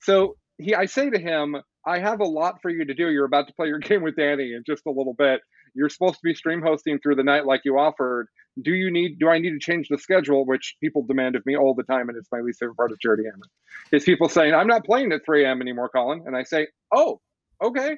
So 0.02 0.36
he, 0.58 0.74
I 0.74 0.86
say 0.86 1.10
to 1.10 1.18
him, 1.18 1.56
I 1.86 1.98
have 1.98 2.20
a 2.20 2.24
lot 2.24 2.60
for 2.62 2.70
you 2.70 2.84
to 2.84 2.94
do. 2.94 3.10
You're 3.10 3.24
about 3.24 3.48
to 3.48 3.54
play 3.54 3.68
your 3.68 3.78
game 3.80 4.02
with 4.02 4.16
Danny 4.16 4.52
in 4.54 4.62
just 4.66 4.82
a 4.86 4.90
little 4.90 5.14
bit. 5.14 5.40
You're 5.74 5.88
supposed 5.88 6.14
to 6.14 6.20
be 6.24 6.34
stream 6.34 6.62
hosting 6.62 6.98
through 6.98 7.14
the 7.14 7.22
night 7.22 7.46
like 7.46 7.60
you 7.64 7.78
offered. 7.78 8.26
Do 8.60 8.72
you 8.72 8.90
need? 8.90 9.18
Do 9.20 9.28
I 9.28 9.38
need 9.38 9.50
to 9.50 9.60
change 9.60 9.86
the 9.88 9.98
schedule? 9.98 10.44
Which 10.44 10.76
people 10.82 11.04
demand 11.06 11.36
of 11.36 11.46
me 11.46 11.56
all 11.56 11.74
the 11.74 11.84
time, 11.84 12.08
and 12.08 12.18
it's 12.18 12.28
my 12.32 12.40
least 12.40 12.58
favorite 12.58 12.76
part 12.76 12.90
of 12.90 12.98
Charity 12.98 13.22
Hammer. 13.24 13.46
Is 13.92 14.02
people 14.04 14.28
saying 14.28 14.52
I'm 14.52 14.66
not 14.66 14.84
playing 14.84 15.12
at 15.12 15.24
3 15.24 15.44
a.m. 15.44 15.60
anymore, 15.60 15.88
Colin, 15.88 16.24
and 16.26 16.36
I 16.36 16.42
say, 16.42 16.66
Oh, 16.92 17.20
okay. 17.62 17.96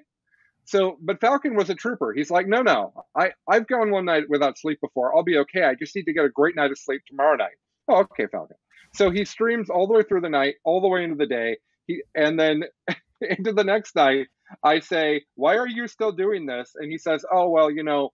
So, 0.64 0.96
but 1.00 1.20
Falcon 1.20 1.56
was 1.56 1.70
a 1.70 1.74
trooper. 1.74 2.12
He's 2.12 2.30
like, 2.30 2.46
No, 2.46 2.62
no, 2.62 2.92
I 3.16 3.32
I've 3.48 3.66
gone 3.66 3.90
one 3.90 4.04
night 4.04 4.24
without 4.28 4.58
sleep 4.58 4.80
before. 4.80 5.14
I'll 5.14 5.24
be 5.24 5.38
okay. 5.38 5.64
I 5.64 5.74
just 5.74 5.94
need 5.96 6.04
to 6.04 6.12
get 6.12 6.24
a 6.24 6.28
great 6.28 6.56
night 6.56 6.70
of 6.70 6.78
sleep 6.78 7.02
tomorrow 7.06 7.36
night. 7.36 7.56
Oh, 7.88 8.06
okay, 8.12 8.26
Falcon. 8.30 8.56
So 8.94 9.10
he 9.10 9.24
streams 9.24 9.70
all 9.70 9.86
the 9.86 9.94
way 9.94 10.02
through 10.02 10.20
the 10.20 10.28
night, 10.28 10.56
all 10.64 10.80
the 10.80 10.88
way 10.88 11.02
into 11.04 11.16
the 11.16 11.26
day. 11.26 11.56
He 11.86 12.02
and 12.14 12.38
then 12.38 12.64
into 13.20 13.52
the 13.52 13.64
next 13.64 13.96
night, 13.96 14.28
I 14.62 14.80
say, 14.80 15.24
Why 15.34 15.56
are 15.56 15.68
you 15.68 15.88
still 15.88 16.12
doing 16.12 16.46
this? 16.46 16.72
And 16.76 16.90
he 16.90 16.98
says, 16.98 17.24
Oh, 17.32 17.48
well, 17.48 17.70
you 17.70 17.82
know, 17.82 18.10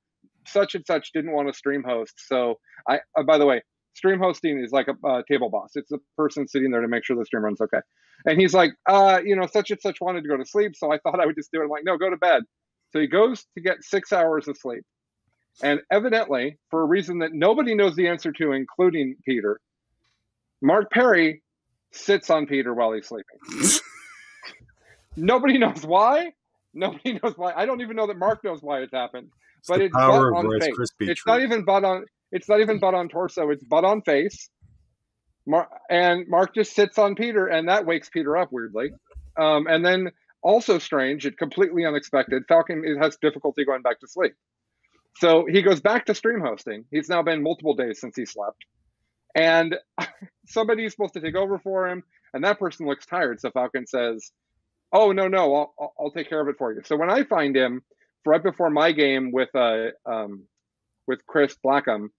such 0.47 0.75
and 0.75 0.87
such 0.87 1.13
didn't 1.13 1.33
want 1.33 1.49
to 1.49 1.55
stream 1.55 1.83
host. 1.87 2.15
So 2.27 2.59
I, 2.89 3.01
uh, 3.19 3.25
by 3.25 3.39
the 3.39 3.47
way, 3.47 3.63
stream 3.95 4.19
hosting 4.19 4.61
is 4.63 4.73
like 4.73 4.87
a 4.89 5.23
table 5.31 5.51
boss. 5.51 5.73
It's 5.75 5.91
the 5.91 5.99
person 6.17 6.49
sitting 6.49 6.71
there 6.71 6.81
to 6.81 6.89
make 6.89 7.05
sure 7.05 7.17
the 7.17 7.27
stream 7.27 7.45
runs 7.45 7.61
okay. 7.61 7.81
And 8.27 8.41
he's 8.41 8.55
like, 8.55 8.73
uh, 8.89 9.21
you 9.25 9.37
know, 9.37 9.47
such 9.47 9.71
and 9.71 9.81
such 9.81 10.01
wanted 10.01 10.23
to 10.23 10.29
go 10.29 10.37
to 10.37 10.45
sleep. 10.45 10.75
So 10.77 10.93
I 10.93 10.99
thought 10.99 11.21
I 11.21 11.27
would 11.27 11.37
just 11.37 11.51
do 11.53 11.61
it. 11.61 11.65
I'm 11.65 11.71
like, 11.71 11.85
no, 11.85 11.97
go 11.97 12.11
to 12.11 12.17
bed. 12.17 12.43
So 12.93 13.01
he 13.01 13.07
goes 13.07 13.45
to 13.55 13.61
get 13.61 13.83
six 13.83 14.13
hours 14.13 14.49
of 14.49 14.57
sleep. 14.57 14.83
And 15.63 15.81
evidently, 15.91 16.59
for 16.71 16.83
a 16.83 16.85
reason 16.85 17.19
that 17.21 17.33
nobody 17.33 17.75
knows 17.75 17.97
the 17.97 18.09
answer 18.09 18.33
to, 18.33 18.53
including 18.53 19.17
Peter, 19.25 19.61
Mark 20.63 20.91
Perry 20.91 21.43
sits 21.93 22.31
on 22.31 22.47
Peter 22.47 22.75
while 22.75 22.93
he's 22.93 23.07
sleeping. 23.07 23.81
Nobody 25.17 25.59
knows 25.59 25.85
why. 25.85 26.33
Nobody 26.75 27.19
knows 27.23 27.35
why. 27.37 27.53
I 27.57 27.67
don't 27.67 27.81
even 27.81 27.97
know 27.97 28.07
that 28.07 28.19
Mark 28.19 28.45
knows 28.45 28.63
why 28.63 28.81
it's 28.81 28.93
happened. 28.93 29.29
It's 29.59 29.69
but 29.69 29.81
it's 29.81 29.95
butt 29.95 30.11
on 30.11 30.61
face. 30.61 30.93
It's 31.01 31.27
not 31.27 31.41
even 31.43 31.65
butt 31.65 31.85
on. 31.85 32.05
It's 32.31 32.49
not 32.49 32.61
even 32.61 32.79
butt 32.79 32.95
on 32.95 33.09
torso. 33.09 33.51
It's 33.51 33.65
butt 33.65 33.85
on 33.85 34.03
face. 34.03 34.49
And 35.91 36.29
Mark 36.29 36.55
just 36.55 36.75
sits 36.75 36.99
on 36.99 37.15
Peter, 37.15 37.47
and 37.47 37.69
that 37.69 37.87
wakes 37.87 38.09
Peter 38.09 38.37
up 38.37 38.53
weirdly. 38.53 38.91
Um, 39.37 39.67
and 39.67 39.85
then 39.85 40.11
also 40.43 40.79
strange 40.79 41.27
and 41.27 41.37
completely 41.37 41.85
unexpected, 41.85 42.45
Falcon 42.49 42.85
has 43.01 43.17
difficulty 43.17 43.65
going 43.65 43.83
back 43.83 44.01
to 44.01 44.09
sleep. 44.09 44.35
So 45.17 45.47
he 45.47 45.63
goes 45.63 45.81
back 45.81 46.07
to 46.07 46.15
stream 46.15 46.41
hosting. 46.41 46.85
He's 46.91 47.09
now 47.09 47.23
been 47.23 47.43
multiple 47.43 47.75
days 47.75 48.01
since 48.01 48.15
he 48.17 48.25
slept, 48.25 48.65
and 49.35 49.77
somebody's 50.47 50.93
supposed 50.93 51.15
to 51.15 51.21
take 51.21 51.35
over 51.35 51.59
for 51.59 51.89
him, 51.89 52.05
and 52.35 52.45
that 52.45 52.59
person 52.59 52.87
looks 52.87 53.05
tired. 53.07 53.41
So 53.41 53.51
Falcon 53.51 53.87
says, 53.87 54.31
"Oh 54.93 55.11
no, 55.13 55.27
no, 55.29 55.55
I'll 55.55 55.75
I'll- 55.81 55.95
I'll 55.99 56.11
take 56.13 56.29
care 56.29 56.41
of 56.41 56.49
it 56.49 56.57
for 56.59 56.73
you." 56.73 56.83
So 56.85 56.97
when 56.97 57.11
I 57.11 57.25
find 57.25 57.57
him 57.57 57.83
right 58.25 58.43
before 58.43 58.71
my 58.71 58.93
game 58.93 59.33
with 59.33 59.49
uh 59.57 59.89
um 60.07 60.45
with 61.09 61.27
Chris 61.27 61.57
Blackham, 61.63 62.13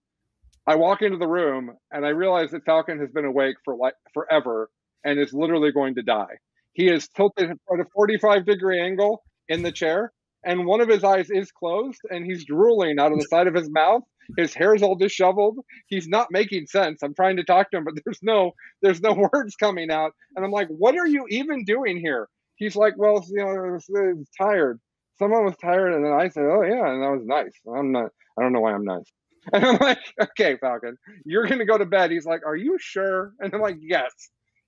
I 0.66 0.76
walk 0.76 1.02
into 1.02 1.18
the 1.18 1.26
room 1.26 1.72
and 1.90 2.04
I 2.04 2.10
realize 2.10 2.50
that 2.50 2.64
Falcon 2.64 2.98
has 3.00 3.10
been 3.10 3.24
awake 3.24 3.56
for 3.64 3.76
like 3.76 3.94
forever 4.14 4.70
and 5.04 5.18
is 5.18 5.32
literally 5.32 5.72
going 5.72 5.94
to 5.94 6.02
die. 6.02 6.38
He 6.72 6.88
is 6.88 7.08
tilted 7.08 7.50
at 7.50 7.80
a 7.80 7.84
45 7.94 8.46
degree 8.46 8.80
angle 8.80 9.22
in 9.48 9.62
the 9.62 9.72
chair, 9.72 10.12
and 10.44 10.66
one 10.66 10.80
of 10.80 10.88
his 10.88 11.02
eyes 11.02 11.28
is 11.30 11.50
closed, 11.50 12.00
and 12.10 12.24
he's 12.24 12.44
drooling 12.44 12.98
out 12.98 13.12
of 13.12 13.18
the 13.18 13.26
side 13.26 13.46
of 13.46 13.54
his 13.54 13.68
mouth. 13.70 14.02
His 14.36 14.54
hair's 14.54 14.82
all 14.82 14.94
disheveled. 14.94 15.58
He's 15.88 16.06
not 16.06 16.28
making 16.30 16.66
sense. 16.66 17.02
I'm 17.02 17.14
trying 17.14 17.36
to 17.36 17.44
talk 17.44 17.70
to 17.70 17.78
him, 17.78 17.84
but 17.84 17.94
there's 18.04 18.20
no 18.22 18.52
there's 18.82 19.00
no 19.00 19.12
words 19.32 19.56
coming 19.56 19.90
out, 19.90 20.12
and 20.36 20.44
I'm 20.44 20.52
like, 20.52 20.68
"What 20.68 20.96
are 20.96 21.06
you 21.06 21.26
even 21.28 21.64
doing 21.64 21.98
here?" 21.98 22.28
He's 22.56 22.76
like, 22.76 22.94
"Well, 22.96 23.24
you 23.28 23.44
know, 23.44 23.48
I 23.48 23.70
was, 23.72 24.28
tired. 24.38 24.78
Someone 25.18 25.44
was 25.44 25.56
tired, 25.56 25.94
and 25.94 26.04
then 26.04 26.12
I 26.12 26.28
said, 26.28 26.44
"Oh 26.44 26.62
yeah," 26.62 26.92
and 26.92 27.02
that 27.02 27.10
was 27.10 27.26
nice. 27.26 27.52
I'm 27.66 27.90
not. 27.92 28.10
I 28.38 28.42
don't 28.42 28.52
know 28.52 28.60
why 28.60 28.72
I'm 28.72 28.84
nice. 28.84 29.10
And 29.52 29.64
I'm 29.64 29.78
like, 29.78 29.98
"Okay, 30.20 30.56
Falcon, 30.58 30.96
you're 31.24 31.46
gonna 31.46 31.64
go 31.64 31.78
to 31.78 31.86
bed." 31.86 32.10
He's 32.10 32.26
like, 32.26 32.44
"Are 32.46 32.56
you 32.56 32.76
sure?" 32.78 33.32
And 33.40 33.52
I'm 33.54 33.60
like, 33.60 33.78
"Yes." 33.80 34.12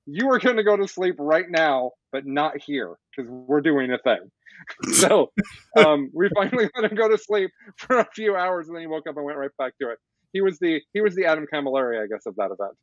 You 0.05 0.29
are 0.33 0.39
going 0.41 0.57
to 0.57 0.65
go 0.65 0.77
to 0.77 0.89
sleep 0.89 1.15
right 1.21 1.45
now, 1.49 1.93
but 2.11 2.27
not 2.27 2.61
here 2.61 2.97
because 3.17 3.31
we're 3.31 3.61
doing 3.61 3.93
a 3.93 3.99
thing. 3.99 4.19
so 4.95 5.31
um, 5.79 6.11
we 6.13 6.29
finally 6.35 6.69
let 6.75 6.91
him 6.91 6.97
go 6.97 7.09
to 7.09 7.17
sleep 7.17 7.51
for 7.77 8.01
a 8.01 8.09
few 8.13 8.35
hours, 8.35 8.67
and 8.67 8.77
then 8.77 8.81
he 8.81 8.89
woke 8.89 9.07
up 9.09 9.17
and 9.17 9.25
went 9.25 9.39
right 9.39 9.51
back 9.59 9.75
to 9.81 9.91
it. 9.91 9.99
He 10.33 10.41
was 10.41 10.59
the 10.59 10.81
he 10.93 11.01
was 11.01 11.15
the 11.15 11.27
Adam 11.27 11.47
Camilleri, 11.53 12.03
I 12.03 12.09
guess, 12.09 12.27
of 12.27 12.35
that 12.37 12.47
event. 12.47 12.77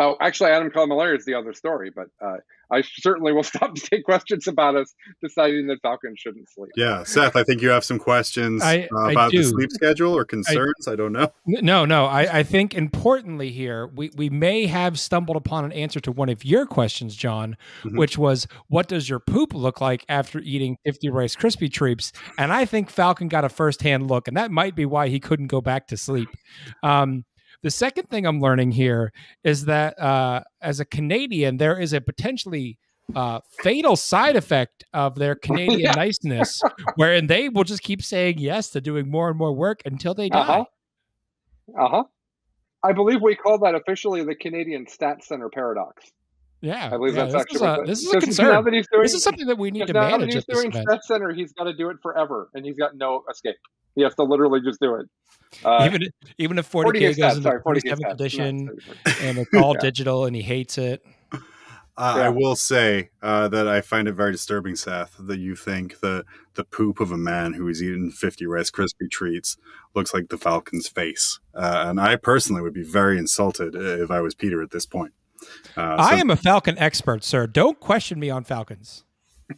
Oh, 0.00 0.16
actually, 0.20 0.50
Adam 0.50 0.70
Camilleri 0.70 1.16
is 1.18 1.24
the 1.24 1.34
other 1.34 1.52
story, 1.52 1.90
but 1.90 2.06
uh, 2.24 2.36
I 2.70 2.82
certainly 2.82 3.32
will 3.32 3.42
stop 3.42 3.74
to 3.74 3.80
take 3.80 4.04
questions 4.04 4.46
about 4.46 4.76
us 4.76 4.94
deciding 5.20 5.66
that 5.66 5.82
Falcon 5.82 6.14
shouldn't 6.16 6.48
sleep. 6.50 6.70
Yeah, 6.76 7.02
Seth, 7.02 7.34
I 7.34 7.42
think 7.42 7.62
you 7.62 7.70
have 7.70 7.82
some 7.84 7.98
questions 7.98 8.62
I- 8.62 8.88
uh, 8.94 9.10
about 9.10 9.32
the 9.32 9.42
sleep 9.42 9.72
schedule 9.72 10.16
or 10.16 10.24
concerns. 10.24 10.86
I, 10.86 10.94
don't 10.94 11.12
know. 11.12 11.32
No, 11.46 11.84
no. 11.84 12.06
I, 12.06 12.38
I 12.38 12.42
think 12.44 12.74
importantly 12.74 13.50
here, 13.50 13.88
we, 13.88 14.10
we 14.16 14.30
may 14.30 14.66
have 14.66 15.00
stumbled 15.00 15.36
upon 15.36 15.64
an 15.64 15.72
answer 15.72 15.98
to 16.00 16.12
one 16.12 16.28
of 16.28 16.44
your 16.44 16.64
questions, 16.64 17.16
John, 17.16 17.56
Mhm. 17.82 17.98
which 17.98 18.16
was, 18.16 18.46
what 18.68 18.86
does 18.86 19.08
your 19.08 19.18
poop 19.18 19.52
look 19.52 19.80
like 19.80 20.04
after 20.08 20.38
eating 20.38 20.76
50 20.84 21.08
Rice 21.08 21.34
Krispie 21.34 21.72
treats? 21.72 22.12
And 22.38 22.52
I 22.52 22.64
think 22.66 22.88
Falcon 22.88 23.26
got 23.26 23.44
a 23.44 23.48
firsthand 23.48 24.06
look, 24.08 24.28
and 24.28 24.36
that 24.36 24.52
might 24.52 24.76
be 24.76 24.86
why 24.86 25.08
he 25.08 25.18
couldn't 25.18 25.48
go 25.48 25.60
back 25.60 25.88
to 25.88 25.96
sleep. 25.96 26.28
Um, 26.84 27.24
the 27.62 27.70
second 27.70 28.08
thing 28.08 28.26
I'm 28.26 28.40
learning 28.40 28.72
here 28.72 29.12
is 29.44 29.64
that 29.66 29.98
uh, 29.98 30.42
as 30.62 30.80
a 30.80 30.84
Canadian, 30.84 31.56
there 31.56 31.78
is 31.78 31.92
a 31.92 32.00
potentially 32.00 32.78
uh, 33.16 33.40
fatal 33.62 33.96
side 33.96 34.36
effect 34.36 34.84
of 34.92 35.14
their 35.16 35.34
Canadian 35.42 35.80
Yeah. 35.80 35.92
niceness, 35.94 36.60
wherein 36.96 37.26
they 37.26 37.48
will 37.48 37.64
just 37.64 37.82
keep 37.82 38.02
saying 38.02 38.38
yes 38.38 38.70
to 38.70 38.80
doing 38.80 39.10
more 39.10 39.28
and 39.28 39.38
more 39.38 39.52
work 39.52 39.80
until 39.84 40.14
they 40.14 40.28
die. 40.28 40.38
Uh 40.38 40.44
huh. 40.44 40.64
Uh 41.78 41.88
huh. 41.88 42.04
I 42.84 42.92
believe 42.92 43.20
we 43.22 43.34
call 43.34 43.58
that 43.60 43.74
officially 43.74 44.22
the 44.24 44.34
Canadian 44.36 44.86
Stat 44.86 45.24
Center 45.24 45.48
paradox. 45.48 46.04
Yeah, 46.60 46.86
I 46.86 46.96
believe 46.96 47.14
yeah, 47.14 47.26
that's 47.26 47.34
this 47.34 47.42
actually 47.42 47.56
is 47.56 47.78
a, 47.78 47.86
this 47.86 48.02
is 48.02 48.12
a 48.14 48.20
concern. 48.20 48.64
doing, 48.64 48.84
This 49.02 49.14
is 49.14 49.22
something 49.22 49.46
that 49.46 49.58
we 49.58 49.70
need 49.70 49.86
to 49.86 49.92
because 49.92 50.10
now 50.10 50.18
that 50.18 50.28
he's 50.28 50.44
doing 50.44 50.68
event. 50.68 50.88
Stat 50.88 51.04
Center, 51.04 51.32
he's 51.32 51.52
got 51.52 51.64
to 51.64 51.72
do 51.72 51.88
it 51.90 51.98
forever, 52.02 52.50
and 52.52 52.64
he's 52.64 52.76
got 52.76 52.96
no 52.96 53.22
escape. 53.30 53.56
He 53.94 54.02
has 54.02 54.14
to 54.16 54.24
literally 54.24 54.60
just 54.60 54.80
do 54.80 54.96
it. 54.96 55.06
Uh, 55.64 55.84
even 55.86 56.02
even 56.36 56.58
if 56.58 56.66
40 56.66 56.98
40k 56.98 57.00
gets 57.00 57.18
goes 57.18 57.32
stats, 57.32 57.36
into 57.36 57.42
sorry, 57.42 57.80
47th 57.80 58.12
edition 58.12 58.78
and 59.22 59.38
it's 59.38 59.50
all 59.56 59.72
Yeah. 59.74 59.80
digital 59.80 60.26
and 60.26 60.36
he 60.36 60.42
hates 60.42 60.76
it. 60.76 61.02
Uh, 61.32 61.38
I 61.96 62.28
will 62.28 62.54
say 62.54 63.10
uh, 63.22 63.48
that 63.48 63.66
I 63.66 63.80
find 63.80 64.06
it 64.06 64.12
very 64.12 64.30
disturbing, 64.30 64.76
Seth, 64.76 65.16
that 65.18 65.38
you 65.38 65.56
think 65.56 65.98
the 65.98 66.24
the 66.54 66.62
poop 66.62 67.00
of 67.00 67.10
a 67.10 67.16
man 67.16 67.54
who 67.54 67.66
has 67.66 67.82
eaten 67.82 68.12
50 68.12 68.46
Rice 68.46 68.70
Krispie 68.70 69.10
treats 69.10 69.56
looks 69.94 70.14
like 70.14 70.28
the 70.28 70.38
Falcon's 70.38 70.86
face. 70.86 71.40
Uh, 71.54 71.86
and 71.88 72.00
I 72.00 72.14
personally 72.14 72.62
would 72.62 72.74
be 72.74 72.84
very 72.84 73.18
insulted 73.18 73.74
if 73.74 74.12
I 74.12 74.20
was 74.20 74.36
Peter 74.36 74.62
at 74.62 74.70
this 74.70 74.86
point. 74.86 75.12
Uh, 75.76 75.96
I 75.98 76.14
so 76.14 76.20
am 76.20 76.30
a 76.30 76.36
Falcon 76.36 76.78
expert, 76.78 77.24
sir. 77.24 77.46
Don't 77.46 77.78
question 77.80 78.18
me 78.18 78.30
on 78.30 78.44
Falcons. 78.44 79.04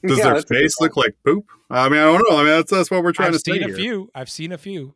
does 0.06 0.18
Yeah, 0.18 0.24
their 0.24 0.34
that's 0.34 0.50
a 0.50 0.54
good 0.54 0.60
face 0.60 0.80
look 0.80 0.96
like 0.96 1.16
poop? 1.24 1.46
I 1.70 1.88
mean, 1.88 2.00
I 2.00 2.04
don't 2.04 2.24
know. 2.28 2.36
I 2.36 2.42
mean, 2.42 2.46
that's, 2.52 2.70
that's 2.70 2.90
what 2.90 3.02
we're 3.02 3.12
trying 3.12 3.28
I've 3.28 3.34
to 3.34 3.38
say 3.38 3.52
seen 3.52 3.62
a 3.62 3.66
here. 3.66 3.76
few. 3.76 4.10
I've 4.14 4.30
seen 4.30 4.52
a 4.52 4.58
few. 4.58 4.94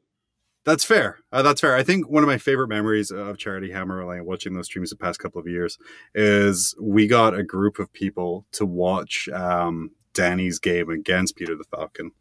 That's 0.64 0.84
fair. 0.84 1.18
Uh, 1.30 1.42
that's 1.42 1.60
fair. 1.60 1.76
I 1.76 1.82
think 1.82 2.08
one 2.08 2.22
of 2.22 2.26
my 2.26 2.38
favorite 2.38 2.68
memories 2.68 3.10
of 3.10 3.36
Charity 3.36 3.70
Hammer, 3.70 4.04
like 4.06 4.24
watching 4.24 4.54
those 4.54 4.66
streams 4.66 4.90
the 4.90 4.96
past 4.96 5.18
couple 5.18 5.38
of 5.40 5.46
years, 5.46 5.78
is 6.14 6.74
we 6.80 7.06
got 7.06 7.38
a 7.38 7.42
group 7.44 7.78
of 7.78 7.92
people 7.92 8.46
to 8.52 8.64
watch 8.64 9.28
um, 9.28 9.90
Danny's 10.14 10.58
game 10.58 10.88
against 10.88 11.36
Peter 11.36 11.54
the 11.54 11.64
Falcon, 11.64 12.12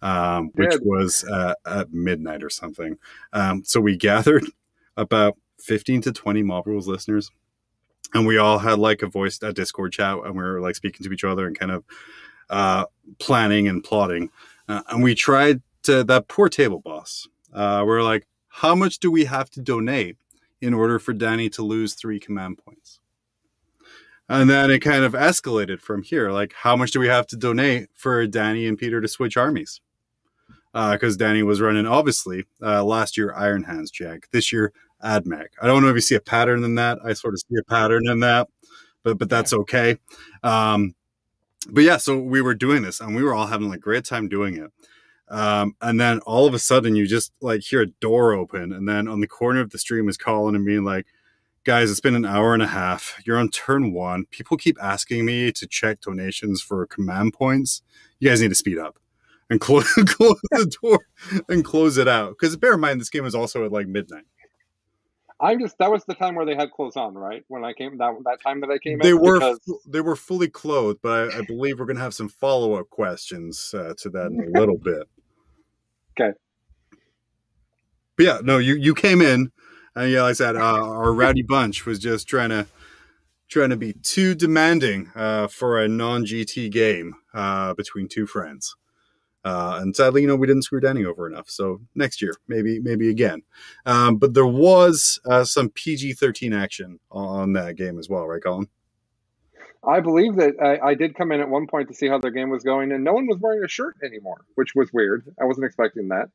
um, 0.00 0.50
which 0.54 0.70
Good. 0.70 0.84
was 0.84 1.24
uh, 1.24 1.54
at 1.66 1.92
midnight 1.92 2.44
or 2.44 2.50
something. 2.50 2.98
Um, 3.32 3.64
so 3.64 3.80
we 3.80 3.96
gathered 3.96 4.44
about 4.96 5.36
15 5.60 6.02
to 6.02 6.12
20 6.12 6.42
Mob 6.44 6.68
Rules 6.68 6.86
listeners, 6.86 7.32
and 8.14 8.26
we 8.26 8.38
all 8.38 8.58
had 8.58 8.78
like 8.78 9.02
a 9.02 9.06
voice, 9.06 9.38
a 9.42 9.52
Discord 9.52 9.92
chat, 9.92 10.18
and 10.24 10.34
we 10.34 10.42
were 10.42 10.60
like 10.60 10.76
speaking 10.76 11.04
to 11.04 11.12
each 11.12 11.24
other 11.24 11.46
and 11.46 11.58
kind 11.58 11.72
of 11.72 11.84
uh, 12.50 12.84
planning 13.18 13.68
and 13.68 13.84
plotting. 13.84 14.30
Uh, 14.68 14.82
and 14.90 15.02
we 15.02 15.14
tried 15.14 15.62
to, 15.82 16.04
that 16.04 16.28
poor 16.28 16.48
table 16.48 16.80
boss 16.80 17.26
uh, 17.52 17.82
we're 17.86 18.02
like, 18.02 18.26
how 18.48 18.74
much 18.74 18.98
do 18.98 19.10
we 19.10 19.24
have 19.24 19.50
to 19.50 19.60
donate 19.60 20.16
in 20.60 20.74
order 20.74 20.98
for 20.98 21.12
Danny 21.12 21.48
to 21.50 21.62
lose 21.62 21.94
three 21.94 22.18
command 22.18 22.58
points? 22.58 23.00
And 24.28 24.50
then 24.50 24.70
it 24.70 24.80
kind 24.80 25.04
of 25.04 25.14
escalated 25.14 25.80
from 25.80 26.02
here. 26.02 26.30
Like, 26.30 26.52
how 26.52 26.76
much 26.76 26.90
do 26.90 27.00
we 27.00 27.08
have 27.08 27.26
to 27.28 27.36
donate 27.36 27.88
for 27.94 28.26
Danny 28.26 28.66
and 28.66 28.76
Peter 28.76 29.00
to 29.00 29.08
switch 29.08 29.36
armies? 29.36 29.80
Because 30.74 31.14
uh, 31.14 31.18
Danny 31.18 31.42
was 31.42 31.62
running, 31.62 31.86
obviously, 31.86 32.44
uh, 32.62 32.84
last 32.84 33.16
year 33.16 33.32
Iron 33.34 33.64
Hands 33.64 33.90
Jack, 33.90 34.28
this 34.32 34.52
year 34.52 34.72
AdMech. 35.02 35.48
I 35.60 35.66
don't 35.66 35.82
know 35.82 35.88
if 35.88 35.94
you 35.94 36.00
see 36.00 36.14
a 36.14 36.20
pattern 36.20 36.64
in 36.64 36.74
that. 36.76 36.98
I 37.04 37.12
sort 37.12 37.34
of 37.34 37.40
see 37.40 37.56
a 37.58 37.64
pattern 37.64 38.08
in 38.08 38.20
that, 38.20 38.48
but 39.02 39.18
but 39.18 39.28
that's 39.28 39.52
okay. 39.52 39.98
Um, 40.42 40.94
but 41.70 41.82
yeah, 41.82 41.96
so 41.96 42.18
we 42.18 42.40
were 42.40 42.54
doing 42.54 42.82
this 42.82 43.00
and 43.00 43.14
we 43.14 43.22
were 43.22 43.34
all 43.34 43.46
having 43.46 43.68
like 43.68 43.80
great 43.80 44.04
time 44.04 44.28
doing 44.28 44.56
it. 44.56 44.70
Um, 45.28 45.74
and 45.82 46.00
then 46.00 46.20
all 46.20 46.46
of 46.46 46.54
a 46.54 46.58
sudden 46.58 46.96
you 46.96 47.06
just 47.06 47.32
like 47.40 47.60
hear 47.60 47.82
a 47.82 47.86
door 47.86 48.32
open 48.32 48.72
and 48.72 48.88
then 48.88 49.08
on 49.08 49.20
the 49.20 49.26
corner 49.26 49.60
of 49.60 49.70
the 49.70 49.78
stream 49.78 50.08
is 50.08 50.16
calling 50.16 50.54
and 50.54 50.64
being 50.64 50.84
like, 50.84 51.06
guys, 51.64 51.90
it's 51.90 52.00
been 52.00 52.14
an 52.14 52.24
hour 52.24 52.54
and 52.54 52.62
a 52.62 52.68
half. 52.68 53.20
You're 53.26 53.36
on 53.36 53.50
turn 53.50 53.92
one. 53.92 54.24
People 54.30 54.56
keep 54.56 54.82
asking 54.82 55.26
me 55.26 55.52
to 55.52 55.66
check 55.66 56.00
donations 56.00 56.62
for 56.62 56.86
command 56.86 57.34
points. 57.34 57.82
You 58.20 58.30
guys 58.30 58.40
need 58.40 58.48
to 58.48 58.54
speed 58.54 58.78
up 58.78 58.98
and 59.50 59.60
close, 59.60 59.92
close 59.92 60.40
the 60.50 60.74
door 60.82 61.00
and 61.48 61.64
close 61.64 61.98
it 61.98 62.08
out. 62.08 62.30
Because 62.30 62.56
bear 62.56 62.74
in 62.74 62.80
mind, 62.80 63.00
this 63.00 63.10
game 63.10 63.26
is 63.26 63.34
also 63.34 63.64
at 63.64 63.72
like 63.72 63.86
midnight. 63.86 64.24
I 65.40 65.54
just 65.56 65.78
that 65.78 65.90
was 65.90 66.04
the 66.04 66.14
time 66.14 66.34
where 66.34 66.44
they 66.44 66.56
had 66.56 66.72
clothes 66.72 66.96
on, 66.96 67.14
right? 67.14 67.44
When 67.48 67.64
I 67.64 67.72
came 67.72 67.96
that 67.98 68.12
that 68.24 68.42
time 68.42 68.60
that 68.60 68.70
I 68.70 68.78
came 68.78 68.98
they 68.98 69.10
in, 69.10 69.20
were 69.20 69.38
because... 69.38 69.60
they 69.86 70.00
were 70.00 70.16
fully 70.16 70.48
clothed, 70.48 71.00
but 71.02 71.32
I, 71.32 71.38
I 71.38 71.42
believe 71.42 71.78
we're 71.78 71.86
gonna 71.86 72.00
have 72.00 72.14
some 72.14 72.28
follow 72.28 72.74
up 72.74 72.90
questions 72.90 73.72
uh, 73.72 73.94
to 73.98 74.10
that 74.10 74.26
in 74.26 74.52
a 74.54 74.58
little 74.58 74.78
bit. 74.78 75.08
Okay. 76.18 76.36
But 78.16 78.26
yeah, 78.26 78.38
no, 78.42 78.58
you 78.58 78.74
you 78.74 78.94
came 78.94 79.22
in, 79.22 79.52
and 79.94 80.10
yeah, 80.10 80.22
like 80.22 80.30
I 80.30 80.34
said, 80.34 80.56
uh, 80.56 80.60
our 80.60 81.12
rowdy 81.12 81.42
bunch 81.42 81.86
was 81.86 82.00
just 82.00 82.26
trying 82.26 82.50
to 82.50 82.66
trying 83.48 83.70
to 83.70 83.76
be 83.76 83.92
too 83.92 84.34
demanding 84.34 85.10
uh, 85.14 85.46
for 85.46 85.80
a 85.80 85.88
non 85.88 86.24
GT 86.24 86.70
game 86.70 87.14
uh, 87.32 87.74
between 87.74 88.08
two 88.08 88.26
friends. 88.26 88.74
Uh, 89.48 89.78
and 89.80 89.96
sadly, 89.96 90.20
you 90.20 90.28
know, 90.28 90.36
we 90.36 90.46
didn't 90.46 90.62
screw 90.62 90.78
Danny 90.78 91.06
over 91.06 91.26
enough. 91.26 91.48
So 91.48 91.80
next 91.94 92.20
year, 92.20 92.34
maybe, 92.48 92.80
maybe 92.80 93.08
again. 93.08 93.40
Um, 93.86 94.16
but 94.16 94.34
there 94.34 94.46
was 94.46 95.18
uh, 95.24 95.44
some 95.44 95.70
PG 95.70 96.14
thirteen 96.14 96.52
action 96.52 97.00
on 97.10 97.54
that 97.54 97.76
game 97.76 97.98
as 97.98 98.10
well, 98.10 98.26
right, 98.26 98.42
Colin? 98.42 98.68
I 99.82 100.00
believe 100.00 100.36
that 100.36 100.54
I, 100.60 100.88
I, 100.88 100.94
did 100.94 101.14
come 101.14 101.32
in 101.32 101.40
at 101.40 101.48
one 101.48 101.66
point 101.66 101.88
to 101.88 101.94
see 101.94 102.08
how 102.08 102.18
their 102.18 102.32
game 102.32 102.50
was 102.50 102.62
going, 102.62 102.92
and 102.92 103.04
no 103.04 103.14
one 103.14 103.26
was 103.26 103.38
wearing 103.40 103.64
a 103.64 103.68
shirt 103.68 103.96
anymore, 104.04 104.44
which 104.56 104.74
was 104.74 104.92
weird. 104.92 105.24
I 105.40 105.44
wasn't 105.44 105.64
expecting 105.64 106.08
that. 106.08 106.28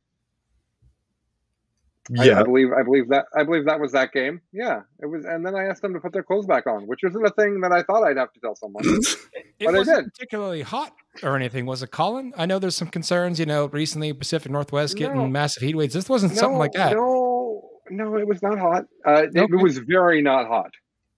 Yeah, 2.09 2.37
I, 2.37 2.41
I, 2.41 2.43
believe 2.43 2.67
I 2.77 2.83
believe 2.83 3.07
that 3.09 3.25
I 3.35 3.43
believe 3.43 3.65
that 3.65 3.79
was 3.79 3.93
that 3.93 4.11
game. 4.11 4.41
Yeah, 4.51 4.81
it 5.01 5.05
was. 5.05 5.23
And 5.25 5.45
then 5.45 5.55
I 5.55 5.65
asked 5.65 5.81
them 5.81 5.93
to 5.93 5.99
put 6.01 6.11
their 6.11 6.23
clothes 6.23 6.45
back 6.45 6.67
on, 6.67 6.85
which 6.85 6.99
wasn't 7.01 7.25
a 7.25 7.29
thing 7.29 7.61
that 7.61 7.71
I 7.71 7.81
thought 7.83 8.03
I'd 8.03 8.17
have 8.17 8.33
to 8.33 8.39
tell 8.41 8.55
someone. 8.55 8.83
it 8.85 9.65
but 9.65 9.73
wasn't 9.73 10.13
particularly 10.13 10.63
hot 10.63 10.93
or 11.21 11.37
anything, 11.37 11.65
was 11.65 11.81
it, 11.81 11.91
Colin? 11.91 12.33
I 12.37 12.45
know 12.45 12.59
there's 12.59 12.75
some 12.75 12.89
concerns. 12.89 13.39
You 13.39 13.45
know, 13.45 13.67
recently 13.67 14.11
Pacific 14.11 14.51
Northwest 14.51 14.97
getting 14.97 15.17
no. 15.17 15.27
massive 15.27 15.63
heat 15.63 15.75
waves. 15.75 15.93
This 15.93 16.09
wasn't 16.09 16.33
no, 16.33 16.39
something 16.39 16.59
like 16.59 16.73
that. 16.73 16.93
No, 16.93 17.69
no, 17.89 18.17
it 18.17 18.27
was 18.27 18.41
not 18.41 18.59
hot. 18.59 18.83
Uh, 19.05 19.23
okay. 19.27 19.41
it, 19.41 19.61
was 19.61 19.77
very 19.77 20.21
not 20.21 20.47
hot. 20.47 20.71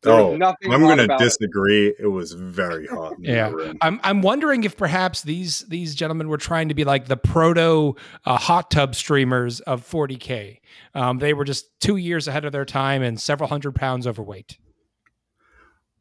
There 0.05 0.13
oh, 0.13 0.33
I'm 0.33 0.81
going 0.81 0.99
to 0.99 1.17
disagree. 1.17 1.87
It. 1.87 1.95
it. 2.01 2.07
was 2.07 2.33
very 2.33 2.85
hot. 2.91 3.15
yeah, 3.19 3.51
I'm. 3.81 3.99
I'm 4.03 4.21
wondering 4.21 4.63
if 4.63 4.77
perhaps 4.77 5.23
these 5.23 5.61
these 5.61 5.95
gentlemen 5.95 6.29
were 6.29 6.37
trying 6.37 6.69
to 6.69 6.75
be 6.75 6.83
like 6.83 7.07
the 7.07 7.17
proto 7.17 7.95
uh, 8.23 8.37
hot 8.37 8.69
tub 8.69 8.93
streamers 8.93 9.61
of 9.61 9.83
40k. 9.83 10.59
Um, 10.93 11.17
they 11.17 11.33
were 11.33 11.43
just 11.43 11.79
two 11.79 11.97
years 11.97 12.27
ahead 12.27 12.45
of 12.45 12.51
their 12.51 12.65
time 12.65 13.01
and 13.01 13.19
several 13.19 13.49
hundred 13.49 13.73
pounds 13.73 14.05
overweight. 14.05 14.59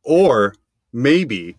Or 0.03 0.55
maybe 0.93 1.57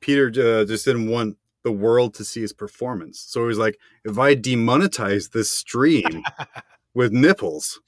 Peter 0.00 0.26
uh, 0.26 0.66
just 0.66 0.84
didn't 0.84 1.08
want 1.08 1.38
the 1.64 1.72
world 1.72 2.12
to 2.14 2.24
see 2.24 2.42
his 2.42 2.52
performance. 2.52 3.20
So 3.20 3.40
he 3.40 3.46
was 3.46 3.58
like, 3.58 3.78
if 4.04 4.18
I 4.18 4.36
demonetize 4.36 5.30
this 5.30 5.50
stream 5.50 6.22
with 6.94 7.10
nipples, 7.10 7.80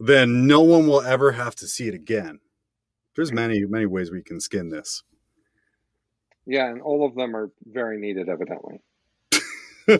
then 0.00 0.46
no 0.46 0.62
one 0.62 0.86
will 0.86 1.02
ever 1.02 1.32
have 1.32 1.54
to 1.56 1.68
see 1.68 1.86
it 1.86 1.94
again 1.94 2.40
there's 3.16 3.32
many 3.32 3.64
many 3.64 3.86
ways 3.86 4.10
we 4.10 4.22
can 4.22 4.40
skin 4.40 4.68
this. 4.68 5.02
Yeah, 6.46 6.70
and 6.70 6.80
all 6.80 7.04
of 7.04 7.14
them 7.16 7.34
are 7.34 7.50
very 7.66 7.98
needed, 7.98 8.28
evidently. 8.28 8.80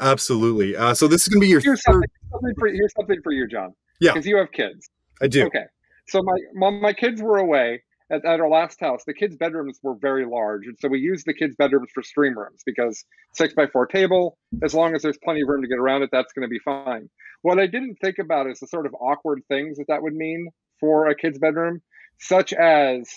Absolutely. 0.00 0.76
Uh, 0.76 0.94
so 0.94 1.06
this 1.06 1.22
is 1.22 1.28
going 1.28 1.42
to 1.42 1.44
be 1.44 1.50
your 1.50 1.60
here's 1.60 1.82
third... 1.84 1.92
something, 1.92 2.10
something 2.30 2.54
for, 2.58 2.68
here's 2.68 2.94
something 2.94 3.20
for 3.22 3.32
you, 3.32 3.46
John. 3.46 3.74
Yeah, 4.00 4.12
because 4.12 4.26
you 4.26 4.38
have 4.38 4.50
kids. 4.52 4.88
I 5.20 5.26
do. 5.26 5.44
Okay, 5.46 5.64
so 6.08 6.22
my 6.22 6.36
my, 6.54 6.70
my 6.70 6.92
kids 6.92 7.20
were 7.20 7.38
away 7.38 7.82
at, 8.10 8.24
at, 8.24 8.40
our 8.40 8.48
last 8.48 8.80
house. 8.80 9.02
The 9.06 9.14
kids' 9.14 9.36
bedrooms 9.36 9.78
were 9.82 9.94
very 9.94 10.26
large, 10.26 10.66
and 10.66 10.76
so 10.78 10.88
we 10.88 10.98
used 10.98 11.26
the 11.26 11.34
kids' 11.34 11.56
bedrooms 11.56 11.90
for 11.92 12.02
stream 12.02 12.38
rooms 12.38 12.62
because 12.64 13.04
six 13.34 13.54
by 13.54 13.66
four 13.66 13.86
table. 13.86 14.38
As 14.62 14.74
long 14.74 14.94
as 14.94 15.02
there's 15.02 15.18
plenty 15.22 15.42
of 15.42 15.48
room 15.48 15.62
to 15.62 15.68
get 15.68 15.78
around 15.78 16.02
it, 16.02 16.10
that's 16.12 16.32
going 16.32 16.48
to 16.48 16.48
be 16.48 16.60
fine. 16.60 17.08
What 17.42 17.58
I 17.58 17.66
didn't 17.66 17.96
think 17.96 18.18
about 18.18 18.48
is 18.48 18.60
the 18.60 18.66
sort 18.66 18.86
of 18.86 18.94
awkward 19.00 19.42
things 19.48 19.78
that 19.78 19.86
that 19.88 20.02
would 20.02 20.14
mean 20.14 20.48
for 20.80 21.08
a 21.08 21.14
kid's 21.14 21.38
bedroom, 21.38 21.80
such 22.18 22.52
as 22.52 23.08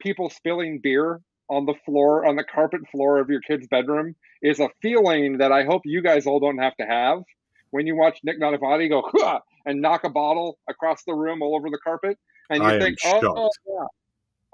people 0.00 0.30
spilling 0.30 0.80
beer 0.82 1.20
on 1.50 1.64
the 1.64 1.74
floor, 1.84 2.26
on 2.26 2.36
the 2.36 2.44
carpet 2.44 2.82
floor 2.90 3.18
of 3.18 3.30
your 3.30 3.40
kid's 3.40 3.66
bedroom, 3.66 4.14
is 4.42 4.60
a 4.60 4.68
feeling 4.82 5.38
that 5.38 5.52
I 5.52 5.64
hope 5.64 5.82
you 5.84 6.02
guys 6.02 6.26
all 6.26 6.40
don't 6.40 6.58
have 6.58 6.76
to 6.76 6.86
have 6.86 7.22
when 7.70 7.86
you 7.86 7.96
watch 7.96 8.18
Nick 8.22 8.40
Nanavati 8.40 8.88
go 8.88 9.40
and 9.66 9.80
knock 9.80 10.04
a 10.04 10.10
bottle 10.10 10.58
across 10.68 11.02
the 11.04 11.14
room 11.14 11.42
all 11.42 11.54
over 11.56 11.68
the 11.70 11.78
carpet, 11.82 12.18
and 12.50 12.62
you 12.62 12.68
I 12.68 12.78
think, 12.78 12.98
oh, 13.04 13.20
oh, 13.24 13.50
yeah, 13.66 13.86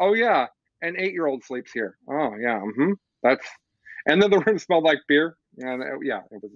oh 0.01 0.15
yeah, 0.15 0.47
an 0.83 0.97
eight-year-old 0.99 1.45
sleeps 1.45 1.73
here. 1.73 1.97
Oh 2.09 2.33
yeah, 2.41 2.61
mm-hmm. 2.61 2.93
that's, 3.23 3.47
and 4.07 4.23
then 4.23 4.31
the 4.31 4.39
room 4.47 4.59
smelled 4.59 4.85
like 4.85 4.99
beer. 5.09 5.37
And 5.59 5.83
yeah, 6.05 6.21
it 6.31 6.43
was 6.43 6.51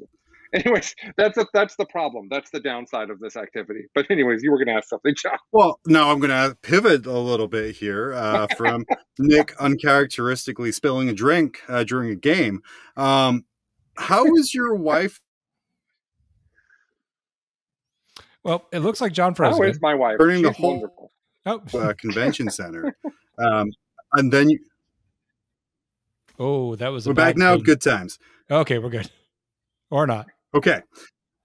anyways, 0.55 0.95
that's 1.17 1.37
a, 1.37 1.47
that's 1.53 1.77
the 1.77 1.85
problem. 1.87 2.29
That's 2.31 2.51
the 2.51 2.61
downside 2.61 3.11
of 3.11 3.21
this 3.21 3.37
activity. 3.37 3.83
But 3.95 4.11
anyways, 4.11 4.43
you 4.43 4.51
were 4.51 4.57
going 4.57 4.69
to 4.69 4.75
ask 4.75 4.89
something, 4.89 5.15
John. 5.15 5.39
Well, 5.53 5.79
now 5.87 6.11
I'm 6.11 6.21
going 6.21 6.31
to 6.31 6.57
pivot 6.63 7.07
a 7.07 7.19
little 7.19 7.49
bit 7.49 7.77
here 7.77 8.15
uh, 8.15 8.47
from 8.57 8.87
Nick 9.19 9.55
uncharacteristically 9.61 10.73
spilling 10.73 11.09
a 11.09 11.13
drink 11.13 11.61
uh, 11.69 11.85
during 11.85 12.11
a 12.11 12.15
game. 12.15 12.63
Um, 12.97 13.45
how 13.97 14.25
is 14.37 14.55
your 14.55 14.75
wife? 14.75 15.21
Well, 18.43 18.67
it 18.73 18.79
looks 18.79 19.01
like 19.01 19.13
John 19.13 19.35
Frozen. 19.35 19.63
How 19.63 19.69
is 19.69 19.81
my 19.83 19.95
wife? 19.95 20.17
Turning 20.19 20.43
the 20.43 20.53
whole 20.53 21.11
oh. 21.45 21.61
uh, 21.75 21.93
convention 21.95 22.49
center, 22.51 22.97
um, 23.39 23.71
and 24.15 24.33
then 24.33 24.51
you. 24.51 24.59
Oh, 26.39 26.77
that 26.77 26.89
was. 26.89 27.07
We're 27.07 27.15
back 27.15 27.37
now. 27.37 27.57
Good 27.57 27.81
times. 27.81 28.19
Okay, 28.51 28.79
we're 28.79 28.91
good, 28.91 29.11
or 29.91 30.07
not. 30.07 30.27
Okay. 30.55 30.83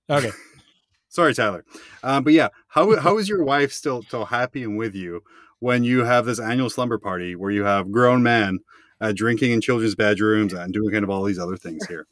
Okay. 0.09 0.31
Sorry, 1.09 1.33
Tyler. 1.33 1.63
Um, 2.01 2.23
but 2.23 2.33
yeah, 2.33 2.47
how 2.67 2.99
how 2.99 3.17
is 3.17 3.29
your 3.29 3.43
wife 3.43 3.71
still 3.71 4.01
still 4.03 4.25
happy 4.25 4.63
and 4.63 4.77
with 4.77 4.95
you 4.95 5.21
when 5.59 5.83
you 5.83 6.03
have 6.03 6.25
this 6.25 6.39
annual 6.39 6.69
slumber 6.69 6.97
party 6.97 7.35
where 7.35 7.51
you 7.51 7.63
have 7.63 7.91
grown 7.91 8.23
men 8.23 8.59
uh, 8.99 9.11
drinking 9.11 9.51
in 9.51 9.61
children's 9.61 9.95
bedrooms 9.95 10.53
and 10.53 10.73
doing 10.73 10.91
kind 10.91 11.03
of 11.03 11.09
all 11.09 11.23
these 11.23 11.39
other 11.39 11.57
things 11.57 11.85
here? 11.87 12.07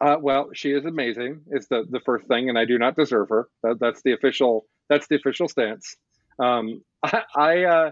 Uh, 0.00 0.16
well, 0.20 0.50
she 0.52 0.70
is 0.70 0.84
amazing. 0.84 1.40
It's 1.50 1.66
the 1.66 1.84
the 1.90 2.00
first 2.00 2.26
thing, 2.26 2.48
and 2.48 2.58
I 2.58 2.64
do 2.64 2.78
not 2.78 2.96
deserve 2.96 3.28
her. 3.30 3.48
That, 3.62 3.80
that's 3.80 4.02
the 4.02 4.12
official. 4.12 4.66
That's 4.88 5.06
the 5.06 5.16
official 5.16 5.48
stance. 5.48 5.96
Um, 6.38 6.82
I, 7.02 7.22
I 7.36 7.64
uh, 7.64 7.90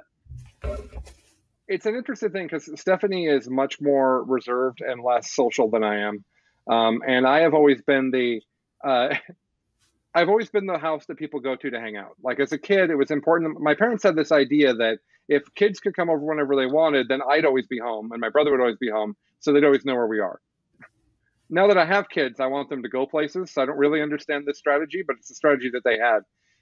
it's 1.73 1.87
an 1.87 1.97
interesting 1.97 2.31
thing 2.31 2.47
because 2.47 2.69
Stephanie 2.79 3.27
is 3.27 3.49
much 3.49 3.81
more 3.81 4.23
reserved 4.25 4.83
and 4.83 5.03
less 5.03 5.33
social 5.33 5.71
than 5.71 5.83
I 5.83 6.01
am. 6.01 6.25
Um, 6.69 7.03
and 7.07 7.27
I 7.27 7.41
have 7.41 7.55
always 7.55 7.81
been 7.83 8.11
the, 8.11 8.43
uh, 8.85 9.15
I've 10.15 10.29
always 10.29 10.51
been 10.51 10.67
the 10.67 10.79
house 10.79 11.07
that 11.07 11.17
people 11.17 11.41
go 11.41 11.57
to 11.57 11.71
to 11.71 11.81
hang 11.81 11.97
out. 11.97 12.17
Like 12.23 12.39
as 12.39 12.53
a 12.53 12.59
kid, 12.59 12.91
it 12.91 12.97
was 12.97 13.11
important. 13.11 13.59
My 13.61 13.75
parents 13.75 14.03
had 14.03 14.15
this 14.15 14.31
idea 14.31 14.75
that 14.75 14.99
if 15.29 15.43
kids 15.55 15.81
could 15.81 15.97
come 15.97 16.11
over 16.11 16.21
whenever 16.21 16.55
they 16.55 16.67
wanted, 16.67 17.09
then 17.09 17.21
I'd 17.27 17.47
always 17.47 17.67
be 17.67 17.79
home 17.79 18.13
and 18.13 18.21
my 18.21 18.29
brother 18.29 18.51
would 18.51 18.61
always 18.61 18.77
be 18.77 18.91
home. 18.91 19.17
So 19.41 19.53
they'd 19.53 19.65
always 19.65 19.87
know 19.87 19.95
where 19.95 20.07
we 20.07 20.21
are. 20.21 20.41
Now 21.49 21.67
that 21.69 21.79
I 21.79 21.87
have 21.87 22.09
kids, 22.11 22.41
I 22.41 22.47
want 22.47 22.69
them 22.69 22.83
to 22.83 22.89
go 22.89 23.07
places. 23.07 23.51
So 23.51 23.63
I 23.63 23.67
don't 23.67 23.79
really 23.79 24.03
understand 24.03 24.45
this 24.47 24.59
strategy, 24.59 25.03
but 25.07 25.17
it's 25.17 25.31
a 25.31 25.35
strategy 25.35 25.71
that 25.73 25.85
they 25.85 25.99
had. 25.99 26.21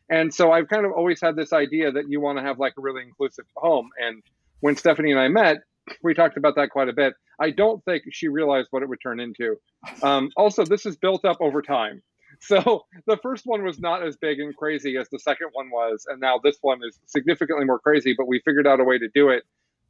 And 0.09 0.33
so 0.33 0.53
I've 0.53 0.69
kind 0.69 0.87
of 0.87 0.93
always 0.93 1.21
had 1.21 1.37
this 1.37 1.53
idea 1.53 1.93
that 1.93 2.09
you 2.09 2.21
want 2.21 2.39
to 2.39 2.45
have 2.45 2.59
like 2.59 2.75
a 2.79 2.81
really 2.81 3.03
inclusive 3.03 3.47
home. 3.57 3.91
And 3.99 4.23
when 4.61 4.77
Stephanie 4.77 5.11
and 5.11 5.21
I 5.21 5.29
met, 5.29 5.59
we 6.03 6.15
talked 6.15 6.37
about 6.37 6.57
that 6.57 6.71
quite 6.71 6.89
a 6.89 6.93
bit. 6.93 7.15
I 7.41 7.51
don't 7.51 7.83
think 7.85 8.05
she 8.13 8.29
realized 8.29 8.69
what 8.71 8.83
it 8.83 8.89
would 8.89 9.01
turn 9.03 9.19
into. 9.19 9.57
Um, 10.03 10.31
also, 10.37 10.65
this 10.65 10.85
is 10.87 10.97
built 10.97 11.25
up 11.25 11.39
over 11.41 11.63
time. 11.63 12.03
So 12.43 12.87
the 13.07 13.19
first 13.23 13.45
one 13.45 13.65
was 13.65 13.81
not 13.81 14.07
as 14.07 14.17
big 14.17 14.39
and 14.39 14.57
crazy 14.57 14.97
as 14.97 15.09
the 15.11 15.19
second 15.19 15.49
one 15.53 15.69
was, 15.69 16.07
and 16.09 16.21
now 16.21 16.41
this 16.43 16.57
one 16.63 16.79
is 16.87 16.99
significantly 17.05 17.67
more 17.67 17.81
crazy. 17.81 18.15
But 18.17 18.29
we 18.29 18.41
figured 18.45 18.67
out 18.67 18.81
a 18.81 18.85
way 18.85 18.97
to 18.99 19.09
do 19.15 19.29
it 19.29 19.43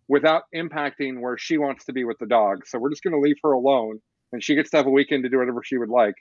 without 0.09 0.45
impacting 0.53 1.21
where 1.21 1.39
she 1.39 1.59
wants 1.59 1.85
to 1.85 1.93
be 1.93 2.03
with 2.03 2.19
the 2.19 2.27
dog. 2.27 2.67
So 2.67 2.79
we're 2.79 2.91
just 2.91 3.05
going 3.05 3.13
to 3.13 3.21
leave 3.21 3.37
her 3.45 3.53
alone, 3.53 4.01
and 4.33 4.43
she 4.43 4.57
gets 4.57 4.71
to 4.71 4.79
have 4.79 4.87
a 4.87 4.91
weekend 4.91 5.23
to 5.25 5.29
do 5.29 5.39
whatever 5.39 5.63
she 5.63 5.79
would 5.79 5.91
like. 5.91 6.15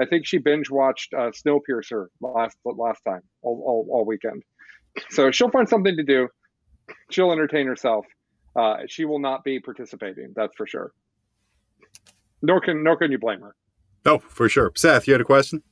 I 0.00 0.06
think 0.06 0.26
she 0.26 0.38
binge 0.38 0.70
watched 0.70 1.12
uh, 1.12 1.32
Snowpiercer 1.32 2.06
last 2.20 2.56
last 2.64 3.02
time 3.02 3.20
all, 3.42 3.62
all, 3.66 3.88
all 3.90 4.06
weekend. 4.06 4.42
So 5.10 5.30
she'll 5.32 5.50
find 5.50 5.68
something 5.68 5.96
to 5.96 6.02
do. 6.02 6.28
She'll 7.10 7.32
entertain 7.32 7.66
herself. 7.66 8.06
Uh, 8.56 8.78
she 8.86 9.04
will 9.04 9.18
not 9.18 9.44
be 9.44 9.60
participating. 9.60 10.32
That's 10.36 10.54
for 10.56 10.66
sure. 10.66 10.92
Nor 12.42 12.60
can 12.60 12.84
nor 12.84 12.96
can 12.96 13.10
you 13.10 13.18
blame 13.18 13.40
her. 13.40 13.54
Oh, 14.06 14.18
for 14.18 14.48
sure. 14.48 14.70
Seth, 14.76 15.06
you 15.06 15.14
had 15.14 15.20
a 15.20 15.24
question? 15.24 15.62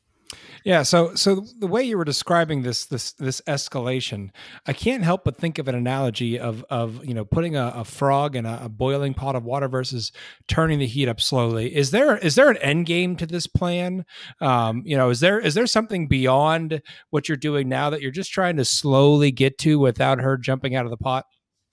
Yeah, 0.65 0.83
so 0.83 1.15
so 1.15 1.45
the 1.59 1.67
way 1.67 1.83
you 1.83 1.99
were 1.99 2.05
describing 2.05 2.63
this 2.63 2.87
this 2.87 3.13
this 3.13 3.41
escalation, 3.49 4.31
I 4.67 4.73
can't 4.73 5.03
help 5.03 5.25
but 5.25 5.37
think 5.37 5.59
of 5.59 5.67
an 5.67 5.75
analogy 5.75 6.39
of 6.39 6.65
of 6.71 7.05
you 7.05 7.15
know 7.15 7.25
putting 7.25 7.57
a, 7.57 7.73
a 7.77 7.85
frog 7.85 8.37
in 8.37 8.47
a, 8.47 8.61
a, 8.65 8.69
boiling 8.69 9.13
pot 9.13 9.35
of 9.35 9.45
water 9.45 9.69
versus 9.69 10.13
turning 10.47 10.79
the 10.79 10.87
heat 10.87 11.09
up 11.09 11.21
slowly. 11.21 11.75
Is 11.75 11.91
there 11.91 12.17
is 12.19 12.37
there 12.37 12.49
an 12.49 12.59
end 12.59 12.87
game 12.87 13.17
to 13.17 13.27
this 13.27 13.47
plan? 13.47 14.05
Um, 14.41 14.83
you 14.85 14.97
know, 14.97 15.11
is 15.11 15.21
there 15.21 15.41
is 15.41 15.55
there 15.55 15.67
something 15.67 16.07
beyond 16.07 16.81
what 17.11 17.29
you're 17.29 17.37
doing 17.37 17.69
now 17.69 17.91
that 17.91 18.01
you're 18.01 18.13
just 18.13 18.33
trying 18.33 18.57
to 18.57 18.65
slowly 18.65 19.33
get 19.33 19.59
to 19.59 19.79
without 19.79 20.21
her 20.21 20.37
jumping 20.37 20.77
out 20.77 20.85
of 20.85 20.91
the 20.91 20.97
pot, 20.97 21.27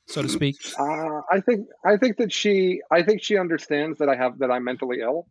so 0.07 0.24
to 0.24 0.30
speak? 0.30 0.55
Uh, 0.80 1.22
I 1.32 1.41
think 1.41 1.68
I 1.86 1.97
think 1.97 2.18
that 2.18 2.34
she 2.34 2.82
I 2.91 3.03
think 3.03 3.22
she 3.22 3.38
understands 3.38 3.99
that 3.99 4.10
I 4.10 4.16
have 4.16 4.39
that 4.39 4.49
I'm 4.49 4.64
mentally 4.64 5.01
ill 5.01 5.28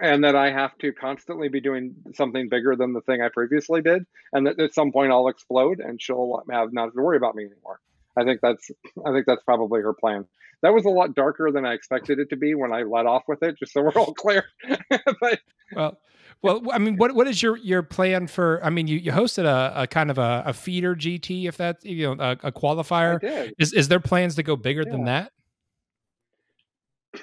and 0.00 0.24
that 0.24 0.36
I 0.36 0.50
have 0.50 0.76
to 0.78 0.92
constantly 0.92 1.48
be 1.48 1.60
doing 1.60 1.94
something 2.14 2.48
bigger 2.48 2.76
than 2.76 2.92
the 2.92 3.00
thing 3.00 3.22
I 3.22 3.28
previously 3.28 3.82
did, 3.82 4.04
and 4.32 4.46
that 4.46 4.60
at 4.60 4.74
some 4.74 4.92
point 4.92 5.12
I'll 5.12 5.28
explode 5.28 5.80
and 5.80 6.00
she'll 6.00 6.42
have 6.50 6.72
not 6.72 6.94
to 6.94 7.02
worry 7.02 7.16
about 7.16 7.34
me 7.34 7.44
anymore. 7.44 7.80
I 8.16 8.24
think 8.24 8.40
that's 8.42 8.70
I 9.06 9.12
think 9.12 9.26
that's 9.26 9.42
probably 9.44 9.80
her 9.80 9.94
plan. 9.94 10.26
That 10.62 10.74
was 10.74 10.84
a 10.84 10.90
lot 10.90 11.14
darker 11.14 11.50
than 11.50 11.64
I 11.64 11.72
expected 11.72 12.18
it 12.18 12.30
to 12.30 12.36
be 12.36 12.54
when 12.54 12.72
I 12.72 12.82
let 12.82 13.06
off 13.06 13.22
with 13.26 13.42
it. 13.42 13.58
Just 13.58 13.72
so 13.72 13.82
we're 13.82 13.92
all 13.92 14.12
clear. 14.18 14.44
but 14.88 15.40
well, 15.72 15.98
well, 16.42 16.62
I 16.72 16.78
mean, 16.78 16.96
what 16.96 17.14
what 17.14 17.26
is 17.26 17.42
your 17.42 17.56
your 17.58 17.82
plan 17.82 18.26
for? 18.26 18.62
I 18.62 18.70
mean, 18.70 18.86
you, 18.86 18.98
you 18.98 19.12
hosted 19.12 19.44
a, 19.44 19.82
a 19.82 19.86
kind 19.86 20.10
of 20.10 20.18
a, 20.18 20.42
a 20.46 20.52
feeder 20.52 20.94
GT, 20.94 21.46
if 21.48 21.56
that's 21.56 21.84
you 21.84 22.14
know 22.14 22.22
a, 22.22 22.32
a 22.48 22.52
qualifier. 22.52 23.52
Is 23.58 23.72
is 23.72 23.88
there 23.88 24.00
plans 24.00 24.34
to 24.36 24.42
go 24.42 24.56
bigger 24.56 24.82
yeah. 24.84 24.92
than 24.92 25.04
that? 25.04 25.32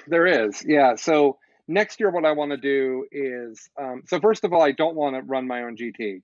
There 0.06 0.26
is, 0.26 0.62
yeah. 0.66 0.96
So 0.96 1.38
next 1.68 2.00
year, 2.00 2.10
what 2.10 2.24
I 2.24 2.32
want 2.32 2.50
to 2.50 2.56
do 2.56 3.06
is 3.12 3.68
um, 3.80 4.02
so 4.06 4.18
first 4.18 4.44
of 4.44 4.52
all, 4.52 4.62
I 4.62 4.72
don't 4.72 4.96
want 4.96 5.14
to 5.14 5.22
run 5.22 5.46
my 5.46 5.62
own 5.62 5.76
GT. 5.76 6.22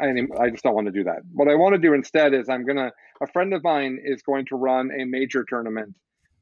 I, 0.00 0.06
I 0.40 0.50
just 0.50 0.64
don't 0.64 0.74
want 0.74 0.86
to 0.86 0.92
do 0.92 1.04
that. 1.04 1.18
What 1.32 1.48
I 1.48 1.54
want 1.54 1.74
to 1.74 1.80
do 1.80 1.92
instead 1.92 2.34
is 2.34 2.48
I'm 2.48 2.64
gonna 2.64 2.90
a 3.20 3.26
friend 3.28 3.52
of 3.52 3.62
mine 3.62 3.98
is 4.02 4.22
going 4.22 4.46
to 4.46 4.56
run 4.56 4.90
a 4.98 5.04
major 5.04 5.44
tournament 5.48 5.94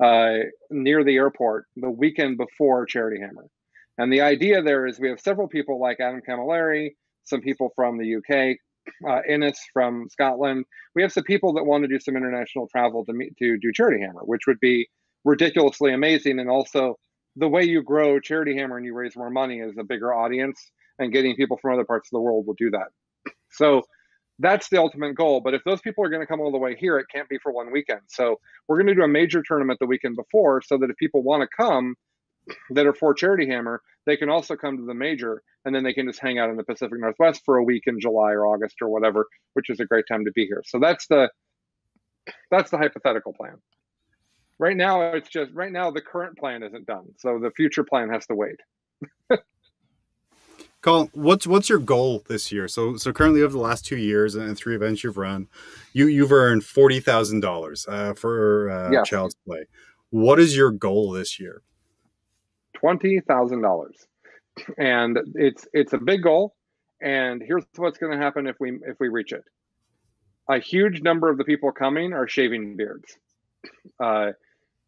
uh, 0.02 0.44
near 0.70 1.04
the 1.04 1.16
airport 1.16 1.66
the 1.76 1.90
weekend 1.90 2.38
before 2.38 2.86
Charity 2.86 3.20
Hammer, 3.20 3.46
and 3.98 4.12
the 4.12 4.20
idea 4.20 4.62
there 4.62 4.86
is 4.86 5.00
we 5.00 5.08
have 5.08 5.20
several 5.20 5.48
people 5.48 5.80
like 5.80 5.98
Adam 6.00 6.22
Camilleri, 6.26 6.90
some 7.24 7.40
people 7.40 7.72
from 7.74 7.98
the 7.98 8.16
UK, 8.16 8.56
uh, 9.08 9.20
Innes 9.28 9.58
from 9.72 10.08
Scotland. 10.10 10.64
We 10.94 11.02
have 11.02 11.12
some 11.12 11.24
people 11.24 11.52
that 11.54 11.64
want 11.64 11.84
to 11.84 11.88
do 11.88 12.00
some 12.00 12.16
international 12.16 12.68
travel 12.68 13.04
to 13.04 13.12
meet 13.12 13.36
to 13.38 13.58
do 13.58 13.72
Charity 13.72 14.00
Hammer, 14.00 14.22
which 14.24 14.46
would 14.46 14.60
be 14.60 14.88
ridiculously 15.24 15.92
amazing 15.92 16.38
and 16.38 16.48
also 16.48 16.96
the 17.38 17.48
way 17.48 17.64
you 17.64 17.82
grow 17.82 18.20
Charity 18.20 18.56
Hammer 18.56 18.76
and 18.76 18.84
you 18.84 18.94
raise 18.94 19.16
more 19.16 19.30
money 19.30 19.60
is 19.60 19.78
a 19.78 19.84
bigger 19.84 20.12
audience, 20.12 20.70
and 20.98 21.12
getting 21.12 21.36
people 21.36 21.56
from 21.56 21.72
other 21.74 21.84
parts 21.84 22.08
of 22.08 22.16
the 22.16 22.20
world 22.20 22.46
will 22.46 22.54
do 22.54 22.70
that. 22.70 22.88
So 23.50 23.82
that's 24.40 24.68
the 24.68 24.78
ultimate 24.78 25.14
goal. 25.14 25.40
But 25.40 25.54
if 25.54 25.62
those 25.64 25.80
people 25.80 26.04
are 26.04 26.08
going 26.08 26.22
to 26.22 26.26
come 26.26 26.40
all 26.40 26.52
the 26.52 26.58
way 26.58 26.76
here, 26.76 26.98
it 26.98 27.06
can't 27.12 27.28
be 27.28 27.38
for 27.38 27.52
one 27.52 27.72
weekend. 27.72 28.00
So 28.08 28.38
we're 28.66 28.76
going 28.76 28.88
to 28.88 28.94
do 28.94 29.02
a 29.02 29.08
major 29.08 29.42
tournament 29.42 29.78
the 29.80 29.86
weekend 29.86 30.16
before, 30.16 30.62
so 30.62 30.76
that 30.78 30.90
if 30.90 30.96
people 30.96 31.22
want 31.22 31.42
to 31.42 31.48
come 31.56 31.94
that 32.70 32.86
are 32.86 32.94
for 32.94 33.14
Charity 33.14 33.46
Hammer, 33.46 33.82
they 34.06 34.16
can 34.16 34.30
also 34.30 34.56
come 34.56 34.76
to 34.76 34.86
the 34.86 34.94
major, 34.94 35.42
and 35.64 35.74
then 35.74 35.84
they 35.84 35.92
can 35.92 36.06
just 36.06 36.20
hang 36.20 36.38
out 36.38 36.50
in 36.50 36.56
the 36.56 36.64
Pacific 36.64 36.98
Northwest 36.98 37.42
for 37.44 37.56
a 37.58 37.64
week 37.64 37.84
in 37.86 38.00
July 38.00 38.32
or 38.32 38.46
August 38.46 38.76
or 38.80 38.88
whatever, 38.88 39.26
which 39.52 39.70
is 39.70 39.80
a 39.80 39.84
great 39.84 40.06
time 40.10 40.24
to 40.24 40.32
be 40.32 40.46
here. 40.46 40.62
So 40.66 40.78
that's 40.78 41.06
the 41.08 41.30
that's 42.50 42.70
the 42.70 42.78
hypothetical 42.78 43.32
plan 43.32 43.56
right 44.58 44.76
now 44.76 45.02
it's 45.12 45.28
just 45.28 45.52
right 45.52 45.72
now 45.72 45.90
the 45.90 46.00
current 46.00 46.36
plan 46.36 46.62
isn't 46.62 46.86
done 46.86 47.04
so 47.16 47.38
the 47.38 47.50
future 47.52 47.84
plan 47.84 48.08
has 48.08 48.26
to 48.26 48.34
wait 48.34 48.60
Colin, 50.80 51.10
what's 51.12 51.46
what's 51.46 51.68
your 51.68 51.80
goal 51.80 52.22
this 52.28 52.52
year? 52.52 52.68
So 52.68 52.96
so 52.96 53.12
currently 53.12 53.42
over 53.42 53.52
the 53.52 53.58
last 53.58 53.84
two 53.84 53.96
years 53.96 54.36
and 54.36 54.56
three 54.56 54.76
events 54.76 55.02
you've 55.02 55.16
run, 55.16 55.48
you 55.92 56.06
you've 56.06 56.32
earned 56.32 56.64
forty 56.64 57.00
thousand 57.00 57.44
uh, 57.44 57.48
dollars 57.48 57.84
for 58.16 58.70
uh, 58.70 58.90
yes. 58.90 59.08
Child's 59.08 59.36
Play. 59.46 59.64
What 60.10 60.38
is 60.38 60.56
your 60.56 60.70
goal 60.70 61.10
this 61.10 61.40
year? 61.40 61.62
Twenty 62.74 63.20
thousand 63.20 63.62
dollars, 63.62 64.06
and 64.78 65.18
it's 65.34 65.66
it's 65.72 65.94
a 65.94 65.98
big 65.98 66.22
goal. 66.22 66.54
And 67.02 67.42
here's 67.44 67.64
what's 67.76 67.98
going 67.98 68.16
to 68.16 68.24
happen 68.24 68.46
if 68.46 68.56
we 68.60 68.78
if 68.86 69.00
we 69.00 69.08
reach 69.08 69.32
it. 69.32 69.44
A 70.48 70.60
huge 70.60 71.02
number 71.02 71.28
of 71.28 71.38
the 71.38 71.44
people 71.44 71.72
coming 71.72 72.12
are 72.12 72.28
shaving 72.28 72.76
beards. 72.76 73.18
Uh, 73.98 74.30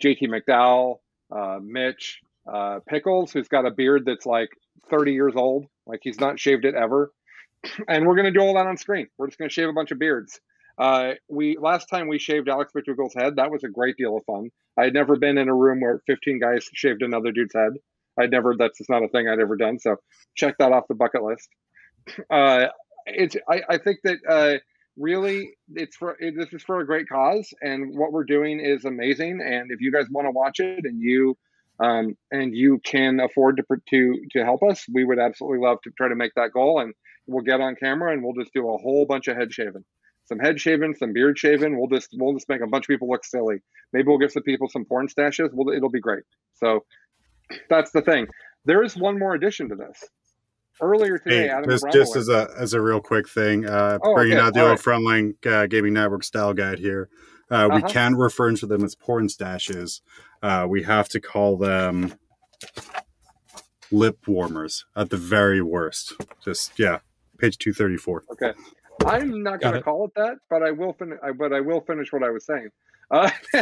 JT 0.02 0.22
McDowell, 0.22 0.98
uh, 1.30 1.58
Mitch, 1.62 2.20
uh, 2.50 2.80
Pickles, 2.88 3.32
who's 3.32 3.48
got 3.48 3.66
a 3.66 3.70
beard 3.70 4.04
that's 4.06 4.26
like 4.26 4.50
30 4.90 5.12
years 5.12 5.34
old, 5.36 5.66
like 5.86 6.00
he's 6.02 6.20
not 6.20 6.40
shaved 6.40 6.64
it 6.64 6.74
ever. 6.74 7.12
And 7.88 8.06
we're 8.06 8.14
going 8.14 8.24
to 8.24 8.30
do 8.30 8.40
all 8.40 8.54
that 8.54 8.66
on 8.66 8.78
screen. 8.78 9.08
We're 9.18 9.26
just 9.26 9.38
going 9.38 9.50
to 9.50 9.52
shave 9.52 9.68
a 9.68 9.74
bunch 9.74 9.90
of 9.90 9.98
beards. 9.98 10.40
Uh, 10.78 11.12
we 11.28 11.58
last 11.60 11.90
time 11.90 12.08
we 12.08 12.18
shaved 12.18 12.48
Alex 12.48 12.72
McDougall's 12.74 13.12
head. 13.14 13.36
That 13.36 13.50
was 13.50 13.64
a 13.64 13.68
great 13.68 13.96
deal 13.98 14.16
of 14.16 14.24
fun. 14.24 14.48
I 14.78 14.84
had 14.84 14.94
never 14.94 15.16
been 15.16 15.36
in 15.36 15.50
a 15.50 15.54
room 15.54 15.80
where 15.80 16.00
15 16.06 16.40
guys 16.40 16.66
shaved 16.72 17.02
another 17.02 17.32
dude's 17.32 17.54
head. 17.54 17.72
I'd 18.18 18.30
never. 18.30 18.56
That's 18.56 18.78
just 18.78 18.88
not 18.88 19.02
a 19.02 19.08
thing 19.08 19.28
I'd 19.28 19.40
ever 19.40 19.56
done. 19.56 19.78
So 19.78 19.96
check 20.34 20.56
that 20.58 20.72
off 20.72 20.88
the 20.88 20.94
bucket 20.94 21.22
list. 21.22 21.48
Uh, 22.30 22.68
it's. 23.04 23.36
I, 23.48 23.60
I 23.68 23.78
think 23.78 23.98
that 24.04 24.16
uh, 24.26 24.58
really 24.96 25.50
it's 25.74 25.96
for 25.96 26.16
it, 26.18 26.34
this 26.36 26.52
is 26.52 26.62
for 26.62 26.80
a 26.80 26.86
great 26.86 27.08
cause 27.08 27.48
and 27.62 27.96
what 27.96 28.12
we're 28.12 28.24
doing 28.24 28.60
is 28.60 28.84
amazing 28.84 29.40
and 29.40 29.70
if 29.70 29.80
you 29.80 29.92
guys 29.92 30.06
want 30.10 30.26
to 30.26 30.32
watch 30.32 30.60
it 30.60 30.84
and 30.84 31.00
you 31.00 31.36
um, 31.78 32.14
and 32.30 32.54
you 32.54 32.78
can 32.84 33.20
afford 33.20 33.56
to 33.56 33.76
to 33.88 34.20
to 34.32 34.44
help 34.44 34.62
us 34.62 34.84
we 34.92 35.04
would 35.04 35.18
absolutely 35.18 35.58
love 35.58 35.78
to 35.82 35.90
try 35.96 36.08
to 36.08 36.14
make 36.14 36.32
that 36.34 36.52
goal 36.52 36.80
and 36.80 36.92
we'll 37.26 37.44
get 37.44 37.60
on 37.60 37.76
camera 37.76 38.12
and 38.12 38.22
we'll 38.22 38.34
just 38.34 38.52
do 38.52 38.68
a 38.68 38.78
whole 38.78 39.06
bunch 39.06 39.28
of 39.28 39.36
head 39.36 39.52
shaving. 39.52 39.84
Some 40.26 40.38
head 40.38 40.60
shaving 40.60 40.94
some 40.94 41.12
beard 41.12 41.38
shaving 41.38 41.78
we'll 41.78 41.88
just 41.88 42.10
we'll 42.12 42.34
just 42.34 42.48
make 42.48 42.60
a 42.60 42.66
bunch 42.66 42.84
of 42.84 42.88
people 42.88 43.08
look 43.08 43.24
silly. 43.24 43.58
Maybe 43.92 44.08
we'll 44.08 44.18
give 44.18 44.32
some 44.32 44.42
people 44.42 44.68
some 44.68 44.84
porn 44.84 45.08
stashes 45.08 45.50
we'll, 45.52 45.74
it'll 45.74 45.90
be 45.90 46.00
great. 46.00 46.24
So 46.54 46.84
that's 47.68 47.92
the 47.92 48.02
thing. 48.02 48.26
There 48.64 48.82
is 48.82 48.96
one 48.96 49.18
more 49.18 49.34
addition 49.34 49.68
to 49.70 49.74
this 49.74 50.04
earlier 50.80 51.18
today. 51.18 51.48
Hey, 51.48 51.62
just, 51.66 51.86
just 51.92 52.16
as 52.16 52.28
a 52.28 52.50
as 52.58 52.74
a 52.74 52.80
real 52.80 53.00
quick 53.00 53.28
thing, 53.28 53.66
uh, 53.66 53.98
oh, 54.02 54.14
bringing 54.14 54.38
okay. 54.38 54.46
out 54.46 54.54
the 54.54 54.60
All 54.60 54.68
old 54.68 54.86
right. 54.86 55.00
Frontline 55.00 55.46
uh, 55.46 55.66
Gaming 55.66 55.94
Network 55.94 56.24
style 56.24 56.54
guide 56.54 56.78
here. 56.78 57.08
Uh, 57.50 57.54
uh-huh. 57.54 57.80
We 57.82 57.92
can 57.92 58.14
refer 58.14 58.52
to 58.52 58.66
them 58.66 58.84
as 58.84 58.94
porn 58.94 59.26
stashes. 59.26 60.00
Uh, 60.42 60.66
we 60.68 60.82
have 60.84 61.08
to 61.10 61.20
call 61.20 61.56
them 61.56 62.14
lip 63.90 64.18
warmers 64.26 64.84
at 64.96 65.10
the 65.10 65.16
very 65.16 65.60
worst. 65.60 66.14
Just 66.44 66.78
yeah, 66.78 67.00
page 67.38 67.58
two 67.58 67.72
thirty 67.72 67.96
four. 67.96 68.24
Okay, 68.32 68.52
I'm 69.04 69.42
not 69.42 69.60
going 69.60 69.74
to 69.74 69.82
call 69.82 70.06
it 70.06 70.12
that, 70.16 70.36
but 70.48 70.62
I 70.62 70.70
will 70.70 70.92
finish. 70.92 71.18
But 71.38 71.52
I 71.52 71.60
will 71.60 71.80
finish 71.80 72.12
what 72.12 72.22
I 72.22 72.30
was 72.30 72.46
saying. 72.46 72.68
Uh, 73.10 73.30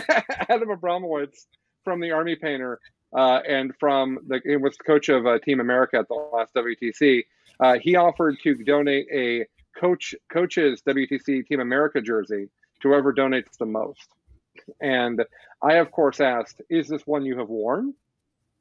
Adam 0.48 0.68
Abramowitz 0.68 1.46
from 1.84 2.00
the 2.00 2.10
Army 2.10 2.36
Painter 2.36 2.78
uh, 3.16 3.40
and 3.48 3.72
from 3.78 4.18
the 4.26 4.40
it 4.44 4.60
was 4.60 4.76
coach 4.76 5.08
of 5.08 5.26
uh, 5.26 5.38
Team 5.38 5.60
America 5.60 5.98
at 5.98 6.08
the 6.08 6.14
last 6.14 6.54
WTC. 6.54 7.24
Uh, 7.60 7.78
he 7.80 7.96
offered 7.96 8.36
to 8.42 8.54
donate 8.64 9.06
a 9.12 9.46
coach 9.78 10.14
coach's 10.30 10.82
WTC 10.82 11.46
Team 11.46 11.60
America 11.60 12.00
jersey 12.00 12.48
to 12.80 12.88
whoever 12.88 13.12
donates 13.12 13.56
the 13.58 13.66
most. 13.66 14.08
And 14.80 15.24
I, 15.62 15.74
of 15.74 15.90
course, 15.90 16.20
asked, 16.20 16.60
"Is 16.68 16.88
this 16.88 17.06
one 17.06 17.24
you 17.24 17.38
have 17.38 17.48
worn? 17.48 17.94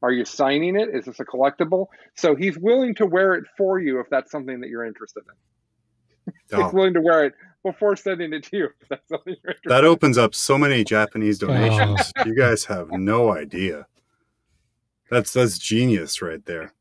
Are 0.02 0.12
you 0.12 0.26
signing 0.26 0.80
it? 0.80 0.90
Is 0.94 1.06
this 1.06 1.20
a 1.20 1.26
collectible?" 1.26 1.88
So 2.16 2.36
he's 2.36 2.58
willing 2.58 2.96
to 2.96 3.06
wear 3.06 3.34
it 3.34 3.46
for 3.58 3.80
you 3.80 4.00
if 4.00 4.10
that's 4.10 4.32
something 4.32 4.62
that 4.62 4.70
you're 4.70 4.86
interested 4.86 5.24
in. 5.28 5.34
Oh. 6.54 6.64
he's 6.64 6.74
willing 6.74 6.94
to 6.94 7.02
wear 7.02 7.26
it 7.26 7.34
before 7.64 7.96
sending 7.96 8.34
it 8.34 8.44
to 8.44 8.58
you. 8.58 8.70
that 9.66 9.84
opens 9.84 10.18
up 10.18 10.34
so 10.34 10.58
many 10.58 10.84
Japanese 10.84 11.40
donations. 11.40 12.14
Oh. 12.18 12.26
You 12.26 12.36
guys 12.36 12.66
have 12.66 12.92
no 12.92 13.32
idea. 13.34 13.86
That's 15.10 15.34
that's 15.34 15.58
genius 15.58 16.22
right 16.22 16.44
there. 16.46 16.74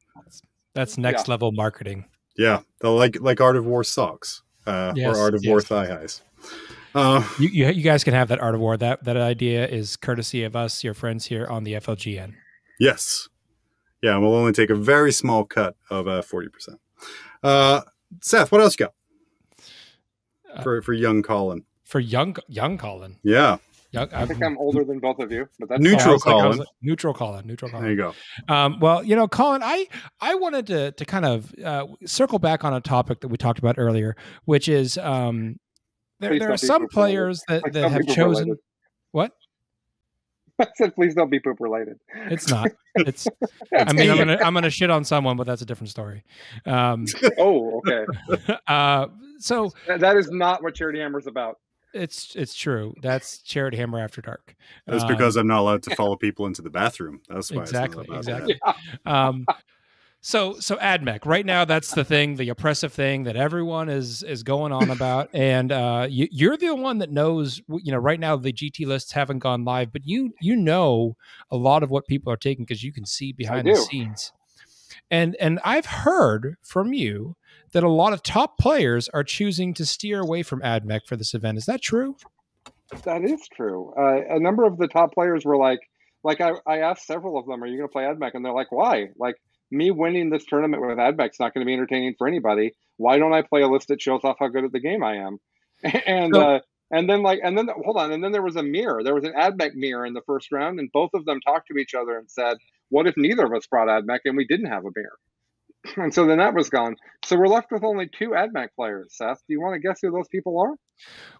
That's 0.75 0.99
next 0.99 1.27
yeah. 1.27 1.33
level 1.33 1.53
marketing. 1.53 2.05
Yeah, 2.37 2.61
the 2.81 2.91
like 2.91 3.19
like 3.21 3.41
Art 3.41 3.57
of 3.57 3.65
War 3.65 3.83
socks 3.83 4.43
uh, 4.67 4.93
yes, 4.95 5.17
or 5.17 5.21
Art 5.21 5.35
of 5.35 5.43
yes. 5.43 5.51
War 5.51 5.61
thigh 5.61 5.87
highs. 5.87 6.23
Uh, 6.95 7.27
you, 7.39 7.49
you, 7.49 7.67
you 7.69 7.83
guys 7.83 8.05
can 8.05 8.15
have 8.15 8.29
that 8.29 8.41
Art 8.41 8.55
of 8.55 8.61
War. 8.61 8.77
That 8.77 9.05
that 9.05 9.17
idea 9.17 9.67
is 9.67 9.97
courtesy 9.97 10.45
of 10.45 10.55
us, 10.55 10.85
your 10.85 10.95
friends 10.95 11.27
here 11.27 11.47
on 11.47 11.65
the 11.65 11.75
FLGN. 11.75 12.35
Yes, 12.79 13.29
yeah, 14.03 14.19
we'll 14.19 14.35
only 14.35 14.53
take 14.53 14.71
a 14.71 14.75
very 14.75 15.13
small 15.13 15.45
cut 15.45 15.77
of 15.89 16.09
uh, 16.09 16.23
forty 16.23 16.49
percent. 16.49 16.79
Uh, 17.43 17.81
Seth, 18.21 18.53
what 18.53 18.61
else 18.61 18.79
you 18.79 18.87
got 18.87 18.95
uh, 20.55 20.63
for 20.63 20.83
for 20.83 20.93
young 20.93 21.23
Colin? 21.23 21.65
For 21.85 22.01
young 22.01 22.37
young 22.49 22.77
Colin, 22.77 23.17
yeah. 23.23 23.59
I 23.97 24.27
think 24.27 24.43
I'm 24.43 24.59
older 24.59 24.85
than 24.85 24.99
both 24.99 25.19
of 25.19 25.31
you, 25.33 25.49
but 25.59 25.69
that's 25.69 25.81
neutral 25.83 26.19
Colin. 26.19 26.59
Like, 26.59 26.69
neutral 26.83 27.15
Colin. 27.15 27.47
Neutral 27.47 27.71
Colin. 27.71 27.85
There 27.85 27.93
you 27.93 27.97
go. 28.49 28.55
Um, 28.55 28.79
well, 28.81 29.03
you 29.03 29.17
know, 29.17 29.27
Colin, 29.29 29.63
I 29.63 29.87
I 30.21 30.35
wanted 30.35 30.67
to 30.69 30.93
to 30.93 31.05
kind 31.05 31.25
of 31.25 31.53
uh, 31.65 31.87
circle 32.05 32.39
back 32.39 32.65
on 32.65 32.75
a 32.75 32.81
topic 32.81 33.21
that 33.21 33.29
we 33.29 33.37
talked 33.37 33.59
about 33.59 33.77
earlier, 33.79 34.17
which 34.45 34.69
is 34.69 34.99
um, 34.99 35.59
there, 36.21 36.31
Please 36.31 36.41
there 36.41 36.53
are 36.53 36.57
some 36.57 36.83
poop 36.83 36.91
players 36.93 37.43
that, 37.49 37.63
Please 37.63 37.73
that 37.75 37.81
don't 37.83 37.93
have 37.93 38.07
chosen 38.07 38.45
related. 38.45 38.59
what 39.13 39.33
I 40.61 40.67
said, 40.77 40.95
please 40.95 41.15
don't 41.15 41.29
be 41.31 41.39
poop 41.39 41.59
related. 41.61 41.99
it's 42.31 42.49
not 42.49 42.69
it's 42.95 43.29
i 43.79 43.93
mean 43.93 44.11
i'm 44.11 44.17
gonna 44.17 44.39
i'm 44.43 44.55
gonna 44.55 44.71
shit 44.71 44.89
on 44.89 45.05
someone 45.05 45.37
but 45.37 45.47
that's 45.47 45.61
a 45.61 45.67
different 45.67 45.91
story 45.91 46.25
um 46.65 47.05
oh, 47.39 47.83
okay. 47.87 48.07
uh 48.67 49.07
so 49.39 49.71
That- 49.87 50.01
that 50.01 50.17
is 50.17 50.31
not 50.31 50.63
what 50.63 50.75
Charity 50.75 51.01
Hammer's 51.01 51.27
about. 51.27 51.59
It's 51.97 52.35
it's 52.37 52.55
true. 52.55 52.95
That's 53.03 53.39
charity 53.39 53.77
hammer 53.77 53.99
after 53.99 54.21
dark. 54.21 54.55
That's 54.87 55.03
Um, 55.03 55.09
because 55.09 55.37
I'm 55.37 55.47
not 55.47 55.61
allowed 55.61 55.83
to 55.85 55.91
follow 55.97 56.17
people 56.17 56.47
into 56.47 56.63
the 56.63 56.71
bathroom. 56.71 57.21
That's 57.29 57.51
why. 57.51 57.63
exactly 57.63 58.07
exactly. 58.13 58.61
Um 59.05 59.47
so 60.21 60.59
so 60.59 60.77
AdMech 60.77 61.25
right 61.25 61.47
now 61.47 61.65
that's 61.65 61.95
the 61.95 62.05
thing 62.05 62.37
the 62.37 62.49
oppressive 62.49 62.93
thing 62.93 63.25
that 63.25 63.37
everyone 63.37 63.89
is 63.89 64.23
is 64.23 64.43
going 64.43 64.73
on 64.73 64.91
about. 64.91 65.29
And 65.33 65.73
uh 65.73 66.07
you, 66.09 66.29
you're 66.31 66.57
the 66.57 66.75
one 66.75 66.99
that 66.99 67.11
knows 67.11 67.61
you 67.69 67.93
know 67.93 67.99
right 67.99 68.21
now 68.21 68.37
the 68.37 68.53
gt 68.53 68.87
lists 68.87 69.13
haven't 69.13 69.39
gone 69.39 69.65
live 69.65 69.93
but 69.93 70.07
you 70.07 70.33
you 70.41 70.57
know 70.57 71.17
a 71.51 71.57
lot 71.57 71.83
of 71.83 71.91
what 71.91 72.07
people 72.07 72.33
are 72.33 72.37
taking 72.37 72.65
because 72.65 72.83
you 72.83 72.93
can 72.93 73.07
see 73.07 73.33
behind 73.33 73.67
the 73.67 73.77
scenes. 73.77 74.33
And 75.11 75.37
and 75.41 75.61
i've 75.65 75.87
heard 75.87 76.57
from 76.63 76.93
you 76.93 77.37
that 77.77 77.85
a 77.85 77.91
lot 77.91 78.15
of 78.15 78.23
top 78.23 78.57
players 78.57 79.07
are 79.11 79.23
choosing 79.23 79.75
to 79.75 79.85
steer 79.85 80.21
away 80.21 80.43
from 80.43 80.63
AdMech 80.63 81.07
for 81.07 81.15
this 81.15 81.35
event 81.35 81.59
is 81.59 81.67
that 81.67 81.83
true 81.83 82.17
That 83.05 83.23
is 83.23 83.47
true. 83.55 83.93
Uh, 83.99 84.35
a 84.35 84.41
number 84.41 84.65
of 84.65 84.79
the 84.79 84.89
top 84.89 85.13
players 85.13 85.45
were 85.45 85.59
like, 85.59 85.81
like 86.25 86.41
I, 86.41 86.53
I 86.67 86.79
asked 86.79 87.07
several 87.07 87.37
of 87.37 87.45
them, 87.47 87.63
"Are 87.63 87.67
you 87.67 87.77
going 87.77 87.89
to 87.89 87.93
play 87.93 88.05
AdMech?" 88.05 88.31
And 88.33 88.43
they're 88.43 88.55
like, 88.55 88.73
"Why? 88.73 89.09
Like 89.19 89.35
me 89.71 89.91
winning 89.91 90.31
this 90.31 90.47
tournament 90.47 90.81
with 90.81 90.97
AdMech's 90.97 91.39
not 91.39 91.53
going 91.53 91.65
to 91.65 91.67
be 91.67 91.75
entertaining 91.75 92.15
for 92.17 92.27
anybody. 92.27 92.73
Why 92.97 93.19
don't 93.19 93.35
I 93.35 93.43
play 93.43 93.61
a 93.61 93.69
list 93.69 93.89
that 93.89 94.01
shows 94.01 94.23
off 94.25 94.37
how 94.41 94.49
good 94.49 94.65
at 94.65 94.73
the 94.73 94.81
game 94.81 95.05
I 95.05 95.17
am?" 95.17 95.39
And 96.07 96.35
So- 96.35 96.41
uh, 96.41 96.61
and 96.91 97.11
then 97.11 97.23
like 97.23 97.41
and 97.43 97.59
then 97.59 97.69
hold 97.85 97.99
on, 97.99 98.11
and 98.11 98.25
then 98.25 98.33
there 98.33 98.43
was 98.43 98.57
a 98.57 98.63
mirror. 98.63 99.03
There 99.03 99.15
was 99.15 99.25
an 99.25 99.35
AdMech 99.35 99.75
mirror 99.75 100.07
in 100.07 100.15
the 100.15 100.23
first 100.23 100.51
round, 100.51 100.79
and 100.81 100.91
both 100.93 101.11
of 101.13 101.25
them 101.27 101.41
talked 101.41 101.69
to 101.69 101.77
each 101.77 101.95
other 101.95 102.17
and 102.17 102.31
said, 102.31 102.57
"What 102.89 103.07
if 103.07 103.15
neither 103.19 103.45
of 103.45 103.53
us 103.53 103.67
brought 103.67 103.89
AdMech 103.89 104.21
and 104.25 104.37
we 104.37 104.47
didn't 104.47 104.71
have 104.71 104.85
a 104.87 104.93
mirror?" 104.97 105.19
And 105.97 106.13
so 106.13 106.27
then 106.27 106.39
that 106.39 106.55
was 106.55 106.69
gone. 106.69 106.97
So 107.25 107.37
we're 107.37 107.49
left 107.49 107.71
with 107.71 107.85
only 107.85 108.09
two 108.09 108.31
AdMech 108.31 108.69
players. 108.77 109.09
Seth, 109.11 109.39
do 109.47 109.53
you 109.55 109.61
want 109.61 109.75
to 109.75 109.81
guess 109.81 109.99
who 110.03 110.11
those 110.11 110.29
people 110.29 110.61
are? 110.61 110.75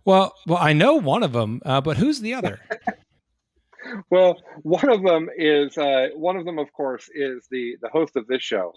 well 0.05 0.35
well 0.47 0.59
i 0.61 0.73
know 0.73 0.95
one 0.97 1.23
of 1.23 1.33
them 1.33 1.61
uh, 1.65 1.81
but 1.81 1.97
who's 1.97 2.21
the 2.21 2.35
other 2.35 2.61
Well, 4.11 4.43
one 4.63 4.89
of 4.89 5.05
them 5.05 5.29
is 5.37 5.79
uh, 5.79 6.09
one 6.15 6.37
of 6.37 6.45
them, 6.45 6.59
of 6.59 6.73
course, 6.73 7.09
is 7.15 7.47
the 7.53 7.77
the 7.81 7.89
host 7.89 8.17
of 8.17 8.27
this 8.27 8.43
show, 8.43 8.73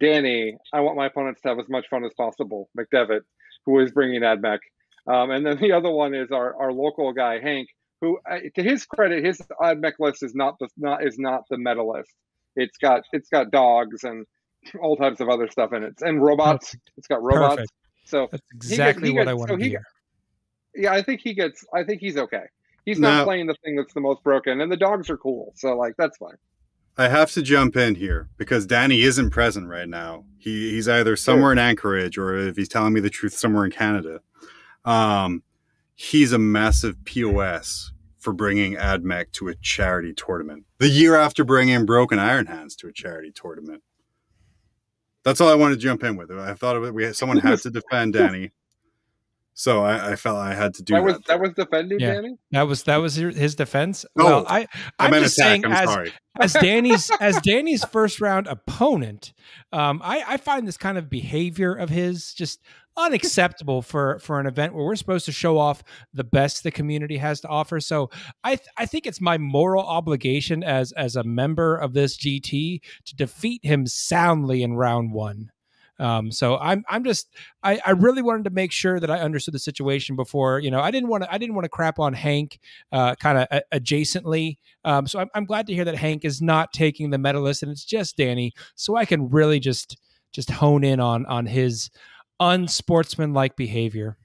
Danny. 0.00 0.56
I 0.72 0.80
want 0.80 0.96
my 0.96 1.06
opponents 1.06 1.40
to 1.42 1.48
have 1.50 1.60
as 1.60 1.68
much 1.68 1.86
fun 1.88 2.04
as 2.04 2.12
possible. 2.14 2.68
McDevitt, 2.76 3.20
who 3.64 3.78
is 3.78 3.92
bringing 3.92 4.22
AdMech, 4.22 4.58
um, 5.06 5.30
and 5.30 5.46
then 5.46 5.58
the 5.60 5.70
other 5.70 5.90
one 5.90 6.12
is 6.12 6.32
our, 6.32 6.56
our 6.60 6.72
local 6.72 7.12
guy 7.12 7.38
Hank, 7.40 7.68
who, 8.00 8.18
uh, 8.28 8.38
to 8.56 8.62
his 8.62 8.84
credit, 8.84 9.24
his 9.24 9.40
AdMech 9.60 9.94
list 10.00 10.24
is 10.24 10.34
not 10.34 10.58
the 10.58 10.68
not 10.76 11.06
is 11.06 11.18
not 11.18 11.44
the 11.48 11.56
meta 11.56 11.84
list. 11.84 12.10
It's 12.56 12.78
got 12.78 13.02
it's 13.12 13.28
got 13.28 13.52
dogs 13.52 14.02
and 14.02 14.26
all 14.82 14.96
types 14.96 15.20
of 15.20 15.28
other 15.28 15.48
stuff 15.48 15.72
in 15.72 15.82
it, 15.82 15.94
and 16.02 16.22
robots. 16.22 16.76
It's 16.96 17.06
got 17.06 17.22
robots. 17.22 17.56
Perfect. 17.56 17.72
So 18.04 18.28
That's 18.30 18.42
gets- 18.52 18.70
exactly 18.70 19.08
he 19.10 19.14
what 19.16 19.28
I 19.28 19.34
want 19.34 19.50
so 19.50 19.56
to 19.56 19.64
hear. 19.64 19.82
yeah, 20.74 20.92
I 20.92 21.02
think 21.02 21.20
he 21.20 21.34
gets. 21.34 21.64
I 21.74 21.84
think 21.84 22.00
he's 22.00 22.16
okay. 22.16 22.44
He's 22.84 22.98
Now- 22.98 23.18
not 23.18 23.24
playing 23.24 23.46
the 23.46 23.54
thing 23.64 23.76
that's 23.76 23.94
the 23.94 24.00
most 24.00 24.22
broken, 24.24 24.60
and 24.60 24.70
the 24.70 24.76
dogs 24.76 25.08
are 25.10 25.16
cool. 25.16 25.52
So 25.56 25.76
like 25.76 25.94
that's 25.98 26.16
fine. 26.18 26.36
I 26.98 27.08
have 27.08 27.30
to 27.32 27.42
jump 27.42 27.74
in 27.76 27.94
here 27.94 28.28
because 28.36 28.66
Danny 28.66 29.00
isn't 29.02 29.30
present 29.30 29.66
right 29.68 29.88
now. 29.88 30.24
He 30.38 30.72
he's 30.72 30.88
either 30.88 31.16
somewhere 31.16 31.52
in 31.52 31.58
Anchorage 31.58 32.18
or 32.18 32.36
if 32.36 32.56
he's 32.56 32.68
telling 32.68 32.92
me 32.92 33.00
the 33.00 33.08
truth, 33.08 33.32
somewhere 33.34 33.64
in 33.64 33.70
Canada. 33.70 34.20
Um, 34.84 35.42
he's 35.94 36.32
a 36.32 36.38
massive 36.38 37.02
POS 37.04 37.92
for 38.18 38.32
bringing 38.32 38.74
AdMech 38.74 39.32
to 39.32 39.48
a 39.48 39.54
charity 39.56 40.12
tournament. 40.12 40.64
The 40.78 40.88
year 40.88 41.16
after 41.16 41.44
bringing 41.44 41.86
Broken 41.86 42.18
Iron 42.18 42.46
Hands 42.46 42.74
to 42.76 42.88
a 42.88 42.92
charity 42.92 43.32
tournament. 43.32 43.82
That's 45.24 45.40
all 45.40 45.48
I 45.48 45.54
wanted 45.54 45.76
to 45.76 45.80
jump 45.80 46.02
in 46.04 46.16
with. 46.16 46.30
I 46.30 46.54
thought 46.54 46.76
of 46.76 46.84
it. 46.84 46.94
We 46.94 47.04
had, 47.04 47.16
someone 47.16 47.38
had 47.38 47.60
to 47.60 47.70
defend 47.70 48.14
Danny, 48.14 48.50
so 49.54 49.82
I, 49.84 50.12
I 50.12 50.16
felt 50.16 50.38
I 50.38 50.54
had 50.54 50.74
to 50.74 50.82
do 50.82 50.94
that 50.94 51.00
that. 51.00 51.04
was 51.04 51.18
that 51.28 51.40
was 51.40 51.52
defending 51.54 52.00
Yeah. 52.00 52.14
Danny. 52.14 52.36
That 52.50 52.62
was 52.62 52.82
that 52.84 52.96
was 52.96 53.14
his 53.16 53.36
his 53.36 53.54
defense. 53.54 54.04
No, 54.16 54.24
well, 54.24 54.44
I 54.48 54.60
I 54.98 55.06
I'm 55.06 55.12
just 55.12 55.38
attack. 55.38 55.48
saying 55.48 55.64
I'm 55.66 55.72
as 55.72 55.88
sorry. 55.90 56.12
as 56.40 56.52
Danny's 56.54 57.10
as 57.20 57.40
Danny's 57.42 57.84
first 57.84 58.20
round 58.20 58.46
opponent, 58.46 59.32
um, 59.72 60.00
I, 60.04 60.24
I 60.26 60.36
find 60.38 60.66
this 60.66 60.76
kind 60.78 60.96
of 60.98 61.08
behavior 61.10 61.74
of 61.74 61.90
his 61.90 62.32
just 62.34 62.60
unacceptable 62.96 63.80
for 63.82 64.18
for 64.18 64.38
an 64.40 64.46
event 64.46 64.74
where 64.74 64.84
we're 64.84 64.96
supposed 64.96 65.24
to 65.26 65.32
show 65.32 65.58
off 65.58 65.82
the 66.12 66.24
best 66.24 66.62
the 66.62 66.70
community 66.70 67.16
has 67.18 67.40
to 67.40 67.48
offer. 67.48 67.80
So 67.80 68.10
I 68.44 68.56
th- 68.56 68.68
I 68.76 68.86
think 68.86 69.06
it's 69.06 69.20
my 69.20 69.38
moral 69.38 69.82
obligation 69.84 70.62
as 70.62 70.92
as 70.92 71.16
a 71.16 71.24
member 71.24 71.76
of 71.76 71.92
this 71.94 72.16
GT 72.18 72.80
to 73.06 73.14
defeat 73.16 73.64
him 73.64 73.86
soundly 73.86 74.62
in 74.62 74.74
round 74.74 75.12
one. 75.12 75.51
Um, 76.02 76.32
so 76.32 76.58
I'm 76.58 76.84
I'm 76.88 77.04
just 77.04 77.28
I, 77.62 77.80
I 77.86 77.92
really 77.92 78.22
wanted 78.22 78.44
to 78.44 78.50
make 78.50 78.72
sure 78.72 78.98
that 78.98 79.10
I 79.10 79.20
understood 79.20 79.54
the 79.54 79.60
situation 79.60 80.16
before 80.16 80.58
you 80.58 80.70
know 80.70 80.80
I 80.80 80.90
didn't 80.90 81.08
want 81.08 81.22
to 81.22 81.32
I 81.32 81.38
didn't 81.38 81.54
want 81.54 81.64
to 81.64 81.68
crap 81.68 82.00
on 82.00 82.12
Hank 82.12 82.58
uh, 82.90 83.14
kind 83.14 83.38
of 83.38 83.46
a- 83.52 83.78
adjacently. 83.80 84.58
Um, 84.84 85.06
so 85.06 85.20
I'm, 85.20 85.28
I'm 85.34 85.44
glad 85.44 85.68
to 85.68 85.74
hear 85.74 85.84
that 85.84 85.94
Hank 85.94 86.24
is 86.24 86.42
not 86.42 86.72
taking 86.72 87.10
the 87.10 87.18
meta 87.18 87.38
list 87.38 87.62
and 87.62 87.70
it's 87.70 87.84
just 87.84 88.16
Danny, 88.16 88.52
so 88.74 88.96
I 88.96 89.04
can 89.04 89.30
really 89.30 89.60
just 89.60 89.96
just 90.32 90.50
hone 90.50 90.82
in 90.82 90.98
on 90.98 91.24
on 91.26 91.46
his 91.46 91.90
unsportsmanlike 92.40 93.54
behavior. 93.54 94.16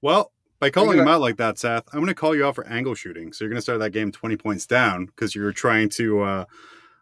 Well, 0.00 0.30
by 0.60 0.70
calling 0.70 0.98
at 0.98 1.02
him 1.02 1.08
out 1.08 1.20
like 1.20 1.38
that, 1.38 1.58
Seth, 1.58 1.84
I'm 1.92 1.98
going 2.00 2.06
to 2.08 2.14
call 2.14 2.36
you 2.36 2.46
out 2.46 2.54
for 2.54 2.66
angle 2.66 2.94
shooting. 2.94 3.32
So 3.32 3.44
you're 3.44 3.50
going 3.50 3.56
to 3.56 3.62
start 3.62 3.80
that 3.80 3.90
game 3.90 4.12
20 4.12 4.36
points 4.36 4.66
down 4.66 5.06
because 5.06 5.34
you're 5.34 5.52
trying 5.52 5.88
to 5.90 6.22
uh, 6.22 6.44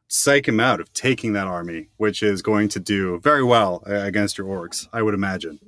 psych 0.08 0.48
him 0.48 0.58
out 0.58 0.80
of 0.80 0.92
taking 0.92 1.34
that 1.34 1.46
army, 1.46 1.88
which 1.96 2.22
is 2.22 2.42
going 2.42 2.68
to 2.70 2.80
do 2.80 3.20
very 3.20 3.44
well 3.44 3.82
uh, 3.86 3.92
against 3.94 4.38
your 4.38 4.46
orcs, 4.46 4.88
I 4.92 5.02
would 5.02 5.14
imagine. 5.14 5.60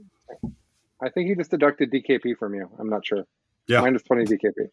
I 1.03 1.09
think 1.09 1.29
he 1.29 1.35
just 1.35 1.51
deducted 1.51 1.91
DKP 1.91 2.37
from 2.37 2.55
you. 2.55 2.69
I'm 2.79 2.91
not 2.91 3.07
sure. 3.07 3.25
Yeah. 3.67 3.81
minus 3.81 4.03
twenty 4.03 4.25
DKP. 4.25 4.71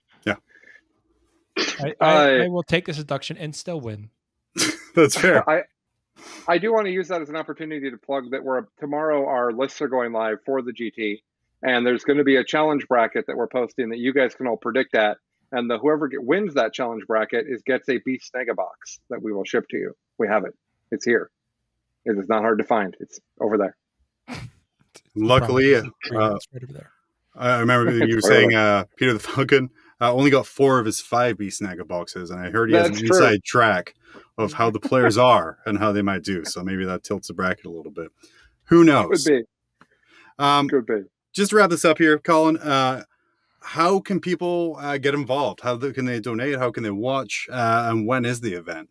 I, 1.80 1.96
I, 2.00 2.40
Uh, 2.40 2.44
I 2.44 2.48
will 2.48 2.64
take 2.64 2.86
this 2.86 2.98
deduction 2.98 3.38
and 3.38 3.56
still 3.56 3.80
win. 3.80 4.10
That's 4.96 5.18
fair. 5.18 5.48
I 5.50 5.64
I 6.48 6.58
do 6.58 6.74
want 6.74 6.86
to 6.86 6.92
use 6.92 7.08
that 7.10 7.22
as 7.22 7.30
an 7.30 7.36
opportunity 7.36 7.90
to 7.92 7.98
plug 7.98 8.32
that 8.32 8.44
we're 8.44 8.66
tomorrow. 8.80 9.28
Our 9.28 9.52
lists 9.52 9.82
are 9.82 9.88
going 9.88 10.12
live 10.14 10.40
for 10.46 10.62
the 10.62 10.72
GT, 10.72 11.22
and 11.64 11.86
there's 11.86 12.04
going 12.04 12.18
to 12.18 12.24
be 12.24 12.38
a 12.38 12.44
challenge 12.44 12.88
bracket 12.88 13.28
that 13.28 13.38
we're 13.38 13.48
posting 13.48 13.90
that 13.90 14.00
you 14.00 14.14
guys 14.14 14.36
can 14.36 14.48
all 14.48 14.58
predict 14.58 14.96
at. 14.96 15.18
And 15.52 15.70
the 15.70 15.78
whoever 15.78 16.08
get, 16.08 16.24
wins 16.24 16.56
that 16.56 16.74
challenge 16.74 17.06
bracket 17.08 17.46
is 17.48 17.62
gets 17.62 17.88
a 17.90 18.00
Beast 18.06 18.32
Snagga 18.34 18.56
box 18.56 19.00
that 19.10 19.22
we 19.22 19.32
will 19.32 19.46
ship 19.46 19.66
to 19.70 19.78
you. 19.78 19.94
We 20.18 20.28
have 20.28 20.44
it. 20.46 20.54
It's 20.92 21.06
here. 21.06 21.30
It 22.06 22.18
is 22.18 22.28
not 22.28 22.42
hard 22.42 22.58
to 22.60 22.64
find. 22.64 22.96
It's 23.00 23.20
over 23.40 23.58
there. 23.58 23.76
Luckily, 25.16 25.76
uh, 25.76 25.84
It's 25.84 26.48
right 26.54 26.64
over 26.64 26.74
there. 26.74 26.92
I 27.36 27.60
remember 27.60 28.06
you 28.06 28.16
were 28.16 28.22
saying 28.34 28.54
uh, 28.56 28.86
Peter 28.98 29.14
the 29.14 29.20
Falcon 29.20 29.70
uh, 30.00 30.14
only 30.14 30.30
got 30.30 30.46
four 30.46 30.80
of 30.80 30.86
his 30.86 31.02
five 31.02 31.38
B 31.38 31.48
Snagga 31.48 31.88
boxes, 31.88 32.30
and 32.30 32.40
I 32.40 32.50
heard 32.50 32.70
he 32.70 32.76
has 32.76 32.88
an 32.90 32.96
true. 32.96 33.08
inside 33.08 33.44
track 33.44 33.96
of 34.38 34.54
how 34.54 34.70
the 34.70 34.80
players 34.80 35.18
are 35.18 35.58
and 35.66 35.78
how 35.78 35.92
they 35.92 36.02
might 36.02 36.24
do. 36.24 36.46
So 36.46 36.64
maybe 36.64 36.86
that 36.86 37.04
tilts 37.04 37.28
the 37.28 37.34
bracket 37.34 37.66
a 37.66 37.70
little 37.70 37.92
bit. 37.92 38.12
Who 38.66 38.80
Could 38.80 38.88
knows? 38.88 39.24
be. 39.26 39.44
Um, 40.40 40.68
Could 40.70 40.86
be. 40.86 41.02
just 41.34 41.50
to 41.52 41.56
wrap 41.56 41.70
this 41.70 41.86
up 41.86 41.98
here, 41.98 42.20
Colin, 42.20 42.58
uh, 42.58 43.04
how 43.68 44.00
can 44.00 44.22
people 44.22 44.78
uh, 44.80 44.98
get 44.98 45.14
involved? 45.14 45.60
How 45.60 45.78
can 45.78 46.06
they 46.06 46.22
donate? 46.22 46.58
How 46.58 46.72
can 46.72 46.84
they 46.84 46.90
watch? 46.90 47.48
Uh, 47.52 47.90
and 47.90 48.08
when 48.08 48.24
is 48.24 48.40
the 48.40 48.54
event? 48.54 48.90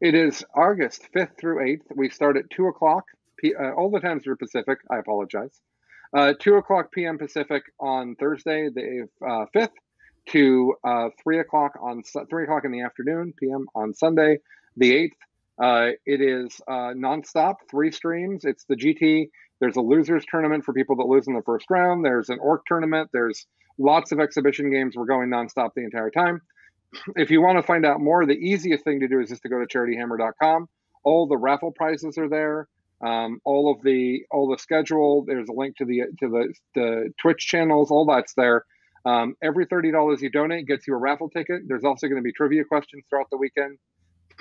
It 0.00 0.14
is 0.14 0.42
August 0.54 1.08
5th 1.14 1.36
through 1.38 1.62
8th. 1.62 1.82
We 1.94 2.08
start 2.08 2.38
at 2.38 2.48
2 2.48 2.68
o'clock. 2.68 3.04
P- 3.36 3.54
uh, 3.54 3.72
all 3.72 3.90
the 3.90 4.00
times 4.00 4.26
are 4.26 4.36
Pacific. 4.36 4.78
I 4.90 4.96
apologize. 4.96 5.60
Uh, 6.16 6.32
2 6.40 6.54
o'clock 6.54 6.90
p.m. 6.92 7.18
Pacific 7.18 7.64
on 7.78 8.14
Thursday, 8.16 8.70
the 8.74 9.06
uh, 9.22 9.44
5th, 9.54 9.68
to 10.30 10.74
uh, 10.82 11.08
3 11.22 11.40
o'clock 11.40 11.72
on 11.82 12.04
Su- 12.04 12.24
3 12.30 12.44
o'clock 12.44 12.64
in 12.64 12.72
the 12.72 12.80
afternoon 12.80 13.34
p.m. 13.38 13.66
on 13.74 13.92
Sunday, 13.92 14.38
the 14.78 15.10
8th. 15.10 15.10
Uh, 15.62 15.90
it 16.06 16.22
is 16.22 16.58
uh, 16.66 16.94
nonstop, 16.96 17.56
three 17.70 17.90
streams. 17.90 18.46
It's 18.46 18.64
the 18.64 18.76
GT. 18.76 19.28
There's 19.60 19.76
a 19.76 19.80
losers 19.80 20.24
tournament 20.30 20.64
for 20.64 20.72
people 20.72 20.96
that 20.96 21.06
lose 21.06 21.26
in 21.26 21.34
the 21.34 21.42
first 21.42 21.66
round. 21.70 22.04
There's 22.04 22.28
an 22.28 22.38
orc 22.40 22.66
tournament. 22.66 23.10
There's 23.12 23.46
lots 23.78 24.12
of 24.12 24.20
exhibition 24.20 24.70
games. 24.70 24.96
We're 24.96 25.06
going 25.06 25.30
nonstop 25.30 25.70
the 25.74 25.84
entire 25.84 26.10
time 26.10 26.40
if 27.16 27.30
you 27.30 27.40
want 27.40 27.58
to 27.58 27.62
find 27.62 27.84
out 27.84 28.00
more, 28.00 28.26
the 28.26 28.34
easiest 28.34 28.84
thing 28.84 29.00
to 29.00 29.08
do 29.08 29.20
is 29.20 29.28
just 29.28 29.42
to 29.42 29.48
go 29.48 29.58
to 29.58 29.66
charityhammer.com. 29.66 30.68
All 31.04 31.26
the 31.26 31.36
raffle 31.36 31.72
prizes 31.72 32.18
are 32.18 32.28
there. 32.28 32.68
Um, 33.04 33.40
all 33.44 33.72
of 33.72 33.82
the 33.82 34.20
all 34.30 34.48
the 34.50 34.58
schedule. 34.58 35.24
There's 35.26 35.48
a 35.48 35.52
link 35.52 35.76
to 35.76 35.84
the 35.84 36.04
to 36.20 36.28
the, 36.28 36.54
the 36.74 37.12
Twitch 37.20 37.46
channels. 37.46 37.90
All 37.90 38.06
that's 38.06 38.32
there. 38.34 38.64
Um, 39.04 39.34
every 39.42 39.66
thirty 39.66 39.92
dollars 39.92 40.22
you 40.22 40.30
donate 40.30 40.66
gets 40.66 40.88
you 40.88 40.94
a 40.94 40.98
raffle 40.98 41.28
ticket. 41.28 41.62
There's 41.66 41.84
also 41.84 42.08
going 42.08 42.20
to 42.20 42.24
be 42.24 42.32
trivia 42.32 42.64
questions 42.64 43.04
throughout 43.08 43.26
the 43.30 43.36
weekend. 43.36 43.78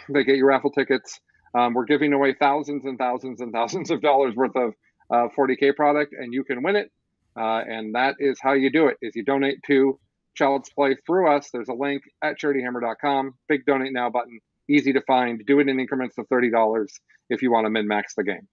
They 0.10 0.24
get 0.24 0.38
you 0.38 0.46
raffle 0.46 0.72
tickets. 0.72 1.20
Um, 1.54 1.74
we're 1.74 1.86
giving 1.86 2.14
away 2.14 2.34
thousands 2.40 2.86
and 2.86 2.98
thousands 2.98 3.42
and 3.42 3.52
thousands 3.52 3.92
of 3.92 4.02
dollars 4.02 4.36
worth 4.36 4.56
of 4.56 4.74
uh, 5.10 5.28
40k 5.38 5.76
product, 5.76 6.14
and 6.14 6.34
you 6.34 6.44
can 6.44 6.64
win 6.64 6.76
it. 6.76 6.92
Uh, 7.38 7.62
and 7.68 7.96
that 7.96 8.16
is 8.20 8.40
how 8.42 8.54
you 8.54 8.72
do 8.72 8.88
it 8.88 8.98
is 9.02 9.16
you 9.16 9.24
donate 9.24 9.62
to 9.68 10.00
Child's 10.36 10.70
Play 10.70 10.96
through 11.06 11.30
us. 11.36 11.50
There's 11.52 11.68
a 11.68 11.74
link 11.74 12.04
at 12.22 12.40
charityhammer.com. 12.40 13.34
Big 13.48 13.66
donate 13.66 13.94
now 13.94 14.10
button. 14.10 14.40
Easy 14.70 14.94
to 14.94 15.02
find. 15.02 15.42
Do 15.46 15.60
it 15.60 15.68
in 15.68 15.80
increments 15.80 16.18
of 16.18 16.28
$30 16.30 16.88
if 17.30 17.42
you 17.42 17.52
want 17.52 17.66
to 17.66 17.70
min 17.70 17.88
max 17.88 18.16
the 18.16 18.24
game. 18.24 18.48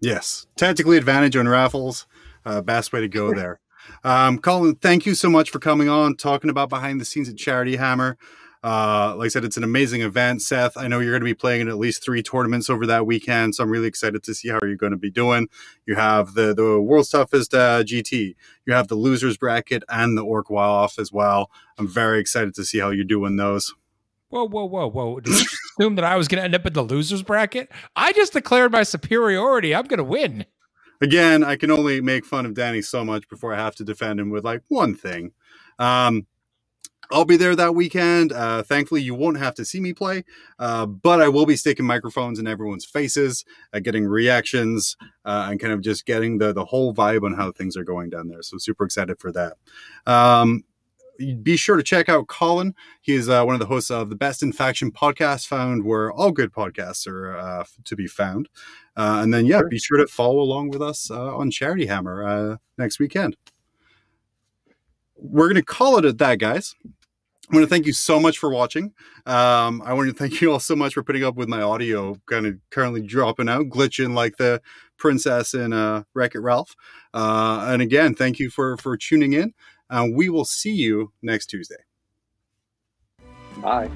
Yes. 0.00 0.46
Tactically 0.56 0.96
advantage 0.96 1.36
on 1.36 1.48
raffles. 1.48 2.06
Uh, 2.44 2.60
best 2.60 2.92
way 2.92 3.00
to 3.00 3.08
go 3.08 3.34
there. 3.34 3.60
Um, 4.04 4.38
Colin, 4.38 4.76
thank 4.76 5.06
you 5.06 5.14
so 5.14 5.30
much 5.30 5.50
for 5.50 5.58
coming 5.58 5.88
on, 5.88 6.16
talking 6.16 6.50
about 6.50 6.68
behind 6.68 7.00
the 7.00 7.04
scenes 7.04 7.28
at 7.28 7.36
Charity 7.36 7.76
Hammer. 7.76 8.16
Uh, 8.62 9.14
like 9.16 9.26
I 9.26 9.28
said, 9.28 9.44
it's 9.44 9.56
an 9.56 9.64
amazing 9.64 10.02
event. 10.02 10.42
Seth, 10.42 10.76
I 10.76 10.88
know 10.88 10.98
you're 10.98 11.12
going 11.12 11.20
to 11.20 11.24
be 11.24 11.34
playing 11.34 11.62
in 11.62 11.68
at 11.68 11.78
least 11.78 12.04
three 12.04 12.22
tournaments 12.22 12.68
over 12.68 12.86
that 12.86 13.06
weekend, 13.06 13.54
so 13.54 13.64
I'm 13.64 13.70
really 13.70 13.86
excited 13.86 14.22
to 14.24 14.34
see 14.34 14.48
how 14.48 14.58
you're 14.62 14.76
going 14.76 14.92
to 14.92 14.98
be 14.98 15.10
doing. 15.10 15.48
You 15.86 15.94
have 15.94 16.34
the 16.34 16.54
the 16.54 16.80
world's 16.80 17.10
toughest 17.10 17.54
uh, 17.54 17.84
GT, 17.84 18.34
you 18.66 18.72
have 18.72 18.88
the 18.88 18.96
losers 18.96 19.36
bracket, 19.36 19.84
and 19.88 20.18
the 20.18 20.22
Orc 20.22 20.50
wild 20.50 20.72
Off 20.72 20.98
as 20.98 21.12
well. 21.12 21.50
I'm 21.78 21.88
very 21.88 22.18
excited 22.18 22.54
to 22.56 22.64
see 22.64 22.78
how 22.78 22.90
you're 22.90 23.04
doing 23.04 23.36
those. 23.36 23.74
Whoa, 24.30 24.46
whoa, 24.46 24.64
whoa, 24.66 24.90
whoa! 24.90 25.20
Did 25.20 25.40
you 25.40 25.46
assume 25.78 25.94
that 25.94 26.04
I 26.04 26.16
was 26.16 26.28
going 26.28 26.38
to 26.38 26.44
end 26.44 26.54
up 26.54 26.66
in 26.66 26.72
the 26.72 26.82
losers 26.82 27.22
bracket? 27.22 27.70
I 27.96 28.12
just 28.12 28.34
declared 28.34 28.72
my 28.72 28.82
superiority. 28.82 29.74
I'm 29.74 29.86
going 29.86 29.98
to 29.98 30.04
win. 30.04 30.44
Again, 31.00 31.44
I 31.44 31.56
can 31.56 31.70
only 31.70 32.00
make 32.00 32.24
fun 32.24 32.44
of 32.44 32.54
Danny 32.54 32.82
so 32.82 33.04
much 33.04 33.28
before 33.28 33.54
I 33.54 33.56
have 33.58 33.76
to 33.76 33.84
defend 33.84 34.18
him 34.18 34.30
with 34.30 34.44
like 34.44 34.62
one 34.68 34.94
thing. 34.94 35.32
Um, 35.78 36.26
I'll 37.10 37.24
be 37.24 37.36
there 37.36 37.56
that 37.56 37.74
weekend. 37.74 38.32
Uh, 38.32 38.62
thankfully, 38.62 39.00
you 39.00 39.14
won't 39.14 39.38
have 39.38 39.54
to 39.54 39.64
see 39.64 39.80
me 39.80 39.94
play, 39.94 40.24
uh, 40.58 40.84
but 40.86 41.22
I 41.22 41.28
will 41.28 41.46
be 41.46 41.56
sticking 41.56 41.86
microphones 41.86 42.38
in 42.38 42.46
everyone's 42.46 42.84
faces, 42.84 43.44
uh, 43.72 43.78
getting 43.80 44.06
reactions, 44.06 44.96
uh, 45.24 45.48
and 45.50 45.58
kind 45.58 45.72
of 45.72 45.80
just 45.80 46.04
getting 46.04 46.38
the 46.38 46.52
the 46.52 46.66
whole 46.66 46.94
vibe 46.94 47.24
on 47.24 47.34
how 47.34 47.50
things 47.52 47.76
are 47.76 47.84
going 47.84 48.10
down 48.10 48.28
there. 48.28 48.42
So 48.42 48.58
super 48.58 48.84
excited 48.84 49.18
for 49.18 49.32
that. 49.32 49.54
Um, 50.06 50.64
be 51.42 51.56
sure 51.56 51.76
to 51.76 51.82
check 51.82 52.08
out 52.08 52.28
Colin. 52.28 52.74
He 53.00 53.14
is 53.14 53.28
uh, 53.28 53.42
one 53.42 53.54
of 53.54 53.60
the 53.60 53.66
hosts 53.66 53.90
of 53.90 54.08
the 54.08 54.14
Best 54.14 54.42
in 54.42 54.52
Faction 54.52 54.92
podcast, 54.92 55.48
found 55.48 55.84
where 55.84 56.12
all 56.12 56.30
good 56.30 56.52
podcasts 56.52 57.08
are 57.08 57.36
uh, 57.36 57.64
to 57.84 57.96
be 57.96 58.06
found. 58.06 58.48
and 58.96 59.34
then, 59.34 59.44
yeah, 59.44 59.58
sure. 59.58 59.68
be 59.68 59.78
sure 59.78 59.98
to 59.98 60.06
follow 60.06 60.40
along 60.40 60.70
with 60.70 60.80
us 60.80 61.10
on 61.10 61.50
Charity 61.50 61.86
Hammer 61.86 62.58
next 62.76 63.00
weekend 63.00 63.36
we're 65.20 65.46
going 65.46 65.56
to 65.56 65.62
call 65.62 65.98
it 65.98 66.04
at 66.04 66.18
that, 66.18 66.38
guys. 66.38 66.74
I 67.50 67.54
want 67.54 67.64
to 67.64 67.68
thank 67.68 67.86
you 67.86 67.94
so 67.94 68.20
much 68.20 68.36
for 68.38 68.50
watching. 68.50 68.92
Um, 69.24 69.80
I 69.82 69.94
want 69.94 70.08
to 70.08 70.14
thank 70.14 70.40
you 70.40 70.52
all 70.52 70.60
so 70.60 70.76
much 70.76 70.92
for 70.92 71.02
putting 71.02 71.24
up 71.24 71.36
with 71.36 71.48
my 71.48 71.62
audio 71.62 72.20
kind 72.26 72.46
of 72.46 72.58
currently 72.70 73.00
dropping 73.00 73.48
out, 73.48 73.66
glitching 73.70 74.14
like 74.14 74.36
the 74.36 74.60
princess 74.98 75.54
in 75.54 75.72
uh, 75.72 76.02
Wreck 76.12 76.34
It 76.34 76.40
Ralph. 76.40 76.76
Uh, 77.14 77.66
and 77.70 77.80
again, 77.80 78.14
thank 78.14 78.38
you 78.38 78.50
for 78.50 78.76
for 78.76 78.96
tuning 78.98 79.32
in. 79.32 79.54
Uh, 79.88 80.06
we 80.12 80.28
will 80.28 80.44
see 80.44 80.72
you 80.72 81.12
next 81.22 81.46
Tuesday. 81.46 81.82
Bye. 83.62 83.90